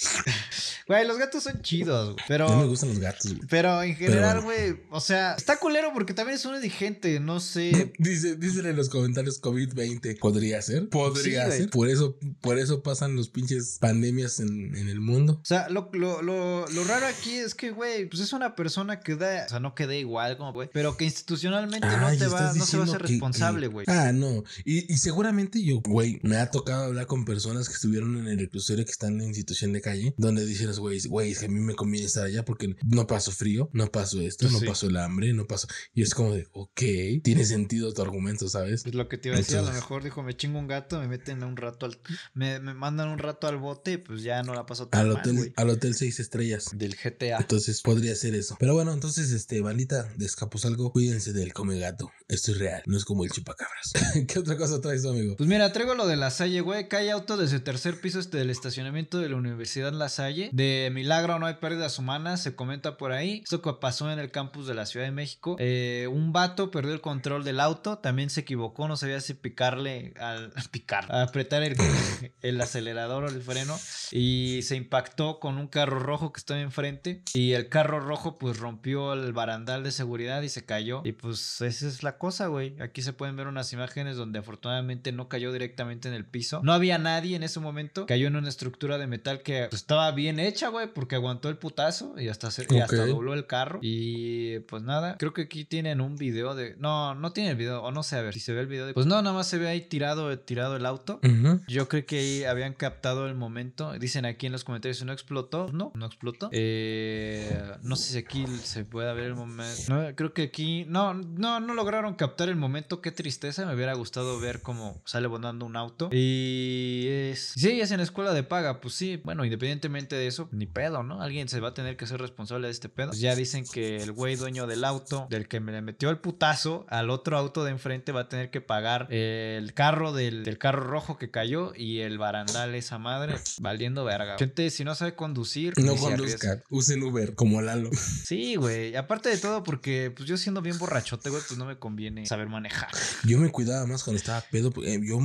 [0.86, 2.24] Güey, los gatos son chidos, güey.
[2.26, 2.48] Pero.
[2.48, 3.46] No me gustan los gatos, güey.
[3.48, 4.42] Pero en general, bueno.
[4.72, 7.92] güey, o sea, está culero porque también es un indigente, no sé.
[7.98, 10.18] Dice, dicen en los comentarios COVID-20.
[10.18, 10.88] ¿Podría ser?
[11.08, 11.70] Podría Sí, ser.
[11.70, 15.40] Por eso, por eso pasan los pinches pandemias en, en el mundo.
[15.42, 19.00] O sea, lo, lo, lo, lo raro aquí es que, güey, pues es una persona
[19.00, 22.26] que da, o sea, no que dé igual, como, güey, pero que institucionalmente no te
[22.26, 23.86] va, no se va a que- responsable, que- güey.
[23.88, 24.44] Ah, no.
[24.64, 28.38] Y, y seguramente yo, güey, me ha tocado hablar con personas que estuvieron en el
[28.38, 31.60] reclusorio que están en situación de calle, donde dicen, güey, güey, es que a mí
[31.60, 34.96] me conviene estar allá porque no paso frío, no paso esto, Pues no paso el
[34.96, 35.68] hambre, no paso.
[35.94, 36.80] Y es como de, ok,
[37.22, 38.84] tiene sentido tu argumento, ¿sabes?
[38.86, 40.89] Es lo que te iba a decir, a lo mejor dijo, me chingo un gato,
[40.98, 41.98] me meten un rato al,
[42.34, 45.52] me, me mandan un rato al bote, pues ya no la paso tan Al hotel,
[45.56, 46.70] al hotel seis estrellas.
[46.72, 47.38] Del GTA.
[47.38, 48.56] Entonces podría ser eso.
[48.58, 52.10] Pero bueno, entonces, este, bandita de Escaposalgo, cuídense del come gato.
[52.28, 53.92] Esto es real, no es como el chupacabras.
[54.28, 55.36] ¿Qué otra cosa traes, amigo?
[55.36, 56.88] Pues mira, traigo lo de La Salle, güey.
[56.88, 60.50] Cae auto desde el tercer piso este del estacionamiento de la Universidad La Salle.
[60.52, 63.40] De milagro no hay pérdidas humanas, se comenta por ahí.
[63.42, 65.56] Esto que pasó en el campus de la Ciudad de México.
[65.58, 70.14] Eh, un vato perdió el control del auto, también se equivocó, no sabía si picarle
[70.18, 71.76] al picar, a apretar el,
[72.42, 73.78] el acelerador o el freno
[74.10, 78.58] y se impactó con un carro rojo que estaba enfrente y el carro rojo pues
[78.58, 82.80] rompió el barandal de seguridad y se cayó y pues esa es la cosa, güey.
[82.80, 86.60] Aquí se pueden ver unas imágenes donde afortunadamente no cayó directamente en el piso.
[86.62, 88.06] No había nadie en ese momento.
[88.06, 91.56] Cayó en una estructura de metal que pues, estaba bien hecha, güey, porque aguantó el
[91.56, 93.78] putazo y hasta, se- y hasta dobló el carro.
[93.82, 96.74] Y pues nada, creo que aquí tienen un video de...
[96.78, 98.86] No, no tiene el video, o no sé, a ver si se ve el video.
[98.86, 101.20] de- Pues no, nada más se ve ahí tirado, tirado el auto.
[101.66, 103.92] Yo creo que ahí habían captado el momento.
[103.98, 105.68] Dicen aquí en los comentarios si no explotó.
[105.72, 106.48] No, no explotó.
[106.52, 109.94] Eh, no sé si aquí se puede ver el momento.
[109.94, 110.84] No, creo que aquí.
[110.88, 113.00] No, no, no lograron captar el momento.
[113.00, 113.66] Qué tristeza.
[113.66, 116.08] Me hubiera gustado ver cómo sale volando un auto.
[116.12, 117.52] Y es.
[117.56, 118.80] Sí, es en escuela de paga.
[118.80, 121.22] Pues sí, bueno, independientemente de eso, ni pedo, ¿no?
[121.22, 123.08] Alguien se va a tener que ser responsable de este pedo.
[123.08, 126.18] Pues ya dicen que el güey dueño del auto, del que me le metió el
[126.18, 130.58] putazo al otro auto de enfrente, va a tener que pagar el carro del, del
[130.58, 134.36] carro rojo que cayó y el barandal, esa madre, valiendo verga.
[134.36, 137.90] Gente, si no sabe conducir, No conduzcan, usen Uber como Lalo.
[138.24, 138.96] Sí, güey.
[138.96, 142.48] Aparte de todo, porque pues yo siendo bien borrachote, güey, pues no me conviene saber
[142.48, 142.90] manejar.
[143.24, 144.70] Yo me cuidaba más cuando estaba pedo.
[144.70, 145.18] porque, eh, yo,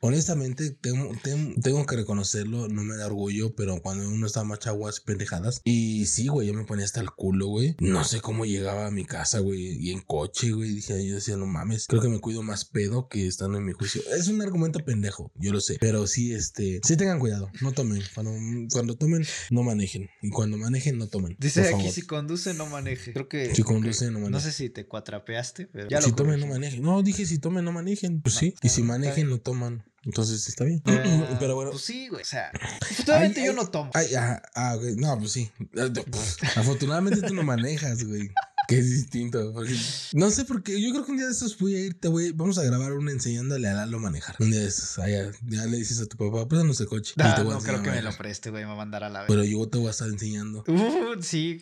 [0.00, 2.68] honestamente, tengo, tengo, tengo que reconocerlo.
[2.68, 5.60] No me da orgullo, pero cuando uno está más chaguas pendejadas.
[5.64, 7.76] Y sí, güey, yo me ponía hasta el culo, güey.
[7.80, 10.70] No sé cómo llegaba a mi casa, güey, y en coche, güey.
[10.70, 13.72] Dije, yo decía, no mames, creo que me cuido más pedo que estando en mi
[13.72, 14.02] juicio.
[14.16, 15.76] Es un argumento pendejo, yo lo sé.
[15.80, 18.02] Pero sí, este, sí tengan cuidado, no tomen.
[18.14, 18.32] Cuando,
[18.72, 20.08] cuando tomen, no manejen.
[20.22, 21.36] Y cuando manejen, no tomen.
[21.38, 21.92] Dice por aquí favor.
[21.92, 23.12] si conduce, no maneje.
[23.12, 23.54] Creo que.
[23.54, 24.44] Si conduce, no No maneje.
[24.44, 26.82] sé si te cuatrapeaste, pero ya si lo tomen, no manejen.
[26.82, 28.20] No, dije si tomen, no manejen.
[28.22, 28.54] Pues No, sí.
[28.62, 29.84] Y si manejen, no toman.
[30.04, 30.82] Entonces está bien.
[30.86, 31.70] Eh, Pero bueno.
[31.70, 32.22] Pues sí, güey.
[32.22, 32.50] O sea,
[32.82, 33.90] afortunadamente Ay, yo ay, no tomo.
[33.94, 35.50] Ay, ah, ah, güey, No, pues sí.
[36.56, 38.30] Afortunadamente tú no manejas, güey.
[38.68, 39.52] Que es distinto.
[39.52, 39.76] porque-
[40.12, 40.80] no sé por qué.
[40.80, 42.32] Yo creo que un día de estos voy a irte, güey.
[42.32, 44.36] Vamos a grabar una enseñándole a Lalo manejar.
[44.40, 44.98] Un día de estos.
[44.98, 47.14] ah, ya, le dices a tu papá, préstanos el coche.
[47.18, 48.62] Ah, no enseñar creo que me lo preste, güey.
[48.62, 49.28] Me va a mandar a la vez.
[49.28, 50.64] Pero yo te voy a estar enseñando.
[50.66, 51.60] Uh, sí.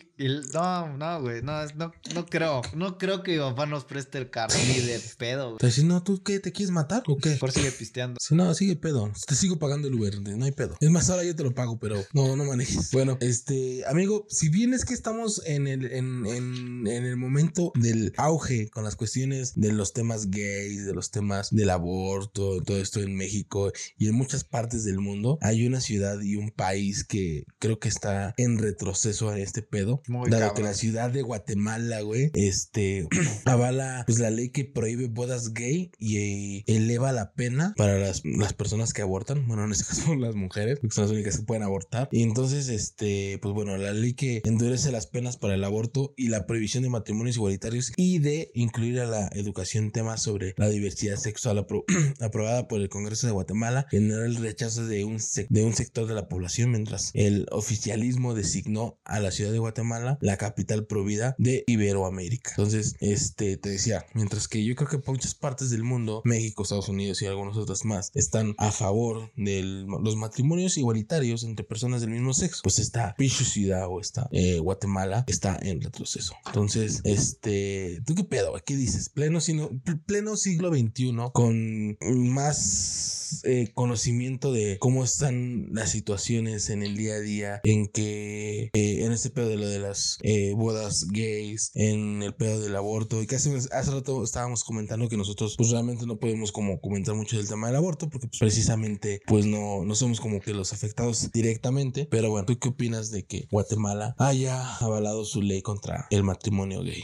[0.53, 1.41] no, no, güey.
[1.41, 2.61] No, no, no creo.
[2.75, 5.57] No creo que mi papá nos preste el carro ni de pedo, güey.
[5.59, 6.39] Te si no, ¿tú qué?
[6.39, 7.31] ¿Te quieres matar o qué?
[7.31, 8.17] Por sigue pisteando.
[8.21, 9.11] Si no, sigue pedo.
[9.27, 10.77] Te sigo pagando el Uber, no hay pedo.
[10.79, 12.91] Es más, ahora yo te lo pago, pero no, no manejes.
[12.91, 17.71] Bueno, este, amigo, si bien es que estamos en el, en, en, en el momento
[17.75, 22.77] del auge con las cuestiones de los temas gays, de los temas del aborto, todo
[22.77, 27.03] esto en México y en muchas partes del mundo, hay una ciudad y un país
[27.03, 30.01] que creo que está en retroceso a este pedo.
[30.07, 30.55] Muy dado cabrón.
[30.55, 33.07] que la ciudad de Guatemala, güey, este,
[33.45, 38.21] avala pues la ley que prohíbe bodas gay y eh, eleva la pena para las,
[38.23, 41.43] las personas que abortan, bueno, en este caso las mujeres, porque son las únicas que
[41.43, 42.09] pueden abortar.
[42.11, 46.27] Y entonces, este, pues bueno, la ley que endurece las penas para el aborto y
[46.27, 51.17] la prohibición de matrimonios igualitarios y de incluir a la educación temas sobre la diversidad
[51.17, 51.85] sexual apro-
[52.21, 55.17] aprobada por el Congreso de Guatemala generó el rechazo de un,
[55.49, 60.17] de un sector de la población mientras el oficialismo designó a la ciudad de Guatemala
[60.21, 62.51] la capital provida de Iberoamérica.
[62.51, 66.89] Entonces, este, te decía, mientras que yo creo que muchas partes del mundo, México, Estados
[66.89, 72.09] Unidos y algunas otras más, están a favor de los matrimonios igualitarios entre personas del
[72.09, 76.33] mismo sexo, pues esta pinche ciudad o esta eh, Guatemala está en retroceso.
[76.47, 78.53] Entonces, este, ¿tú qué pedo?
[78.65, 79.09] ¿Qué dices?
[79.09, 81.97] Pleno, sino, pl- pleno siglo XXI con
[82.43, 88.69] más eh, conocimiento de cómo están las situaciones en el día a día, en que
[88.73, 92.75] eh, en este pedo de lo de las eh, bodas gays, en el pedo del
[92.75, 97.15] aborto, y casi hace rato estábamos comentando que nosotros pues realmente no podemos como comentar
[97.15, 100.73] mucho del tema del aborto, porque pues, precisamente pues no, no somos como que los
[100.73, 106.07] afectados directamente, pero bueno, ¿tú qué opinas de que Guatemala haya avalado su ley contra
[106.11, 107.03] el matrimonio gay?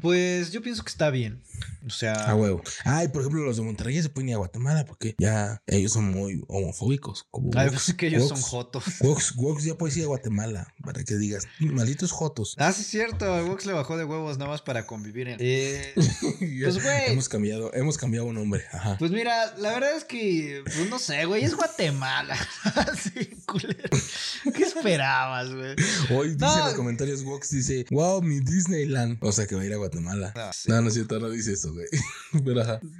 [0.00, 1.42] Pues yo pienso que está bien.
[1.86, 2.14] O sea.
[2.30, 2.62] A huevo.
[2.84, 6.10] Ay, por ejemplo, los de Monterrey se pueden ir a Guatemala porque ya ellos son
[6.10, 7.26] muy homofóbicos.
[7.30, 8.84] Como Ay, pues que ellos son jotos.
[9.00, 12.54] Wox, Wox ya puedes ir a Guatemala para que digas, malditos jotos.
[12.58, 13.26] Ah, sí, es cierto.
[13.46, 15.36] Wox le bajó de huevos nada más para convivir en.
[15.40, 15.92] Eh,
[16.38, 17.12] pues, güey.
[17.12, 18.64] Hemos cambiado, hemos cambiado un nombre.
[18.72, 18.96] Ajá.
[18.98, 22.36] Pues mira, la verdad es que, pues no sé, güey, es Guatemala.
[22.74, 23.90] Así, culero.
[24.54, 25.76] ¿Qué esperabas, güey?
[26.10, 28.40] Hoy dice en los comentarios, Wox dice, wow, mi
[29.20, 30.32] O sea que va a ir a Guatemala.
[30.66, 31.86] No, no, no es cierto, no dice eso, güey.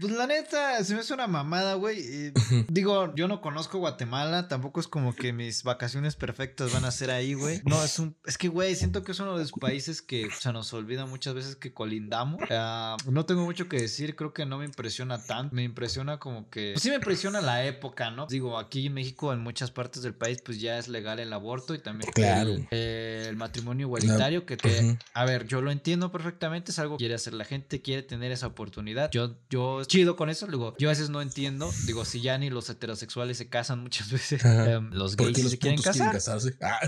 [0.00, 2.32] Pues la neta, se me hace una mamada, güey.
[2.68, 7.10] digo, yo no conozco Guatemala, tampoco es como que mis vacaciones perfectas van a ser
[7.10, 7.60] ahí, güey.
[7.64, 8.16] No, es un.
[8.24, 11.34] Es que, güey, siento que es uno de los países que se nos olvida muchas
[11.34, 12.40] veces que colindamos.
[12.48, 15.54] no tengo mucho que decir, creo que no me impresiona tanto.
[15.54, 16.72] Me impresiona como que.
[16.74, 18.26] Pues sí me impresiona la época, ¿no?
[18.26, 21.74] Digo, aquí en México, en muchas partes del país, pues ya es legal el aborto
[21.74, 22.56] y también claro.
[22.70, 24.98] el, matrimonio igualitario, que te.
[25.12, 28.32] A ver, yo lo entiendo perfectamente, es algo que quiere hacer la gente, quiere tener
[28.32, 29.10] esa oportunidad.
[29.10, 30.46] Yo, yo chido con eso.
[30.46, 31.70] Digo, yo a veces no entiendo.
[31.86, 35.58] Digo, si ya ni los heterosexuales se casan muchas veces, em, los gays los se
[35.58, 36.12] quieren casar.
[36.12, 36.54] casarse?
[36.64, 36.78] Ah,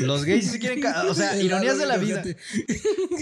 [0.00, 1.06] los gays se quieren casar.
[1.06, 2.22] O sea, ironías de la vida.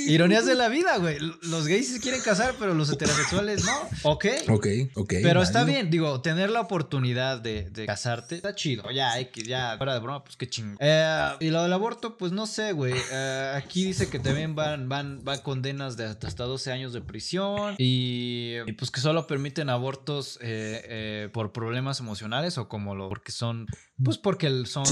[0.09, 1.19] ironías de la vida, güey.
[1.43, 3.89] Los gays se quieren casar, pero los heterosexuales no.
[4.03, 4.27] Ok.
[4.49, 5.15] Ok, ok.
[5.23, 8.91] Pero está bien, digo, tener la oportunidad de, de casarte está chido.
[8.91, 10.77] Ya, que, ya, fuera de broma, pues qué chingo.
[10.81, 12.95] Eh, y lo del aborto, pues no sé, güey.
[13.13, 17.75] Eh, aquí dice que también van, van, van condenas de hasta 12 años de prisión
[17.79, 23.33] y, pues que solo permiten abortos eh, eh, por problemas emocionales o como lo porque
[23.33, 23.67] son
[24.03, 24.85] pues porque son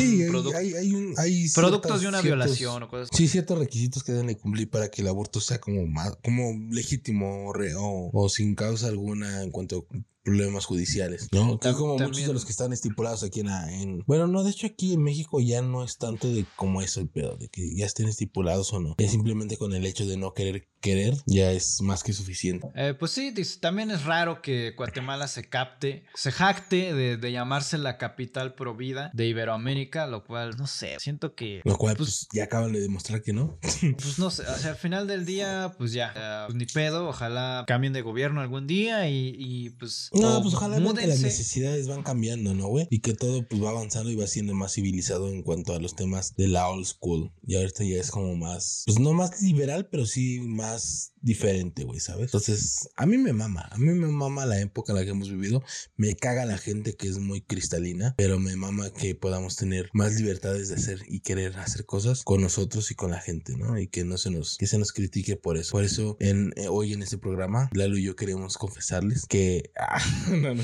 [1.54, 5.02] productos de una violación o cosas Sí, ciertos requisitos que deben de cumplir para que
[5.02, 9.86] el aborto sea como más como legítimo o, o sin causa alguna en cuanto
[10.24, 11.60] problemas judiciales, ¿no?
[11.76, 15.02] como muchos de los que están estipulados aquí en, Bueno, no, de hecho aquí en
[15.02, 18.72] México ya no es tanto de como eso el pedo, de que ya estén estipulados
[18.72, 18.94] o no.
[18.98, 22.68] Es simplemente con el hecho de no querer querer, ya es más que suficiente.
[22.74, 27.96] Eh, pues sí, también es raro que Guatemala se capte, se jacte de, llamarse la
[27.96, 31.62] capital pro vida de Iberoamérica, lo cual, no sé, siento que...
[31.64, 33.58] Lo cual, pues, pues ya acaban de demostrar que no.
[33.62, 37.64] pues no sé, o sea, al final del día, pues ya, pues ni pedo, ojalá
[37.66, 42.02] cambien de gobierno algún día y, y pues no, pues ojalá que las necesidades van
[42.02, 42.86] cambiando, ¿no, güey?
[42.90, 45.96] Y que todo pues va avanzando y va siendo más civilizado en cuanto a los
[45.96, 47.32] temas de la old school.
[47.46, 52.00] Y ahorita ya es como más, pues no más liberal, pero sí más diferente, güey,
[52.00, 52.26] ¿sabes?
[52.26, 55.30] Entonces, a mí me mama, a mí me mama la época en la que hemos
[55.30, 55.62] vivido,
[55.96, 60.14] me caga la gente que es muy cristalina, pero me mama que podamos tener más
[60.14, 63.78] libertades de hacer y querer hacer cosas con nosotros y con la gente, ¿no?
[63.78, 65.72] Y que no se nos, que se nos critique por eso.
[65.72, 70.03] Por eso, en, eh, hoy en este programa, Lalo y yo queremos confesarles que, ah,
[70.28, 70.62] no, no,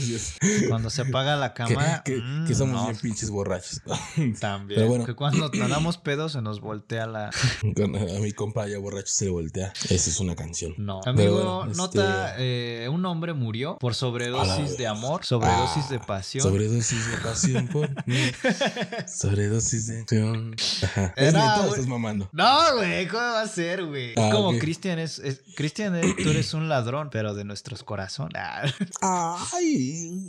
[0.68, 3.82] cuando se apaga la cámara, que, mm, somos bien pinches borrachos.
[4.40, 4.80] También.
[4.80, 7.28] Pero bueno, que cuando nadamos pedos se nos voltea la.
[7.28, 9.72] a mi compa ya borracho se le voltea.
[9.88, 11.00] Esa es una canción no.
[11.04, 16.42] Amigo, nota, este, eh, un hombre murió por sobredosis de amor, sobredosis de ah, pasión.
[16.42, 17.88] Sobredosis de pasión por
[19.06, 20.54] Sobredosis de pasión.
[21.16, 22.28] Es neta, estás mamando.
[22.32, 24.10] No, güey, ¿cómo va a ser, güey?
[24.10, 25.20] es ah, como Cristian es,
[25.56, 28.40] Cristian, eh, tú eres un ladrón, pero de nuestros corazones.
[29.52, 30.28] Ay.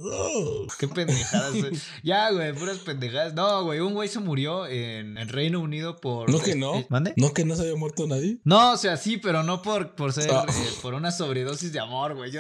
[0.80, 1.54] Qué pendejadas.
[2.04, 3.34] ya, güey, puras pendejadas.
[3.34, 6.30] No, güey, un güey se murió en, el Reino Unido por.
[6.30, 6.86] No que no.
[6.90, 7.14] ¿Mande?
[7.18, 8.38] No que no se había muerto nadie.
[8.44, 10.46] No, o sea, sí, pero no por, por ser ah.
[10.48, 12.32] eh, por una sobredosis de amor, güey.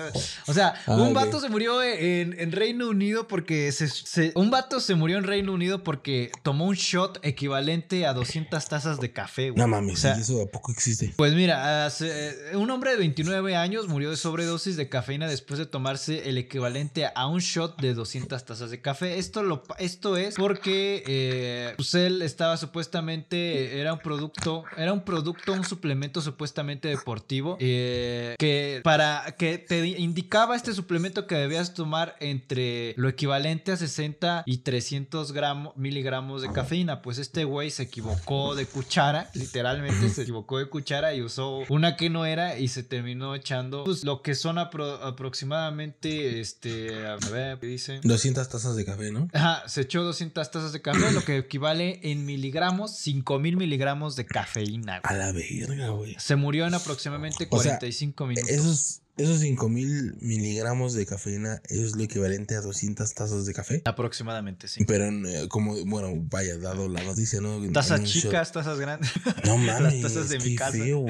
[0.47, 4.95] o sea, ah, un vato se murió en, Reino Unido porque se, un vato se
[4.95, 9.59] murió en Reino Unido porque tomó un shot equivalente a 200 tazas de café, güey.
[9.59, 11.13] No mames, eso a poco existe.
[11.15, 15.65] Pues mira, eh, un hombre de 29 años murió de sobredosis de cafeína después de
[15.65, 19.17] tomarse el equivalente a un shot de 200 tazas de café.
[19.17, 25.01] Esto lo esto es porque eh, pues él estaba supuestamente era un producto, era un
[25.01, 31.73] producto, un suplemento supuestamente deportivo eh, que para que te indicaba este suplemento que debías
[31.73, 37.01] tomar entre lo equivalente a 60 y 300 gramos, miligramos de cafeína.
[37.01, 41.95] Pues este güey se equivocó de cuchara, literalmente se equivocó de cuchara y usó una
[41.95, 47.59] que no era y se terminó echando pues, lo que son aproximadamente, este, a ver,
[47.59, 48.01] ¿qué dice?
[48.03, 49.29] 200 tazas de café, ¿no?
[49.33, 54.25] Ajá, se echó 200 tazas de café, lo que equivale en miligramos, 5000 miligramos de
[54.25, 54.97] cafeína.
[55.03, 56.15] A la verga, güey.
[56.19, 58.49] Se murió en aproximadamente 45 minutos.
[58.49, 63.81] Eso es esos 5000 miligramos de cafeína es lo equivalente a 200 tazas de café.
[63.85, 64.83] Aproximadamente, sí.
[64.85, 67.59] Pero en, eh, como, bueno, vaya, dado la noticia, ¿no?
[67.71, 69.11] Tazas shot- chicas, tazas grandes.
[69.45, 70.01] No mames.
[70.01, 70.71] tazas de mi casa.
[70.77, 71.05] feo.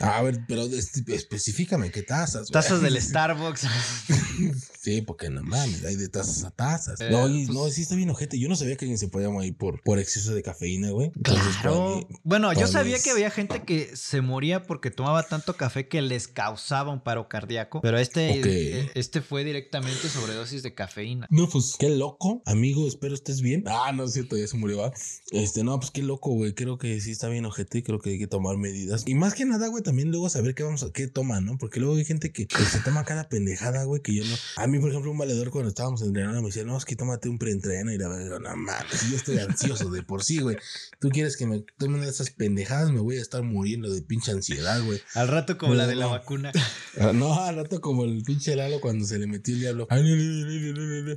[0.00, 2.48] A ver, pero es- específicame qué tazas.
[2.48, 3.62] Tazas del Starbucks.
[4.82, 7.00] Sí, porque no mames, hay de tazas a tazas.
[7.00, 8.36] Eh, no, y- pues- no, sí está bien ojete.
[8.36, 11.12] Yo no sabía que alguien se podía morir por, por exceso de cafeína, güey.
[11.14, 11.98] Entonces, Claro.
[12.08, 16.02] mí- Bueno, yo sabía que había gente que se moría porque tomaba tanto café que
[16.02, 17.80] les causaba un paro cardíaco.
[17.80, 18.40] Pero este,
[18.80, 21.28] eh, este fue directamente sobredosis de cafeína.
[21.30, 23.62] No, pues qué loco, amigo, espero estés bien.
[23.68, 24.92] Ah, no es cierto, ya se murió, ¿va?
[25.30, 26.54] Este, no, pues qué loco, güey.
[26.54, 29.04] Creo que sí está bien ojete y creo que hay que tomar medidas.
[29.06, 31.56] Y más que nada, güey, también luego saber qué vamos a, qué toma, ¿no?
[31.56, 34.34] Porque luego hay gente que, que se toma cada pendejada, güey, que yo no.
[34.56, 37.28] A mí, por ejemplo, un valedor cuando estábamos entrenando me decía, no, es que tómate
[37.28, 40.56] un preentreno y la verdad, no mames, yo estoy ansioso de por sí, güey.
[41.00, 44.02] Tú quieres que me tome una de esas pendejadas, me voy a estar muriendo de
[44.02, 45.00] pinche ansiedad, güey.
[45.14, 46.10] Al rato como la de la No.
[46.10, 46.52] vacuna.
[46.98, 49.86] Ah, No, al rato como el pinche Lalo cuando se le metió el diablo.
[49.90, 51.16] Ay, no, no, no, no, no,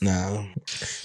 [0.00, 0.42] no.
[0.42, 0.52] No,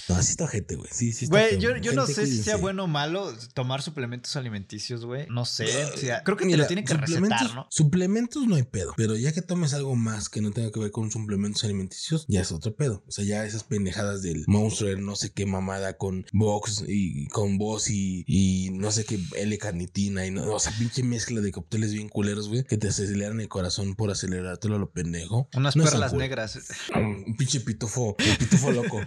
[0.10, 0.90] no, sí está gente, güey.
[0.92, 4.36] Sí, sí está Güey, yo, yo no sé si sea bueno o malo tomar suplementos
[4.36, 5.28] alimenticios, güey.
[5.30, 5.66] No sé.
[5.86, 7.68] o sea, creo que te lo tienen que recetar, ¿no?
[7.70, 8.94] Suplementos no hay pedo.
[8.98, 12.42] Pero ya que tomes algo más que no tenga que ver con suplementos alimenticios, ya
[12.42, 13.04] es otro pedo.
[13.08, 17.58] O sea, ya esas pendejadas del Monster, no sé qué mamada con Box y con
[17.58, 21.94] Boss y, y no sé qué L-carnitina y no, o sea, pinche mezcla de cócteles
[21.94, 25.48] bien culeros, güey, que te aceleran el corazón por acelerártelo a lo pendejo.
[25.54, 26.60] Unas No perlas negras.
[26.96, 29.02] Un pinche pitufo, un pitufo loco.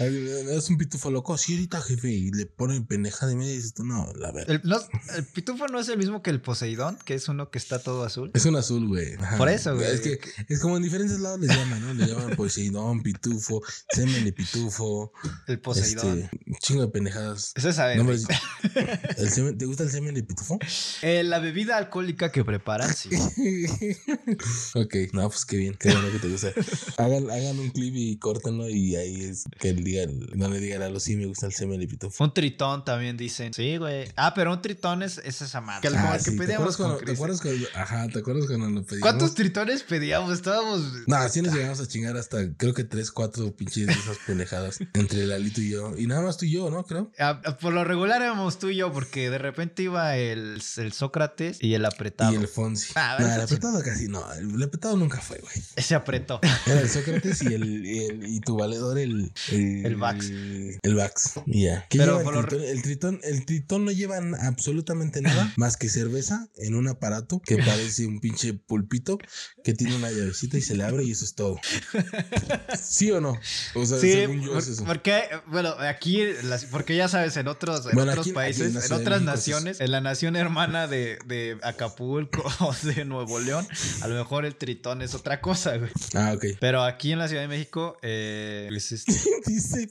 [0.00, 1.36] es un pitufo loco.
[1.36, 2.10] Sí, ahorita, jefe.
[2.10, 4.56] Y le ponen pendeja de media y dices tú, no, la verdad.
[4.56, 4.78] El, no,
[5.16, 8.04] el pitufo no es el mismo que el Poseidón, que es uno que está todo
[8.04, 8.30] azul.
[8.34, 9.14] Es un azul, güey.
[9.14, 9.36] Ajá.
[9.36, 9.90] Por eso, güey.
[9.90, 11.94] Es que es como en diferentes lados les llaman, ¿no?
[11.94, 15.12] Le llaman Poseidón, pitufo, semen de pitufo.
[15.46, 16.18] El Poseidón.
[16.20, 17.52] Este, un chingo de pendejadas.
[17.96, 18.26] Nombres-
[19.16, 20.58] ¿El semen- ¿Te gusta el semen de pitufo?
[21.02, 23.08] Eh, la bebida alcohólica que preparan, sí.
[24.74, 26.52] ok, no, pues qué bien, qué bueno que te gusta.
[26.96, 30.04] Hagan, hagan un clip y córtenlo y ahí es que él diga,
[30.34, 32.24] no le digan a los sí me gusta el semen de pitufo.
[32.24, 33.52] Un tritón también dicen.
[33.54, 34.10] Sí, güey.
[34.16, 35.88] Ah, pero un tritón es, es esa madre.
[35.88, 38.08] Que, como Ah, el que sí, ¿te pedíamos acuerdas con cuando- ¿Te acuerdas cuando, ajá,
[38.08, 39.02] ¿te acuerdas cuando lo pedimos?
[39.02, 40.32] ¿Cuántos tritones pedíamos?
[40.32, 40.82] Estábamos.
[41.06, 44.78] No, así nos llegamos a chingar hasta creo que tres, cuatro pinches de esas pendejadas
[44.94, 45.96] entre Lalito y yo.
[45.96, 46.84] Y nada más tú y yo, ¿no?
[46.84, 47.10] Creo.
[47.18, 50.92] Ah, ah, por lo regular éramos tú y yo, porque de repente iba el, el
[50.92, 52.32] Sócrates y el apretado.
[52.32, 52.92] Y el Fonsi.
[52.96, 54.24] Ah, el apretado casi no.
[54.34, 55.54] El apretado nunca fue, güey.
[55.76, 56.40] Ese apretó.
[56.66, 60.30] Era el Sócrates y el, y el- y tu valedor el el, El Vax.
[60.30, 61.34] El Vax.
[61.46, 61.86] Ya.
[61.88, 62.64] ¿Qué Pero por el, tritón?
[62.68, 63.20] el tritón?
[63.22, 68.20] El tritón no lleva absolutamente nada más que cerveza en un aparato que parece un
[68.20, 69.18] pinche pulpito
[69.64, 71.58] que tiene una llavecita y se le abre y eso es todo.
[72.80, 73.38] ¿Sí o no?
[73.74, 74.84] O sea, Sí, según yo por- es eso.
[74.84, 78.84] porque, bueno, aquí, las- porque ya sabes, en otros, en Bueno, otros aquí- aquí países,
[78.90, 83.66] en otras es naciones, en la nación hermana de, de Acapulco o de Nuevo León,
[84.02, 85.90] a lo mejor el tritón es otra cosa, güey.
[86.14, 86.44] Ah, ok.
[86.60, 89.12] Pero aquí en la Ciudad de México, eh, es este-
[89.46, 89.90] Dice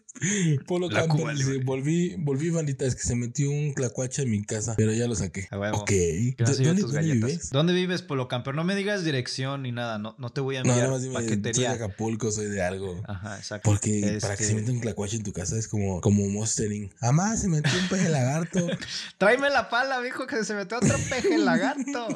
[0.65, 4.31] Polo La Camper, Cuba dice, volví, volví bandita, es que se metió un clacuache en
[4.31, 5.47] mi casa, pero ya lo saqué.
[5.51, 5.77] A huevo.
[5.79, 5.87] Ok.
[5.87, 7.49] que no ¿Dó- sirven ¿Dónde, vives?
[7.51, 8.53] ¿Dónde vives, Polo Camper?
[8.55, 11.03] No me digas dirección ni nada, no, no te voy a No, enviar nada más
[11.03, 11.67] dime, soy de.
[11.67, 13.01] Acapulco, soy de algo.
[13.07, 13.69] Ajá, exacto.
[13.69, 16.93] Porque para que se Este, meta un clacuache en tu casa es como, como mostering.
[17.01, 18.67] Amá, se metió un peje lagarto.
[19.17, 22.07] Tráeme la pala, viejo, que se metió otro peje lagarto.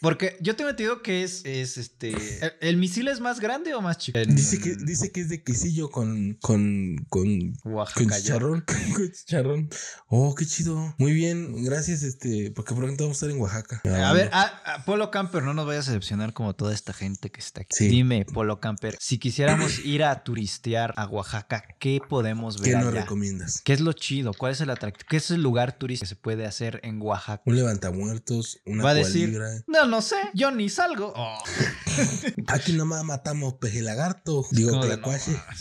[0.00, 2.10] Porque yo tengo entendido que es, es este.
[2.10, 4.18] ¿El, el misil es más grande o más chico?
[4.26, 8.16] Dice que, dice que es de quesillo con, con, con, con Oaxaca.
[8.16, 8.64] chicharrón.
[8.94, 9.68] Con chicharrón.
[10.08, 10.94] Oh, qué chido.
[10.98, 13.80] Muy bien, gracias, este, porque pronto vamos a estar en Oaxaca.
[13.84, 17.19] A ver, ah, ah, Polo Camper, no nos vayas a decepcionar como toda esta gente
[17.28, 17.76] que está aquí.
[17.76, 17.88] Sí.
[17.88, 22.86] Dime, Polo Camper, si quisiéramos ir a turistear a Oaxaca, ¿qué podemos ver ¿qué nos
[22.92, 23.02] allá?
[23.02, 23.60] recomiendas?
[23.62, 24.32] ¿Qué es lo chido?
[24.32, 25.06] ¿Cuál es el atractivo?
[25.10, 27.42] ¿Qué es el lugar turístico que se puede hacer en Oaxaca?
[27.44, 31.12] Un levantamuertos, una Va a decir, no, no sé, yo ni salgo.
[31.16, 31.38] Oh.
[32.46, 34.44] Aquí nomás matamos peje lagarto.
[34.52, 34.82] Digo, no.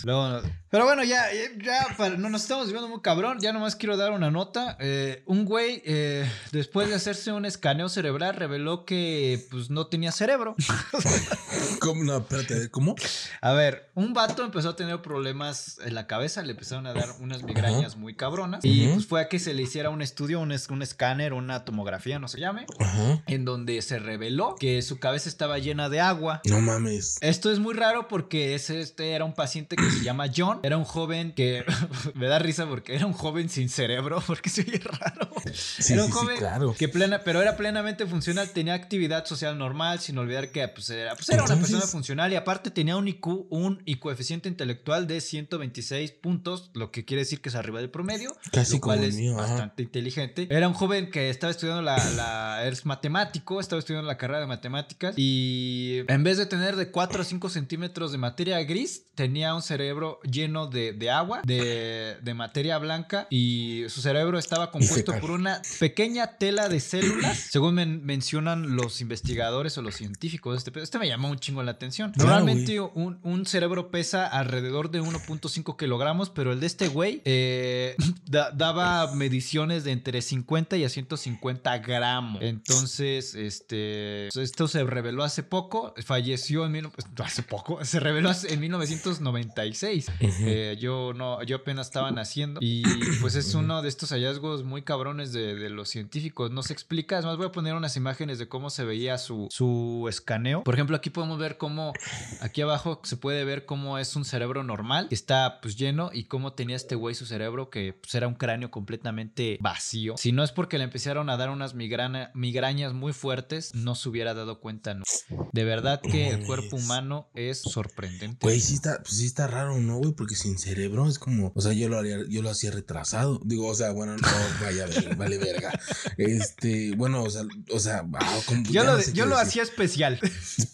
[0.03, 1.25] Luego no- Pero bueno, ya,
[1.63, 3.39] ya, para- no nos estamos viendo muy cabrón.
[3.41, 4.77] Ya nomás quiero dar una nota.
[4.79, 10.11] Eh, un güey, eh, después de hacerse un escaneo cerebral, reveló que pues no tenía
[10.11, 10.55] cerebro.
[11.79, 12.03] ¿Cómo?
[12.03, 12.95] No, espérate, ver, ¿cómo?
[13.41, 17.09] A ver, un vato empezó a tener problemas en la cabeza, le empezaron a dar
[17.19, 18.63] unas migrañas muy cabronas.
[18.63, 22.19] Y pues fue a que se le hiciera un estudio, un, un escáner, una tomografía,
[22.19, 23.23] no se llame, Ajá.
[23.27, 26.41] en donde se reveló que su cabeza estaba llena de agua.
[26.45, 27.17] No mames.
[27.21, 30.59] Esto es muy raro porque ese, este era un paciente que se llama John.
[30.63, 31.65] Era un joven que
[32.13, 35.29] me da risa porque era un joven sin cerebro, porque se oye raro.
[35.53, 36.75] Sí, era un sí, joven claro.
[36.77, 41.15] que plena, pero era plenamente funcional, tenía actividad social normal, sin olvidar que pues, era,
[41.15, 45.07] pues, era era una persona funcional y aparte tenía un IQ, un y coeficiente intelectual
[45.07, 48.35] de 126 puntos, lo que quiere decir que es arriba del promedio.
[48.51, 49.47] Casi lo cual como es mío, ajá.
[49.47, 50.47] bastante inteligente.
[50.49, 54.47] Era un joven que estaba estudiando la, la es matemático, estaba estudiando la carrera de
[54.47, 59.53] matemáticas y en vez de tener de 4 a 5 centímetros de materia gris, tenía
[59.53, 65.13] un cerebro lleno de, de agua, de, de materia blanca y su cerebro estaba compuesto
[65.19, 70.57] por una pequeña tela de células, según men- mencionan los investigadores o los científicos.
[70.57, 72.11] Este, este me llamó un chingo la atención.
[72.11, 77.21] Claro, Normalmente un, un cerebro pesa alrededor de 1.5 kilogramos, pero el de este güey
[77.25, 77.95] eh,
[78.25, 82.41] da- daba mediciones de entre 50 y a 150 gramos.
[82.41, 86.89] Entonces, este, esto se reveló hace poco, falleció en mil-
[87.23, 90.07] hace poco, se reveló en 1996.
[90.21, 90.31] Ujú.
[90.41, 92.83] Eh, yo no, yo apenas estaba naciendo y
[93.21, 96.51] pues es uno de estos hallazgos muy cabrones de, de los científicos.
[96.51, 97.17] No se explica.
[97.17, 100.63] Además voy a poner unas imágenes de cómo se veía su, su escaneo.
[100.63, 101.93] Por ejemplo, aquí podemos ver cómo
[102.41, 106.25] aquí abajo se puede ver cómo es un cerebro normal que está pues lleno y
[106.25, 110.15] cómo tenía este güey su cerebro que pues, era un cráneo completamente vacío.
[110.17, 114.09] Si no es porque le empezaron a dar unas migrana- migrañas muy fuertes, no se
[114.09, 114.93] hubiera dado cuenta.
[114.93, 115.03] no.
[115.51, 116.85] De verdad que el cuerpo Mames.
[116.85, 118.37] humano es sorprendente.
[118.41, 120.13] Güey, sí está, pues sí está raro, ¿no, güey?
[120.13, 123.41] Porque sin cerebro es como, o sea, yo lo haría, yo lo hacía retrasado.
[123.43, 124.27] Digo, o sea, bueno, no,
[124.61, 124.85] vaya,
[125.17, 125.71] vale verga.
[126.17, 129.47] Este, bueno, o sea, o sea, ah, como- Yo lo, no sé yo lo decir.
[129.49, 130.19] hacía especial,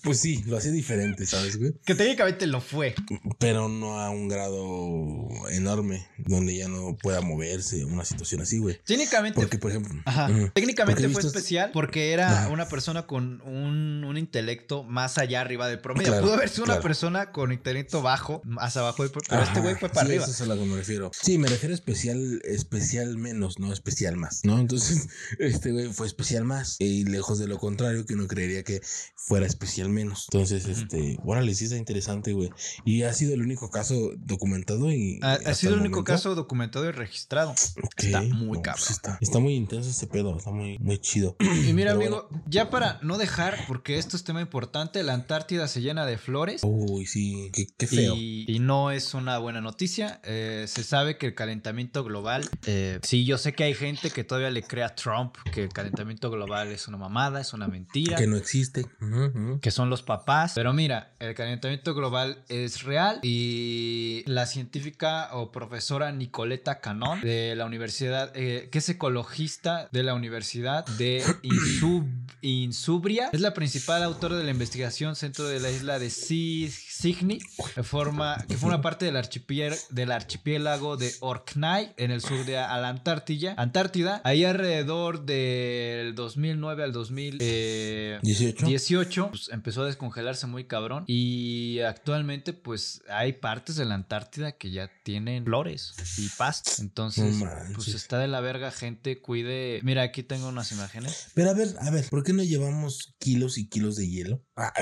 [0.03, 1.73] Pues sí, lo hacía diferente, ¿sabes, güey?
[1.85, 2.95] que técnicamente lo fue.
[3.39, 8.79] Pero no a un grado enorme, donde ya no pueda moverse, una situación así, güey.
[8.85, 10.29] Técnicamente, Porque, por ejemplo, Ajá.
[10.53, 15.79] técnicamente fue especial porque era una persona con un, un intelecto más allá arriba del
[15.79, 16.07] promedio.
[16.11, 19.59] Claro, Pudo haber sido una persona con intelecto bajo, más abajo, del pro- pero este
[19.61, 20.23] güey fue para sí, arriba.
[20.23, 21.11] Eso es a lo que me refiero.
[21.19, 24.59] Sí, me refiero a especial, especial menos, no especial más, ¿no?
[24.59, 25.07] Entonces,
[25.39, 26.75] este güey fue especial más.
[26.79, 28.81] Y lejos de lo contrario, que uno creería que
[29.15, 30.24] fuera especial menos.
[30.31, 32.49] Entonces, este, órale, sí está interesante, güey.
[32.83, 35.19] Y ha sido el único caso documentado y.
[35.21, 37.51] Ha, ha sido el único momento- caso documentado y registrado.
[37.51, 38.83] Ok, Está muy no, cabrón.
[38.85, 41.35] pues está, está muy intenso ese pedo, está muy, muy chido.
[41.65, 45.67] Y mira, Pero amigo, ya para no dejar, porque esto es tema importante, la Antártida
[45.67, 46.61] se llena de flores.
[46.63, 48.15] Uy, sí, qué, qué feo.
[48.15, 50.19] Y, y no es una buena noticia.
[50.23, 52.49] Eh, se sabe que el calentamiento global.
[52.65, 55.69] eh, sí, yo sé que hay gente que todavía le cree a Trump que el
[55.69, 58.17] calentamiento global es una mamada, es una mentira.
[58.17, 58.85] Que no existe.
[59.01, 59.59] Ujú, ujú.
[59.61, 60.53] que son los papás.
[60.55, 67.55] Pero mira, el calentamiento global es real y la científica o profesora Nicoleta Canón de
[67.55, 72.09] la universidad, eh, que es ecologista de la Universidad de Insub-
[72.41, 77.39] Insubria, es la principal autora de la investigación centro de la isla de Si- Signy,
[77.75, 82.53] que forma, que forma parte del archipiélago, del archipiélago de Orkney en el sur de
[82.53, 83.53] la Antártida.
[83.57, 88.65] Antártida, ahí alrededor del 2009 al 2018 18.
[88.65, 94.53] 18 pues, empezó a descongelarse muy cabrón y actualmente pues hay partes de la Antártida
[94.53, 96.71] que ya tienen flores y pasto.
[96.79, 99.81] Entonces No pues está de la verga gente, cuide.
[99.83, 101.27] Mira, aquí tengo unas imágenes.
[101.33, 104.41] Pero a ver, a ver, ¿por qué no llevamos kilos y kilos de hielo?
[104.57, 104.73] Ah,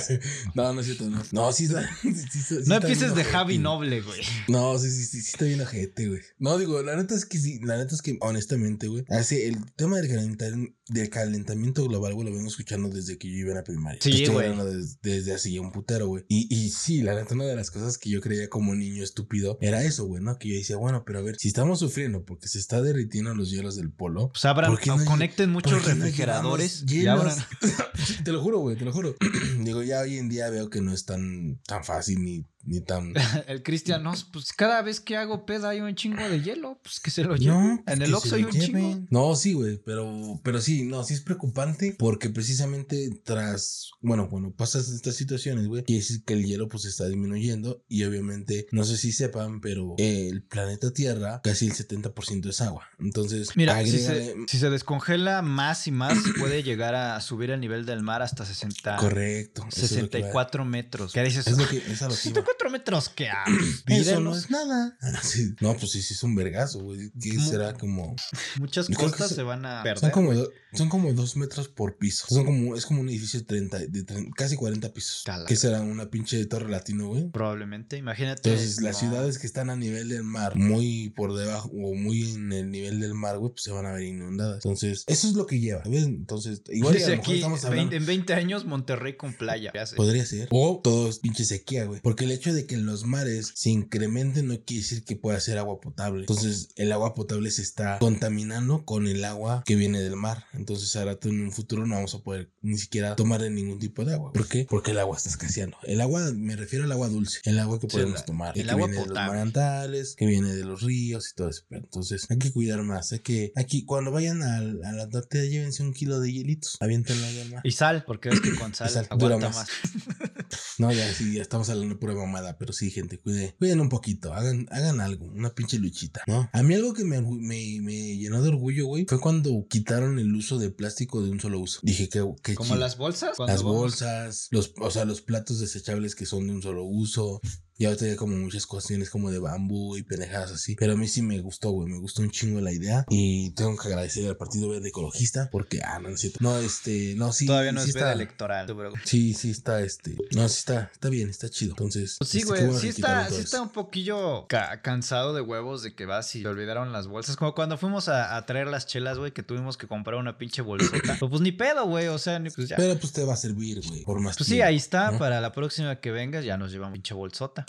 [0.53, 1.19] no, no es cierto, no.
[1.31, 1.67] No, sí.
[2.13, 3.57] sí, sí, sí no empieces de Javi.
[3.57, 4.21] Noble, güey.
[4.47, 6.21] No, sí, sí, sí, sí está bien ojete, güey.
[6.39, 9.57] No, digo, la neta es que sí, la neta es que, honestamente, güey, hace el
[9.75, 13.55] tema del, calentar- del calentamiento global, güey, lo vengo escuchando desde que yo iba en
[13.57, 13.99] la primaria.
[14.01, 14.47] Sí, güey.
[14.49, 16.25] hablando des- desde así un putero, güey.
[16.27, 19.57] Y, y sí, la neta, una de las cosas que yo creía como niño estúpido
[19.61, 20.37] era eso, güey, ¿no?
[20.37, 23.49] Que yo decía, bueno, pero a ver, si estamos sufriendo porque se está derritiendo los
[23.51, 27.07] hielos del polo, Pues abran, ¿Por qué no conecten muchos ¿por qué no refrigeradores y
[27.07, 27.35] abran.
[28.23, 29.15] te lo juro, güey, te lo juro.
[29.59, 33.13] Digo, ya hoy en día veo que no es tan, tan fácil ni, ni tan.
[33.47, 36.99] El Cristian, no, pues cada vez que hago peda hay un chingo de hielo, pues
[36.99, 37.53] que se lo lleve.
[37.55, 38.79] No, pues en el Oxxo hay un chingo.
[38.79, 39.07] lleven.
[39.09, 44.51] No, sí, güey, pero, pero sí, no, sí es preocupante porque precisamente tras, bueno, cuando
[44.51, 48.83] pasas estas situaciones, güey, quiere decir que el hielo pues está disminuyendo y obviamente, no
[48.83, 52.87] sé si sepan, pero el planeta Tierra casi el 70% es agua.
[52.99, 57.59] Entonces, Mira, si se, si se descongela más y más, puede llegar a subir el
[57.59, 59.65] nivel del mar hasta 60, correcto.
[59.71, 61.13] eso es lo que va- 64 metros.
[61.13, 61.47] ¿Qué dices?
[61.47, 62.41] Es lo que, es a lo que iba.
[62.41, 63.29] 64 metros, ¿qué?
[63.29, 63.45] Ah,
[63.87, 64.97] Eso no es nada.
[65.21, 65.53] Sí.
[65.61, 67.11] No, pues sí, sí es un vergazo, güey.
[67.21, 68.15] ¿Qué Mu- será como?
[68.59, 70.11] Muchas Yo creo que cosas se- se van a Son perder.
[70.11, 72.25] como, do- son como dos metros por piso.
[72.29, 75.23] Son como, es como un edificio de 30, de tre- casi 40 pisos.
[75.25, 75.45] Cala.
[75.45, 77.29] Que será una pinche torre latino, güey.
[77.29, 78.49] Probablemente, imagínate.
[78.49, 79.09] Entonces, las no.
[79.09, 82.99] ciudades que están a nivel del mar, muy por debajo o muy en el nivel
[82.99, 84.57] del mar, güey, pues se van a ver inundadas.
[84.65, 86.03] Entonces, eso es lo que lleva, ¿ves?
[86.05, 87.89] Entonces, igual y a Dice lo mejor aquí, estamos hablando.
[87.91, 89.71] 20 en 20 años, Monterrey con playa.
[89.73, 89.95] Ya sé.
[89.95, 90.47] Podría ser.
[90.51, 91.99] O todo es pinche sequía, güey.
[92.01, 95.39] Porque el hecho de que en los mares se incrementen no quiere decir que pueda
[95.39, 96.21] ser agua potable.
[96.21, 100.45] Entonces, el agua potable se está contaminando con el agua que viene del mar.
[100.53, 104.13] Entonces, ahora en un futuro no vamos a poder ni siquiera tomar ningún tipo de
[104.13, 104.31] agua.
[104.33, 104.65] ¿Por qué?
[104.69, 105.77] Porque el agua está escaseando.
[105.83, 108.87] El agua, me refiero al agua dulce, el agua que podemos tomar, el que agua
[108.87, 109.31] viene de los potable.
[109.33, 111.63] manantiales, que viene de los ríos y todo eso.
[111.69, 113.11] Pero entonces, hay que cuidar más.
[113.11, 117.25] Hay que, aquí, cuando vayan al- a, la Antártida, llévense un kilo de hielitos, aviéntenlo
[117.25, 117.61] ahí al mar.
[117.63, 119.55] Y sal, porque ves que con sal, sal dura aguanta más.
[119.57, 120.33] más.
[120.77, 123.89] No, ya sí, ya estamos hablando de pura mamada, pero sí, gente, cuide, cuiden un
[123.89, 126.49] poquito, hagan, hagan algo, una pinche luchita, ¿no?
[126.53, 130.33] A mí algo que me, me, me llenó de orgullo, güey, fue cuando quitaron el
[130.35, 131.79] uso de plástico de un solo uso.
[131.83, 133.37] Dije que, que Como las bolsas.
[133.39, 137.41] Las vamos- bolsas, los, o sea, los platos desechables que son de un solo uso.
[137.77, 140.75] Y ahorita hay como muchas cuestiones como de bambú y pendejadas así.
[140.75, 141.89] Pero a mí sí me gustó, güey.
[141.89, 143.03] Me gustó un chingo la idea.
[143.09, 145.49] Y tengo que agradecer al Partido Verde Ecologista.
[145.51, 146.37] Porque, ah, no, no es cierto.
[146.41, 147.47] No, este, no, sí.
[147.47, 148.67] Todavía no sí es está, electoral.
[149.05, 150.15] Sí, sí está, este.
[150.35, 151.71] No, sí está, está bien, está chido.
[151.71, 152.15] Entonces.
[152.19, 155.81] Pues sí, este, güey, bueno sí está, sí está un poquillo ca- cansado de huevos
[155.83, 157.35] de que vas y te olvidaron las bolsas.
[157.37, 160.61] Como cuando fuimos a, a traer las chelas, güey, que tuvimos que comprar una pinche
[160.61, 161.17] bolsota.
[161.19, 162.75] pues, pues ni pedo, güey, o sea, ni pues ya.
[162.75, 164.03] Pero pues te va a servir, güey.
[164.03, 165.17] Por más Pues sí, tiempo, ahí está, ¿no?
[165.17, 167.62] para la próxima que vengas ya nos llevamos pinche bolsota.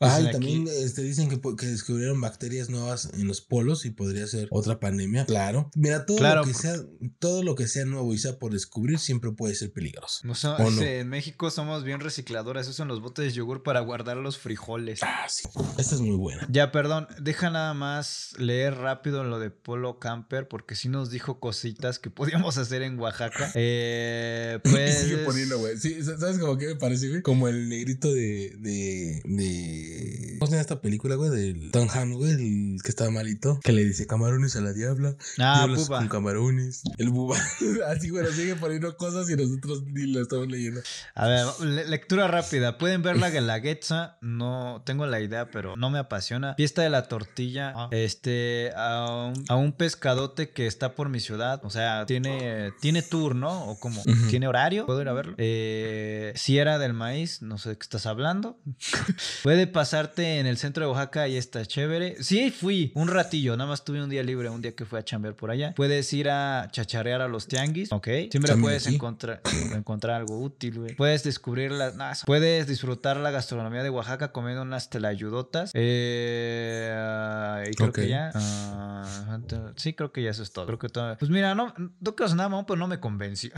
[0.00, 4.26] Ah, y Pues, también este, dicen que, descubrieron bacterias nuevas en los polos y podría
[4.26, 5.26] ser otra pandemia.
[5.26, 5.70] Claro.
[5.74, 6.74] Mira, todo Claro, lo que sea,
[7.18, 10.20] todo lo que sea nuevo y sea por descubrir siempre puede ser peligroso.
[10.24, 10.82] No so- ¿O no?
[10.82, 15.00] En México somos bien recicladores, usan los botes de yogur para guardar los frijoles.
[15.02, 15.48] Ah, sí.
[15.78, 16.46] Esta es muy buena.
[16.50, 21.40] Ya, perdón, deja nada más leer rápido lo de Polo Camper, porque sí nos dijo
[21.40, 23.50] cositas que podíamos hacer en Oaxaca.
[23.62, 25.02] Eh, pues.
[25.02, 25.76] Y sigue poniendo, güey.
[25.76, 27.22] Sí, ¿sabes cómo que me parece, güey?
[27.22, 28.54] Como el negrito de.
[28.58, 29.09] de.
[29.24, 30.36] De.
[30.38, 31.30] ¿Cómo se llama esta película, güey?
[31.30, 33.60] Del Tom Hanks, güey, el que estaba malito.
[33.62, 35.16] Que le dice camarones a la diabla.
[35.38, 35.98] Ah, Buba.
[35.98, 36.82] con camarones.
[36.98, 37.36] El buba.
[37.88, 40.80] Así, güey, nos sigue poniendo cosas y nosotros ni lo estamos leyendo.
[41.14, 42.78] A ver, le- lectura rápida.
[42.78, 44.16] Pueden ver la Guelaguetza.
[44.22, 46.54] No tengo la idea, pero no me apasiona.
[46.54, 47.74] Fiesta de la tortilla.
[47.90, 51.60] Este, a un, a un pescadote que está por mi ciudad.
[51.64, 53.66] O sea, tiene, tiene tour, ¿no?
[53.66, 54.02] O como.
[54.30, 54.86] ¿tiene horario?
[54.86, 55.34] ¿Puedo ir a verlo?
[55.38, 57.42] Eh, Sierra del Maíz.
[57.42, 58.58] No sé de qué estás hablando.
[59.42, 62.22] Puede pasarte en el centro de Oaxaca y está chévere.
[62.22, 63.56] Sí, fui un ratillo.
[63.56, 65.74] Nada más tuve un día libre, un día que fui a chambear por allá.
[65.74, 67.92] Puedes ir a chacharear a los tianguis.
[67.92, 68.08] Ok.
[68.30, 68.96] Siempre puedes aquí.
[68.96, 69.40] encontrar,
[69.74, 70.94] encontrar algo útil, güey.
[70.94, 71.94] Puedes descubrir las.
[71.96, 75.70] nah, puedes disfrutar la gastronomía de Oaxaca comiendo unas telayudotas.
[75.74, 78.30] Eh, y creo que ya.
[78.34, 79.40] ah,
[79.76, 80.66] sí, creo que ya eso es todo.
[80.66, 81.16] Creo que todo.
[81.18, 83.50] Pues mira, no, no quiero sonar mamón, pero no me convenció.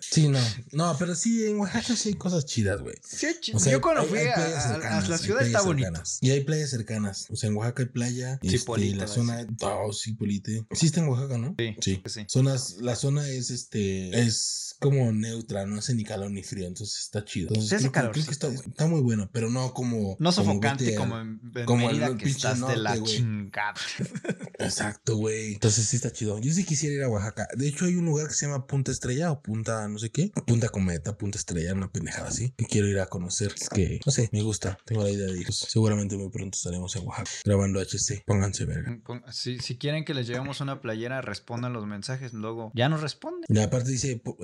[0.00, 0.38] Sí, no.
[0.72, 2.96] No, pero sí, en Oaxaca sí hay cosas chidas, güey.
[3.02, 6.18] Sí, O sea, yo cuando fui a cercanas, la ciudad está cercanas.
[6.20, 7.26] Y hay playas cercanas.
[7.30, 8.38] O sea, en Oaxaca hay playa.
[8.42, 9.46] Sí, este, la zona.
[9.60, 10.66] Oh, sí, Polite.
[10.72, 11.54] Sí está en Oaxaca, ¿no?
[11.58, 12.02] Sí, Sí.
[12.06, 12.24] sí.
[12.28, 14.18] Zonas, la zona es este.
[14.20, 16.66] Es como neutra, no hace ni calor ni frío.
[16.66, 17.48] Entonces está chido.
[17.48, 20.16] Entonces Sí hace creo, que está, muy bueno, pero no como.
[20.18, 23.74] No sofocante como en, en como Mérida el que estás de la chingada.
[24.58, 25.54] Exacto, güey.
[25.54, 26.38] Entonces sí está chido.
[26.38, 27.48] Yo sí quisiera ir a Oaxaca.
[27.56, 30.30] De hecho, hay un lugar que se llama Punta Estrella o Punta no sé qué.
[30.46, 32.52] Punta Cometa, Punta Estrella, una pendejada así.
[32.56, 33.54] Que quiero ir a conocer.
[33.60, 34.78] Es que, no sé, me gusta.
[34.84, 35.46] Tengo la idea de ir.
[35.46, 38.22] Pues, seguramente muy pronto estaremos en Oaxaca grabando HC.
[38.26, 38.98] Pónganse verga.
[39.04, 42.32] Pon- Si, si quieren que les llevemos una playera, respondan los mensajes.
[42.32, 43.44] Luego ya nos responden.
[43.48, 44.36] Y aparte dice po-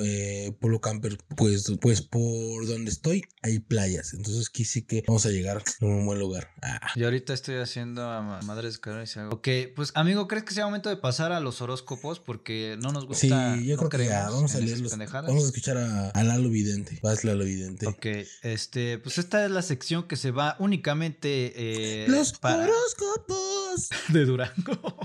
[0.46, 4.12] eh, Polo Camper, pues, pues por donde estoy hay playas.
[4.14, 6.50] Entonces quise que vamos a llegar a un buen lugar.
[6.62, 9.30] Ah, Y ahorita estoy haciendo a ma- Madres de Carón y hago.
[9.36, 12.20] Ok, pues amigo, ¿crees que sea momento de pasar a los horóscopos?
[12.20, 13.56] Porque no nos sí, gusta.
[13.56, 14.28] yo no creo que ya.
[14.30, 14.90] Vamos a en leer esas los.
[14.92, 15.28] pendejadas.
[15.28, 16.98] Vamos a escuchar a, a Lalo Vidente.
[17.02, 17.86] Vas Lalo Vidente.
[17.86, 18.06] Ok,
[18.42, 24.24] este, pues esta es la sección que se va únicamente eh, Los para horóscopos de
[24.24, 24.98] Durango.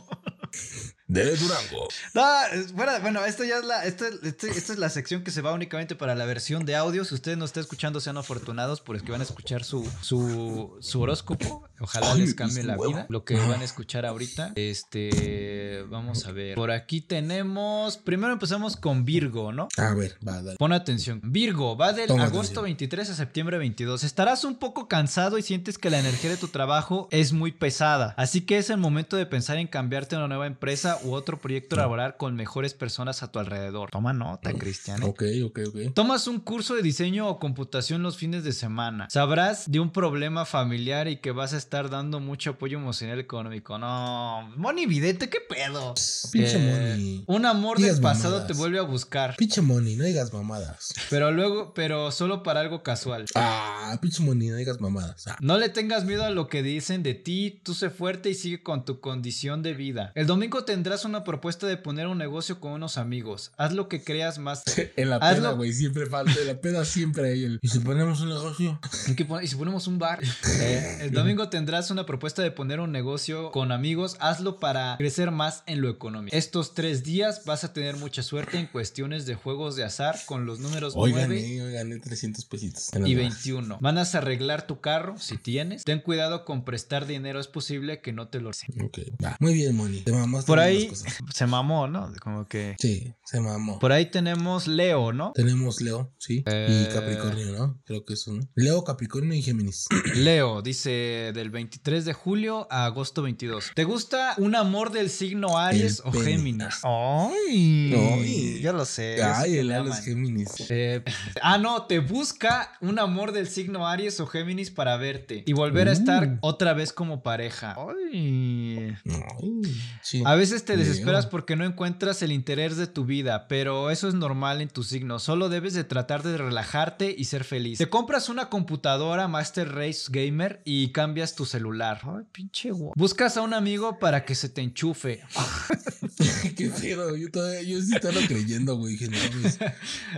[1.08, 1.88] De Durango.
[2.14, 5.32] No, es- fuera- bueno, esto ya es la, esta, este- esta es la sección que
[5.32, 7.06] se va únicamente para la versión de audio.
[7.06, 11.68] Si ustedes no están escuchando, sean afortunados porque van a escuchar su, su, su horóscopo.
[11.80, 12.94] Ojalá Ay, les cambie la huevo.
[12.94, 13.06] vida.
[13.10, 14.54] Lo que van a escuchar ahorita.
[14.56, 16.56] Este, vamos a ver.
[16.56, 19.68] Por aquí tenemos, primero empezamos con Virgo, ¿no?
[19.78, 20.58] A ver, va, dale.
[20.58, 21.22] Pon atención.
[21.24, 22.64] Virgo, va del Toma agosto atención.
[22.66, 24.04] 23 a septiembre 22.
[24.04, 28.14] Estarás un poco cansado y sientes que la energía de tu trabajo es muy pesada.
[28.18, 31.40] Así que es el momento de pensar en cambiarte a una nueva empresa u otro
[31.40, 33.90] proyecto laboral con mejores personas a tu alrededor.
[33.92, 35.02] Toma nota, Cristian.
[35.04, 35.06] ¿eh?
[35.06, 35.94] Ok, ok, ok.
[35.94, 39.08] Tomas un curso de diseño o computación los fines de semana.
[39.10, 43.78] Sabrás de un problema familiar y que vas a estar dando mucho apoyo emocional económico.
[43.78, 45.94] No, Moni Vidente, ¿qué pedo?
[46.32, 47.24] Pinche Eh, Moni.
[47.28, 48.48] Un amor Digas del pasado mamadas.
[48.48, 49.36] te vuelve a buscar.
[49.38, 50.94] Pinche Moni, no digas mamadas.
[51.10, 53.26] Pero luego, pero solo para algo casual.
[53.36, 55.28] Ah, pinche Moni, no digas mamadas.
[55.28, 55.38] Ah.
[55.42, 58.64] No le tengas miedo a lo que dicen de ti, tú sé fuerte y sigue
[58.64, 60.12] con tu condición de vida.
[60.16, 63.52] El domingo tendrás una propuesta de poner un negocio con unos amigos.
[63.58, 64.64] Haz lo que creas más.
[64.98, 66.40] En la peda, güey, siempre falta.
[66.40, 67.60] En la peda siempre hay el.
[67.62, 68.80] Y si ponemos un negocio.
[69.42, 70.20] ¿Y si ponemos un bar?
[70.58, 74.16] Eh, el domingo tendrás una propuesta de poner un negocio con amigos.
[74.20, 76.36] Hazlo para crecer más en lo económico.
[76.36, 80.46] Estos tres días vas a tener mucha suerte en cuestiones de juegos de azar con
[80.46, 82.94] los números Hoy 9 gané, hoy gané 300 pesitos.
[82.94, 83.34] En las y demás.
[83.44, 83.78] 21.
[83.82, 85.84] Van a arreglar tu carro si tienes.
[85.84, 87.40] Ten cuidado con prestar dinero.
[87.40, 89.36] Es posible que no te lo Ok, va.
[89.40, 90.02] Muy bien, Moni.
[90.02, 90.92] Te Por con ahí
[91.34, 92.12] se mamó, ¿no?
[92.22, 92.76] Como que.
[92.80, 93.80] Sí, se mamó.
[93.80, 95.32] Por ahí tenemos Leo, ¿no?
[95.34, 96.44] Tenemos Leo, sí.
[96.46, 96.86] Eh.
[96.90, 97.82] Y Capricornio, ¿no?
[97.86, 98.42] Creo que es uno.
[98.56, 99.86] Leo, Capricornio y Géminis.
[100.16, 103.72] Leo dice del 23 de julio a agosto 22.
[103.76, 106.26] ¿Te gusta un amor del signo Aries El o pene.
[106.26, 106.80] Géminis?
[106.84, 108.60] Ay, Ay.
[108.62, 109.22] yo lo sé.
[109.24, 110.04] Ay, el me Lalo es aman.
[110.04, 110.50] Géminis.
[110.70, 111.04] Eh,
[111.42, 115.90] ah, no, te busca un amor del signo Aries o Géminis para verte y volver
[115.90, 116.38] a estar Uh.
[116.42, 117.76] otra vez como pareja.
[117.78, 118.96] Ay.
[119.06, 119.62] Ay,
[120.02, 120.24] sí.
[120.26, 124.14] A veces te desesperas porque no encuentras el interés de tu vida, pero eso es
[124.14, 125.20] normal en tu signo.
[125.20, 127.78] Solo debes de tratar de relajarte y ser feliz.
[127.78, 132.02] Te compras una computadora Master Race Gamer y cambias tu celular.
[132.04, 132.94] Ay, pinche guau.
[132.96, 135.22] Buscas a un amigo para que se te enchufe.
[136.56, 137.16] Qué pedo.
[137.16, 138.96] Yo todavía, yo sí estaba creyendo, güey.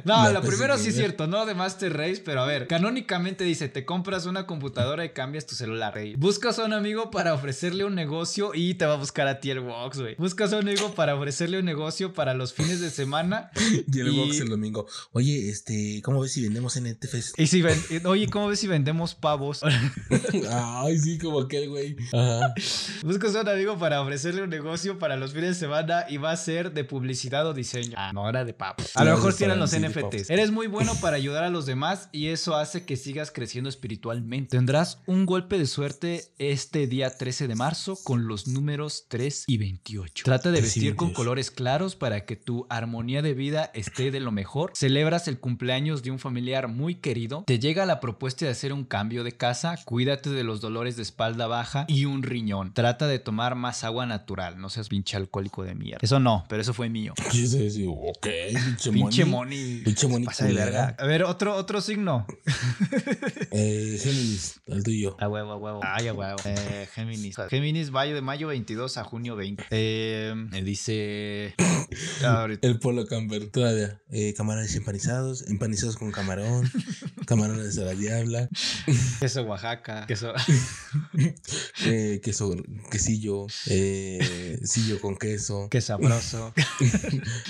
[0.05, 0.23] No.
[0.23, 3.43] No, lo PC primero sí es cierto, no de Master Race, pero a ver, canónicamente
[3.43, 5.87] dice, te compras una computadora y cambias tu celular.
[6.17, 9.49] Buscas a un amigo para ofrecerle un negocio y te va a buscar a ti
[9.49, 10.15] el box, güey.
[10.15, 13.49] Buscas a un amigo para ofrecerle un negocio para los fines de semana
[13.91, 14.87] Y el box el domingo.
[15.11, 17.33] Oye, este, ¿cómo ves si vendemos NFTs?
[17.37, 19.61] Y si ven- oye, ¿cómo ves si vendemos pavos?
[20.49, 21.95] Ay, sí, como aquel güey.
[22.13, 22.53] Ajá.
[23.03, 26.31] Buscas a un amigo para ofrecerle un negocio para los fines de semana y va
[26.31, 27.93] a ser de publicidad o diseño.
[27.97, 28.91] Ah, no, era de pavos.
[28.95, 30.29] A lo mejor sí eran los sí, NFTs.
[30.29, 34.55] Eres muy bueno para ayudar a los demás y eso hace que sigas creciendo espiritualmente.
[34.57, 39.57] Tendrás un golpe de suerte este día 13 de marzo con los números 3 y
[39.57, 40.23] 28.
[40.27, 41.15] Trata de 3 y vestir con 28.
[41.15, 44.73] colores claros para que tu armonía de vida esté de lo mejor.
[44.75, 47.45] Celebras el cumpleaños de un familiar muy querido.
[47.47, 49.75] Te llega la propuesta de hacer un cambio de casa.
[49.85, 52.73] Cuídate de los dolores de espalda baja y un riñón.
[52.73, 54.59] Trata de tomar más agua natural.
[54.59, 55.99] No seas pinche alcohólico de mierda.
[56.01, 57.13] Eso no, pero eso fue mío.
[57.31, 57.85] Sí, sí, sí.
[57.87, 59.55] Ok, pinche, Pinche Moni.
[59.55, 59.81] Moni.
[59.85, 60.93] Pinche Moni Pasa de verga.
[60.99, 62.27] A ver, otro, otro signo.
[63.51, 65.15] Eh, Géminis, el tuyo.
[65.19, 65.79] A huevo, a huevo.
[65.83, 66.37] Ay, a huevo.
[66.43, 67.37] Eh, Géminis.
[67.49, 69.63] Géminis, mayo de mayo 22 a junio 20.
[69.71, 71.53] Eh, me dice.
[72.61, 74.01] El polo camper, todavía.
[74.11, 76.69] Eh, camarones empanizados, empanizados con camarón,
[77.27, 78.49] camarones de la diabla,
[79.19, 80.05] Queso Oaxaca.
[80.07, 80.33] Queso.
[81.85, 82.55] eh, queso,
[82.89, 86.53] quesillo, eh, sillo con queso, Qué sabroso.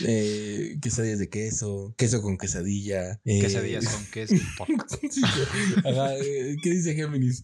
[0.06, 3.20] eh, quesadillas de queso, queso con quesadilla.
[3.26, 4.36] eh, Quesadillas con queso.
[5.86, 7.44] ajá, eh, ¿Qué dice Géminis?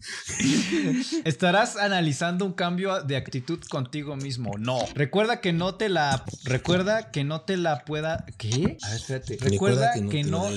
[1.24, 4.52] Estarás analizando un cambio de actitud contigo mismo.
[4.58, 4.78] No.
[4.94, 6.24] Recuerda que no te la.
[6.44, 8.24] Recuerda que no te la pueda.
[8.36, 8.76] ¿Qué?
[8.82, 9.36] A ver, espérate.
[9.40, 10.50] Recuerda, que no.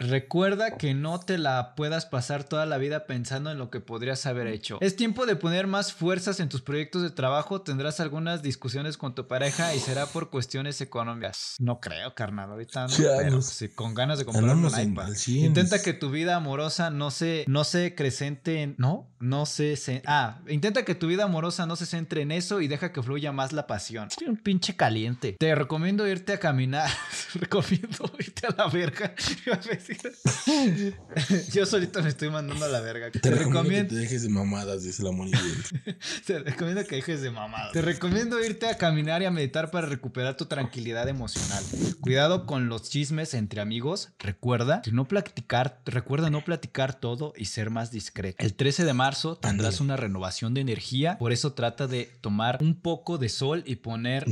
[0.00, 4.24] Recuerda que no te la puedas pasar toda la vida pensando en lo que podrías
[4.26, 4.78] haber hecho.
[4.80, 7.60] Es tiempo de poner más fuerzas en tus proyectos de trabajo.
[7.62, 11.56] Tendrás algunas discusiones con tu pareja y será por cuestiones económicas.
[11.58, 12.50] No creo, carnal.
[12.50, 12.94] Ahorita no.
[13.18, 14.62] Pero sí, con ganas de comprar un
[14.92, 15.08] iPad.
[15.44, 18.74] Intenta que tu vida amorosa no se, no se crecente en.
[18.78, 22.60] No, no se, se- Ah, intenta que tu vida amorosa no se centre en eso
[22.60, 23.81] y deja que fluya más la pasión.
[23.82, 25.36] Soy un pinche caliente.
[25.38, 26.90] Te recomiendo irte a caminar.
[27.34, 29.14] recomiendo irte a la verga.
[31.52, 33.10] Yo solito me estoy mandando a la verga.
[33.10, 35.10] Te, Te recomiendo que te dejes de mamadas, dice la.
[36.26, 37.72] Te recomiendo que dejes de mamada.
[37.72, 41.62] Te recomiendo irte a caminar y a meditar para recuperar tu tranquilidad emocional.
[42.00, 44.10] Cuidado con los chismes entre amigos.
[44.18, 48.44] Recuerda que no platicar, recuerda no platicar todo y ser más discreto.
[48.44, 52.74] El 13 de marzo tendrás una renovación de energía, por eso trata de tomar un
[52.74, 54.26] poco de sol y poner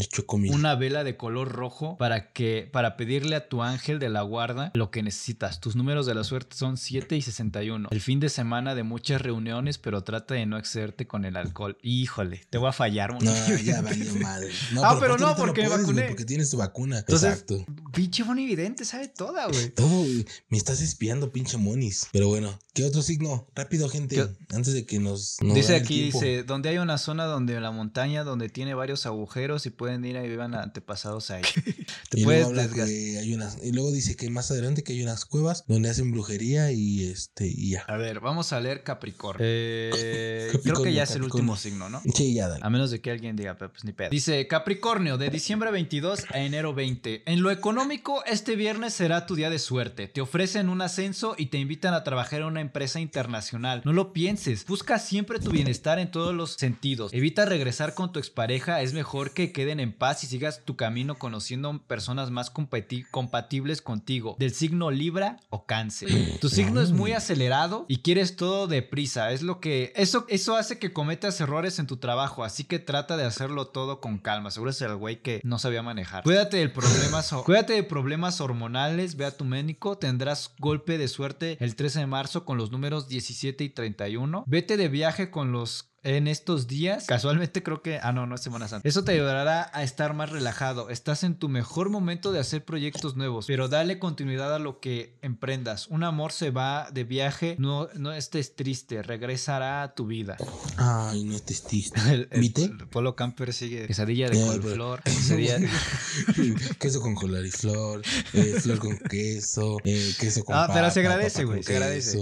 [0.53, 4.71] una vela de color rojo para que para pedirle a tu ángel de la guarda
[4.75, 5.61] lo que necesitas.
[5.61, 7.89] Tus números de la suerte son 7 y 61.
[7.91, 11.77] El fin de semana de muchas reuniones, pero trata de no excederte con el alcohol.
[11.83, 13.13] Híjole, te voy a fallar.
[13.23, 13.63] No, Moni.
[13.65, 14.51] ya valió madre.
[14.73, 16.03] No, Ah, pero no, porque me puedes, vacuné.
[16.09, 16.99] Porque tienes tu vacuna.
[16.99, 17.65] Entonces, Exacto.
[17.93, 19.71] Pinche Bonividente sabe toda, güey.
[19.71, 20.25] Todo, güey.
[20.49, 22.07] Me estás espiando, pinche monis.
[22.13, 23.47] Pero bueno, ¿qué otro signo?
[23.55, 24.17] Rápido, gente.
[24.17, 24.29] ¿Qué?
[24.55, 25.37] Antes de que nos.
[25.43, 29.67] nos Dice aquí, dice, donde hay una zona donde la montaña, donde tiene varios agujeros
[29.67, 31.43] y pueden ir a vivan antepasados ahí.
[32.11, 35.25] Te Y puedes luego, hay unas, y luego dice que más adelante que hay unas
[35.25, 37.83] cuevas donde hacen brujería y este y ya.
[37.83, 39.45] A ver, vamos a leer Capricornio.
[39.47, 42.03] Eh, creo que Capricornio, ya es el último signo, ¿no?
[42.15, 42.65] Sí, ya dale.
[42.65, 44.11] A menos de que alguien diga, pero pues ni pedo.
[44.11, 47.23] Dice Capricornio, de diciembre 22 a enero 20.
[47.27, 50.09] En lo económico, este viernes será tu día de suerte.
[50.09, 53.83] Te ofrecen un ascenso y te invitan a trabajar en una empresa internacional.
[53.85, 54.65] No lo pienses.
[54.67, 57.13] Busca siempre tu bienestar en todos los sentidos.
[57.13, 58.83] Evita regresar con tu expareja.
[58.83, 63.83] Es mejor que queden en paz y sigas tu camino conociendo personas más compati- compatibles
[63.83, 64.37] contigo.
[64.39, 66.09] Del signo Libra o Cáncer.
[66.41, 69.33] Tu signo es muy acelerado y quieres todo deprisa.
[69.33, 69.93] Es lo que.
[69.97, 72.45] Eso, eso hace que cometas errores en tu trabajo.
[72.45, 74.51] Así que trata de hacerlo todo con calma.
[74.51, 76.23] Seguro es el güey que no sabía manejar.
[76.23, 79.17] Cuídate de problemas, cuídate de problemas hormonales.
[79.17, 79.99] Ve a tu médico.
[79.99, 84.45] Tendrás golpe de suerte el 13 de marzo con los números 17 y 31.
[84.47, 88.41] Vete de viaje con los en estos días, casualmente creo que, ah no, no es
[88.41, 88.89] Semana Santa.
[88.89, 90.89] Eso te ayudará a estar más relajado.
[90.91, 95.19] Estás en tu mejor momento de hacer proyectos nuevos, pero dale continuidad a lo que
[95.23, 95.89] emprendas.
[95.89, 100.37] Un amor se va de viaje, no, no estés triste, regresará a tu vida.
[100.77, 102.01] Ay, no te estiste.
[102.11, 102.65] El, el- ¿Viste?
[102.65, 105.59] el Polo Camper sigue quesadilla de Eh, coliflor, quesadilla
[106.81, 108.03] queso con coliflor,
[108.33, 112.19] eh, flor con queso, eh, queso con Ah, pero papa, se agradece, güey, se agradece.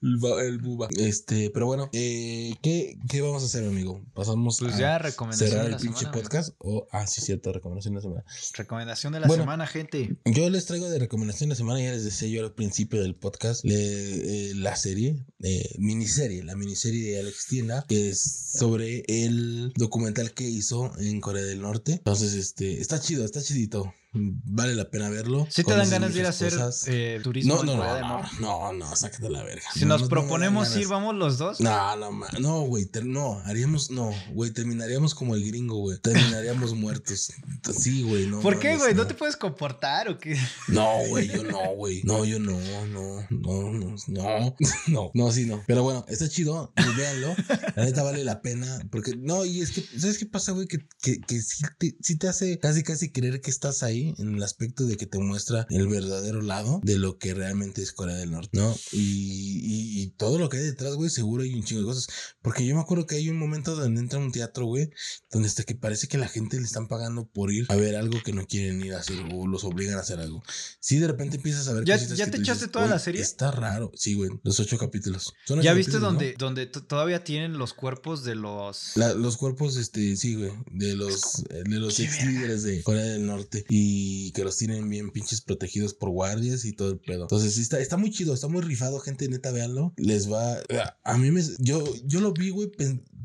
[0.00, 0.58] el, el
[0.96, 4.02] Este, pero bueno, eh, ¿qué, ¿qué vamos a hacer, amigo?
[4.14, 6.54] Pasamos Pues a ya recomendación cerrar el pinche podcast.
[6.58, 8.24] O, ah, sí, cierto, recomendación de la semana.
[8.54, 9.42] Recomendación de la Bueno.
[9.44, 10.16] semana, gente.
[10.24, 13.14] Yo les traigo de recomendación de la semana, ya les decía yo al principio del
[13.14, 18.20] podcast, le- eh, la serie, eh, miniserie, la miniserie de Alex Tienda, que es
[18.58, 21.92] sobre el documental que hizo en Corea del Norte.
[21.92, 23.92] Entonces, este, está chido, está chidito.
[24.12, 25.46] Vale la pena verlo.
[25.50, 26.54] Si te dan ganas de ir a hacer
[26.86, 29.66] eh, turismo No, no, no, no, no, no, sácate la verga.
[29.74, 31.60] Si No, nos proponemos ir, vamos los dos.
[31.60, 32.10] No, no,
[32.40, 37.32] no, güey, no, haríamos, no, güey, terminaríamos como el gringo, güey, terminaríamos muertos.
[37.78, 38.40] Sí, güey, no.
[38.40, 38.94] ¿Por qué, güey?
[38.94, 40.38] ¿No te puedes comportar o qué?
[40.68, 42.02] No, güey, yo no, güey.
[42.04, 44.54] No, yo no, no, no, no, no,
[44.86, 45.62] no, no, sí, no.
[45.66, 47.36] Pero bueno, está chido, pues véanlo.
[47.76, 48.80] La neta vale la pena.
[48.90, 50.66] Porque, no, y es que, ¿sabes qué pasa, güey?
[50.66, 54.34] Que, que, que sí, te, sí te hace casi, casi creer que estás ahí en
[54.36, 58.16] el aspecto de que te muestra el verdadero lado de lo que realmente es Corea
[58.16, 58.74] del Norte, ¿no?
[58.92, 62.08] Y, y, y todo lo que hay detrás, güey, seguro hay un chingo de cosas.
[62.42, 64.90] Porque yo me acuerdo que hay un momento donde entra un teatro, güey,
[65.30, 68.18] donde hasta que parece que la gente le están pagando por ir a ver algo
[68.24, 70.42] que no quieren ir a hacer o los obligan a hacer algo.
[70.80, 73.50] Sí, de repente empiezas a ver ¿Ya- ya te echaste toda la "Oye, serie?" Está
[73.50, 73.90] raro.
[73.94, 75.32] Sí, güey, los ocho capítulos.
[75.46, 76.36] Son ¿Ya viste capítulos, ¿no?
[76.38, 78.92] donde, todavía tienen los cuerpos de los...
[78.96, 83.26] La- los cuerpos, este, sí, güey, de los, de los ex líderes de Corea del
[83.26, 83.87] Norte y
[84.34, 87.22] que los tienen bien pinches protegidos por guardias y todo el pedo.
[87.22, 89.94] Entonces, sí, está, está muy chido, está muy rifado, gente, neta, véanlo.
[89.96, 90.58] Les va,
[91.04, 92.70] a mí me, yo, yo lo vi, güey,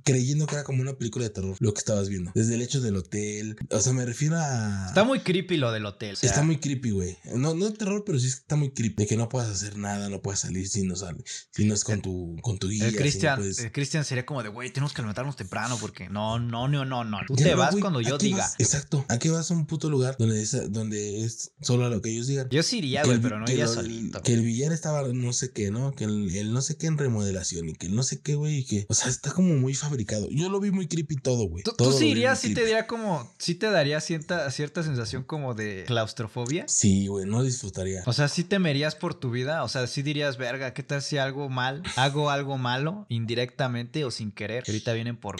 [0.03, 2.31] creyendo que era como una película de terror, lo que estabas viendo.
[2.35, 4.85] Desde el hecho del hotel, o sea, me refiero a...
[4.87, 6.13] Está muy creepy lo del hotel.
[6.13, 7.17] o sea, Está muy creepy, güey.
[7.35, 9.03] No, no de terror, pero sí está muy creepy.
[9.03, 11.83] De que no puedas hacer nada, no puedes salir si no sale, si no es
[11.83, 12.85] con tu, con tu guía.
[12.85, 16.09] El si no Cristian, puedes- el sería como de, güey, tenemos que levantarnos temprano porque
[16.09, 17.17] no, no, no, no, no.
[17.27, 18.37] Tú Ya te no, vas cuando ¿a yo diga.
[18.37, 18.55] vas?
[18.59, 19.05] Exacto.
[19.09, 22.09] ¿A qué vas a un puto lugar donde es, donde es solo a lo que
[22.11, 22.47] ellos digan?
[22.49, 24.21] Yo sí iría, güey, pero no iría lo- solito.
[24.21, 25.93] Que el billar estaba no sé qué, ¿no?
[25.93, 28.59] Que el, el no sé qué en remodelación y que el no sé qué, güey,
[28.59, 30.27] y que, o sea, está como muy fabricado.
[30.31, 31.63] Yo lo vi muy creepy todo, güey.
[31.63, 35.23] ¿Tú, Todo tú sí irías, sí te daría como, sí te daría cierta, cierta sensación
[35.23, 36.65] como de claustrofobia?
[36.67, 38.03] Sí, güey, no disfrutaría.
[38.05, 41.17] O sea, sí temerías por tu vida, o sea, sí dirías, verga, ¿qué tal si
[41.17, 44.63] algo mal, hago algo malo indirectamente o sin querer?
[44.63, 45.37] Que ahorita vienen por...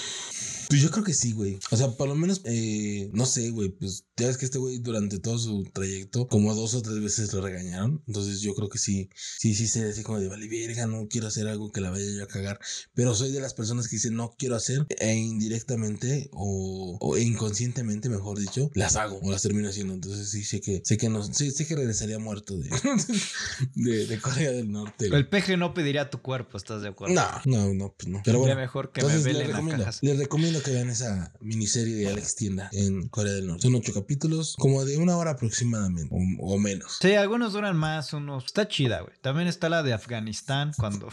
[0.70, 1.60] Pues yo creo que sí, güey.
[1.72, 3.70] O sea, por lo menos, eh, no sé, güey.
[3.70, 7.32] Pues ya ves que este güey durante todo su trayecto, como dos o tres veces
[7.34, 8.04] lo regañaron.
[8.08, 11.28] Entonces yo creo que sí, sí, sí, se así como de vale, verga, no quiero
[11.28, 12.60] hacer algo que la vaya yo a cagar.
[12.94, 18.10] Pero soy de las personas que dicen no quiero hacer e indirectamente o, o inconscientemente,
[18.10, 19.94] mejor dicho, las hago o las termino haciendo.
[19.94, 22.70] Entonces sí sé que, sé que no, sí, sé que regresaría muerto de,
[23.76, 25.08] de, de Corea del Norte.
[25.08, 27.16] El peje no pediría tu cuerpo, ¿estás de acuerdo?
[27.16, 28.22] No, no, no, pues no.
[28.24, 28.62] Pero Sería bueno.
[28.62, 32.08] mejor que me Entonces les velen a recomiendo, les recomiendo que vean esa miniserie de
[32.08, 33.64] Alex Tienda en Corea del Norte.
[33.64, 36.98] Son ocho capítulos, como de una hora aproximadamente, o, o menos.
[37.02, 38.46] Sí, algunos duran más, unos...
[38.46, 39.14] Está chida, güey.
[39.22, 41.10] También está la de Afganistán, cuando...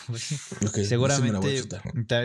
[0.60, 1.64] me seguramente,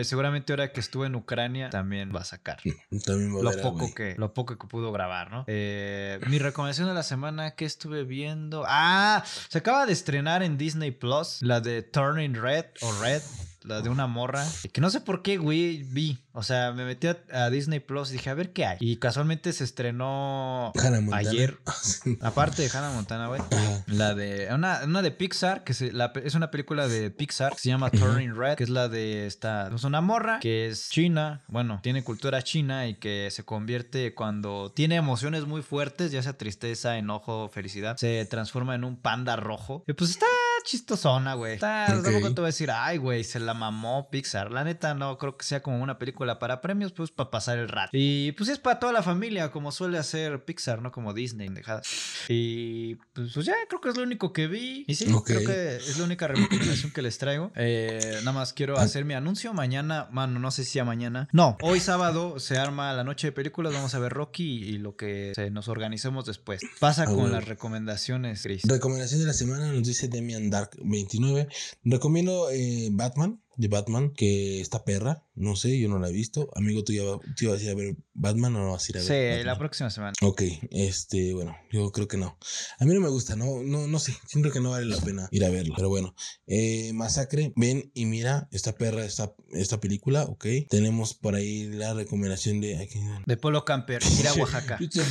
[0.04, 2.58] seguramente ahora que estuve en Ucrania también va a sacar.
[3.04, 5.44] También va a Lo ver, poco, que, lo poco que pudo grabar, ¿no?
[5.46, 8.64] Eh, mi recomendación de la semana que estuve viendo.
[8.66, 13.22] Ah, se acaba de estrenar en Disney Plus la de Turning Red o Red.
[13.66, 14.44] La de una morra.
[14.72, 16.18] Que no sé por qué, güey, vi.
[16.32, 18.76] O sea, me metí a, a Disney Plus y dije, a ver qué hay.
[18.80, 21.16] Y casualmente se estrenó Hannah Montana.
[21.30, 21.58] ayer.
[22.20, 23.40] Aparte de Hannah Montana, güey.
[23.86, 24.48] La de.
[24.52, 27.68] Una, una de Pixar, que se- la pe- es una película de Pixar que se
[27.68, 29.68] llama Turning Red, que es la de esta.
[29.74, 34.72] Es una morra que es china, bueno, tiene cultura china y que se convierte cuando
[34.74, 39.84] tiene emociones muy fuertes, ya sea tristeza, enojo, felicidad, se transforma en un panda rojo.
[39.86, 40.26] Y pues está
[40.66, 41.54] chistosona, güey.
[41.54, 42.04] Está, Ok.
[42.04, 44.50] tampoco te voy a decir, ay, güey, se la mamó Pixar.
[44.50, 47.68] La neta, no creo que sea como una película para premios, pues para pasar el
[47.68, 47.90] rato.
[47.92, 51.80] Y pues es para toda la familia, como suele hacer Pixar, no como Disney, dejada.
[52.28, 54.84] Y pues, pues ya, creo que es lo único que vi.
[54.86, 57.52] Y sí, creo que es la única recomendación que les traigo.
[57.54, 58.82] Eh, nada más quiero Ah.
[58.82, 59.52] hacer mi anuncio.
[59.54, 61.28] Mañana, mano, no sé si a mañana.
[61.32, 63.72] No, hoy sábado se arma la noche de películas.
[63.72, 66.60] Vamos a ver Rocky y lo que se nos organicemos después.
[66.80, 68.62] Pasa con las recomendaciones, Chris.
[68.64, 71.48] Recomendación de la semana nos dice Demian Dark 29.
[71.84, 75.22] Recomiendo eh, Batman, de Batman, que está perra.
[75.34, 76.50] No sé, yo no la he visto.
[76.54, 78.92] Amigo, ¿tú, ya, va- tú ibas a ir a ver Batman o no vas a
[78.92, 79.06] ir a ver?
[79.08, 79.46] Sí, Batman?
[79.46, 80.12] la próxima semana.
[80.22, 82.38] Ok, este, bueno, yo creo que no.
[82.78, 85.28] A mí no me gusta, no, no, no sé, siento que no vale la pena
[85.30, 85.74] ir a verla.
[85.76, 86.14] Pero bueno,
[86.46, 90.46] eh, Masacre, ven y mira esta perra, esta, esta película, ok.
[90.70, 92.76] Tenemos por ahí la recomendación de...
[92.78, 94.78] ay, que- De Polo Camper, ir a Oaxaca.
[94.78, 95.02] Pinche,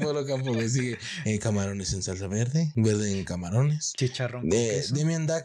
[0.00, 3.92] Polo Campo que sigue eh, camarones en salsa verde, verde en camarones.
[3.96, 4.48] Chicharrón.
[4.48, 4.84] De.
[4.92, 5.44] Demian Duck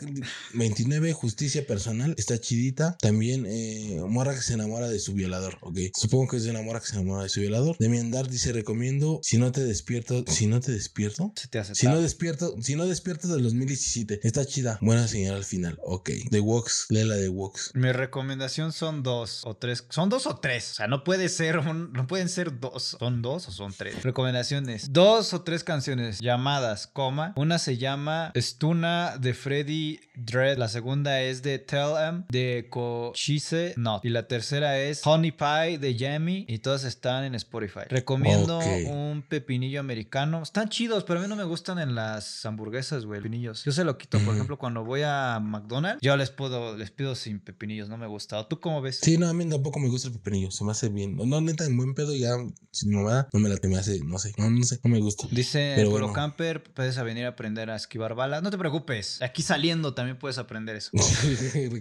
[0.54, 2.98] 29, Justicia Personal, está chidita.
[3.00, 5.78] También eh, Morra que se enamora de su violador, ok.
[5.96, 7.76] Supongo que es de una morra que se enamora de su violador.
[7.80, 11.32] Demian Dark dice, recomiendo, si no te despierto, si no te despierto.
[11.36, 14.78] Se te hace Si no despierto, si no despierto del 2017, está chida.
[14.82, 16.10] Buena señal al final, ok.
[16.32, 17.72] The Walks, lee la de Walks.
[17.74, 19.86] Mi recomendación son dos o tres.
[19.90, 20.72] Son dos o tres.
[20.72, 22.96] O sea, no puede ser un- no pueden ser dos.
[23.00, 24.04] ¿Son dos o son tres?
[24.04, 24.92] Recomendaciones.
[24.92, 27.34] Dos o tres canciones llamadas, coma.
[27.36, 30.58] Una se llama Stuna de Freddy Dread.
[30.58, 34.04] La segunda es de Tell Em de Cochise Not.
[34.06, 36.46] Y la tercera es Honey Pie de Jamie.
[36.48, 37.82] Y todas están en Spotify.
[37.90, 40.42] Recomiendo un pepinillo americano.
[40.42, 43.20] Están chidos, pero a mí no me gustan en las hamburguesas, güey.
[43.20, 43.64] Pepinillos.
[43.66, 44.36] Yo se lo quito, por Ujú.
[44.36, 48.40] ejemplo, cuando voy a McDonald's, yo les puedo, les pido sin pepinillos, no me gusta.
[48.40, 49.00] ¿O ¿Tú cómo ves?
[49.02, 51.18] Sí, no, a mí tampoco me gusta el pepinillo, se me hace bien.
[51.18, 52.36] No, neta, en buen pedo ya,
[52.72, 55.28] sin mamada, no me la me hace, no sé, no, no sé, no me gusta.
[55.32, 56.14] Dice Pero bueno.
[56.14, 58.44] Camper, puedes venir a aprender a esquivar balas.
[58.44, 60.92] No te preocupes, aquí saliendo también puedes aprender eso.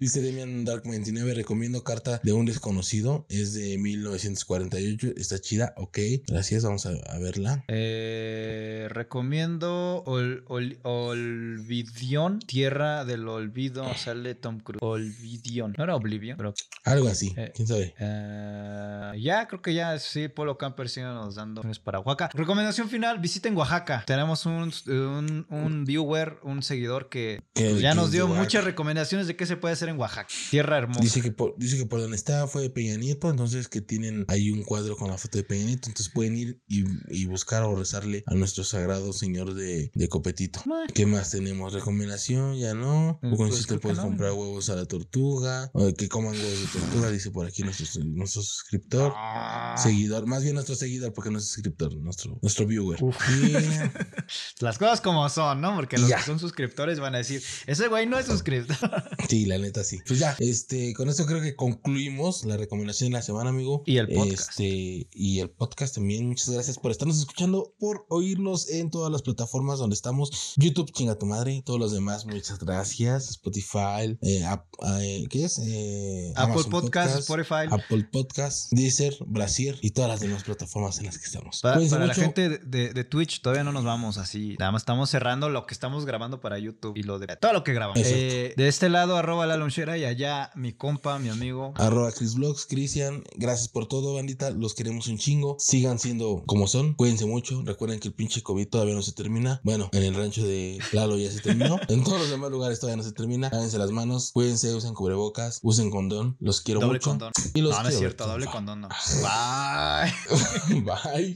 [0.00, 5.98] Dice Demian Dark 29, recomiendo carta de un desconocido, es de 1948, está chida, ok,
[6.26, 7.64] gracias, vamos a, a verla.
[7.68, 14.80] Eh, recomiendo Ol- Ol- Olvidion, Tierra del Olvido, sale Tom Cruise.
[14.82, 16.54] Olvidion, no era Oblivion, pero
[16.84, 17.94] Algo así, Eh, quién sabe.
[17.98, 22.30] Eh, ya, creo que ya sí, Polo Camper sigue nos dando para Oaxaca.
[22.34, 24.04] Recomendación final, visiten Oaxaca.
[24.06, 27.42] Tenemos un, un, un viewer, un seguidor que
[27.80, 30.28] ya nos dio muchas recomendaciones de qué se puede hacer en Oaxaca.
[30.50, 31.00] Tierra hermosa.
[31.00, 34.50] Dice que, por, dice que por donde está fue Peña Nieto, entonces que tienen ahí
[34.50, 37.76] un cuadro con la foto de Peña Nieto, entonces pueden ir y, y buscar o
[37.76, 40.62] rezarle a nuestro sagrado señor de, de Copetito.
[40.94, 41.72] ¿Qué más tenemos?
[41.72, 43.18] Recomendación, ya no.
[43.22, 44.04] Mm, con pues te puedes no.
[44.04, 48.04] comprar huevos a la tortuga, o que coman huevos de tortuga, dice por aquí nuestro,
[48.04, 49.12] nuestro suscriptor.
[49.16, 49.74] Ah.
[49.78, 52.98] Seguidor, más bien nuestro seguidor, porque no es suscriptor, nuestro, nuestro viewer.
[54.60, 55.74] Las cosas como son, ¿no?
[55.74, 59.04] Porque los que son suscriptores van a decir, ese güey no es suscriptor.
[59.28, 59.98] sí, la neta sí.
[60.06, 63.82] Pues ya, este, con esto creo que concluimos la recomendación de la semana, amigo.
[63.86, 64.50] Y el podcast.
[64.50, 66.28] Este, y el podcast también.
[66.28, 70.54] Muchas gracias por estarnos escuchando, por oírnos en todas las plataformas donde estamos.
[70.56, 71.62] YouTube, chinga tu madre.
[71.64, 73.30] Todos los demás, muchas gracias.
[73.30, 74.66] Spotify, eh, App-
[75.00, 75.58] eh, ¿qué es?
[75.64, 77.66] Eh, Apple Podcast, Spotify.
[77.70, 81.60] Apple Podcast, Deezer, Brasier y todas las demás plataformas en las que estamos.
[81.62, 84.56] Para la gente de, de- Twitch todavía no nos vamos así.
[84.58, 87.62] Nada más estamos cerrando lo que estamos grabando para YouTube y lo de todo lo
[87.64, 88.02] que grabamos.
[88.02, 91.72] De este lado, arroba la lonchera y allá mi compa, mi amigo.
[91.76, 94.50] Arroba Chris Vlogs, Cristian, gracias por todo, bandita.
[94.50, 95.56] Los queremos un chingo.
[95.58, 96.94] Sigan siendo como son.
[96.94, 97.62] Cuídense mucho.
[97.64, 99.60] Recuerden que el pinche COVID todavía no se termina.
[99.64, 101.78] Bueno, en el rancho de Lalo ya se terminó.
[101.88, 103.50] En todos los demás lugares todavía no se termina.
[103.52, 106.36] Lávense las manos, cuídense, usen cubrebocas, usen condón.
[106.40, 107.10] Los quiero Doble mucho.
[107.10, 107.32] condón.
[107.54, 108.88] Y los no, no es cierto, doble condón no.
[109.22, 110.82] Bye.
[110.82, 111.32] Bye.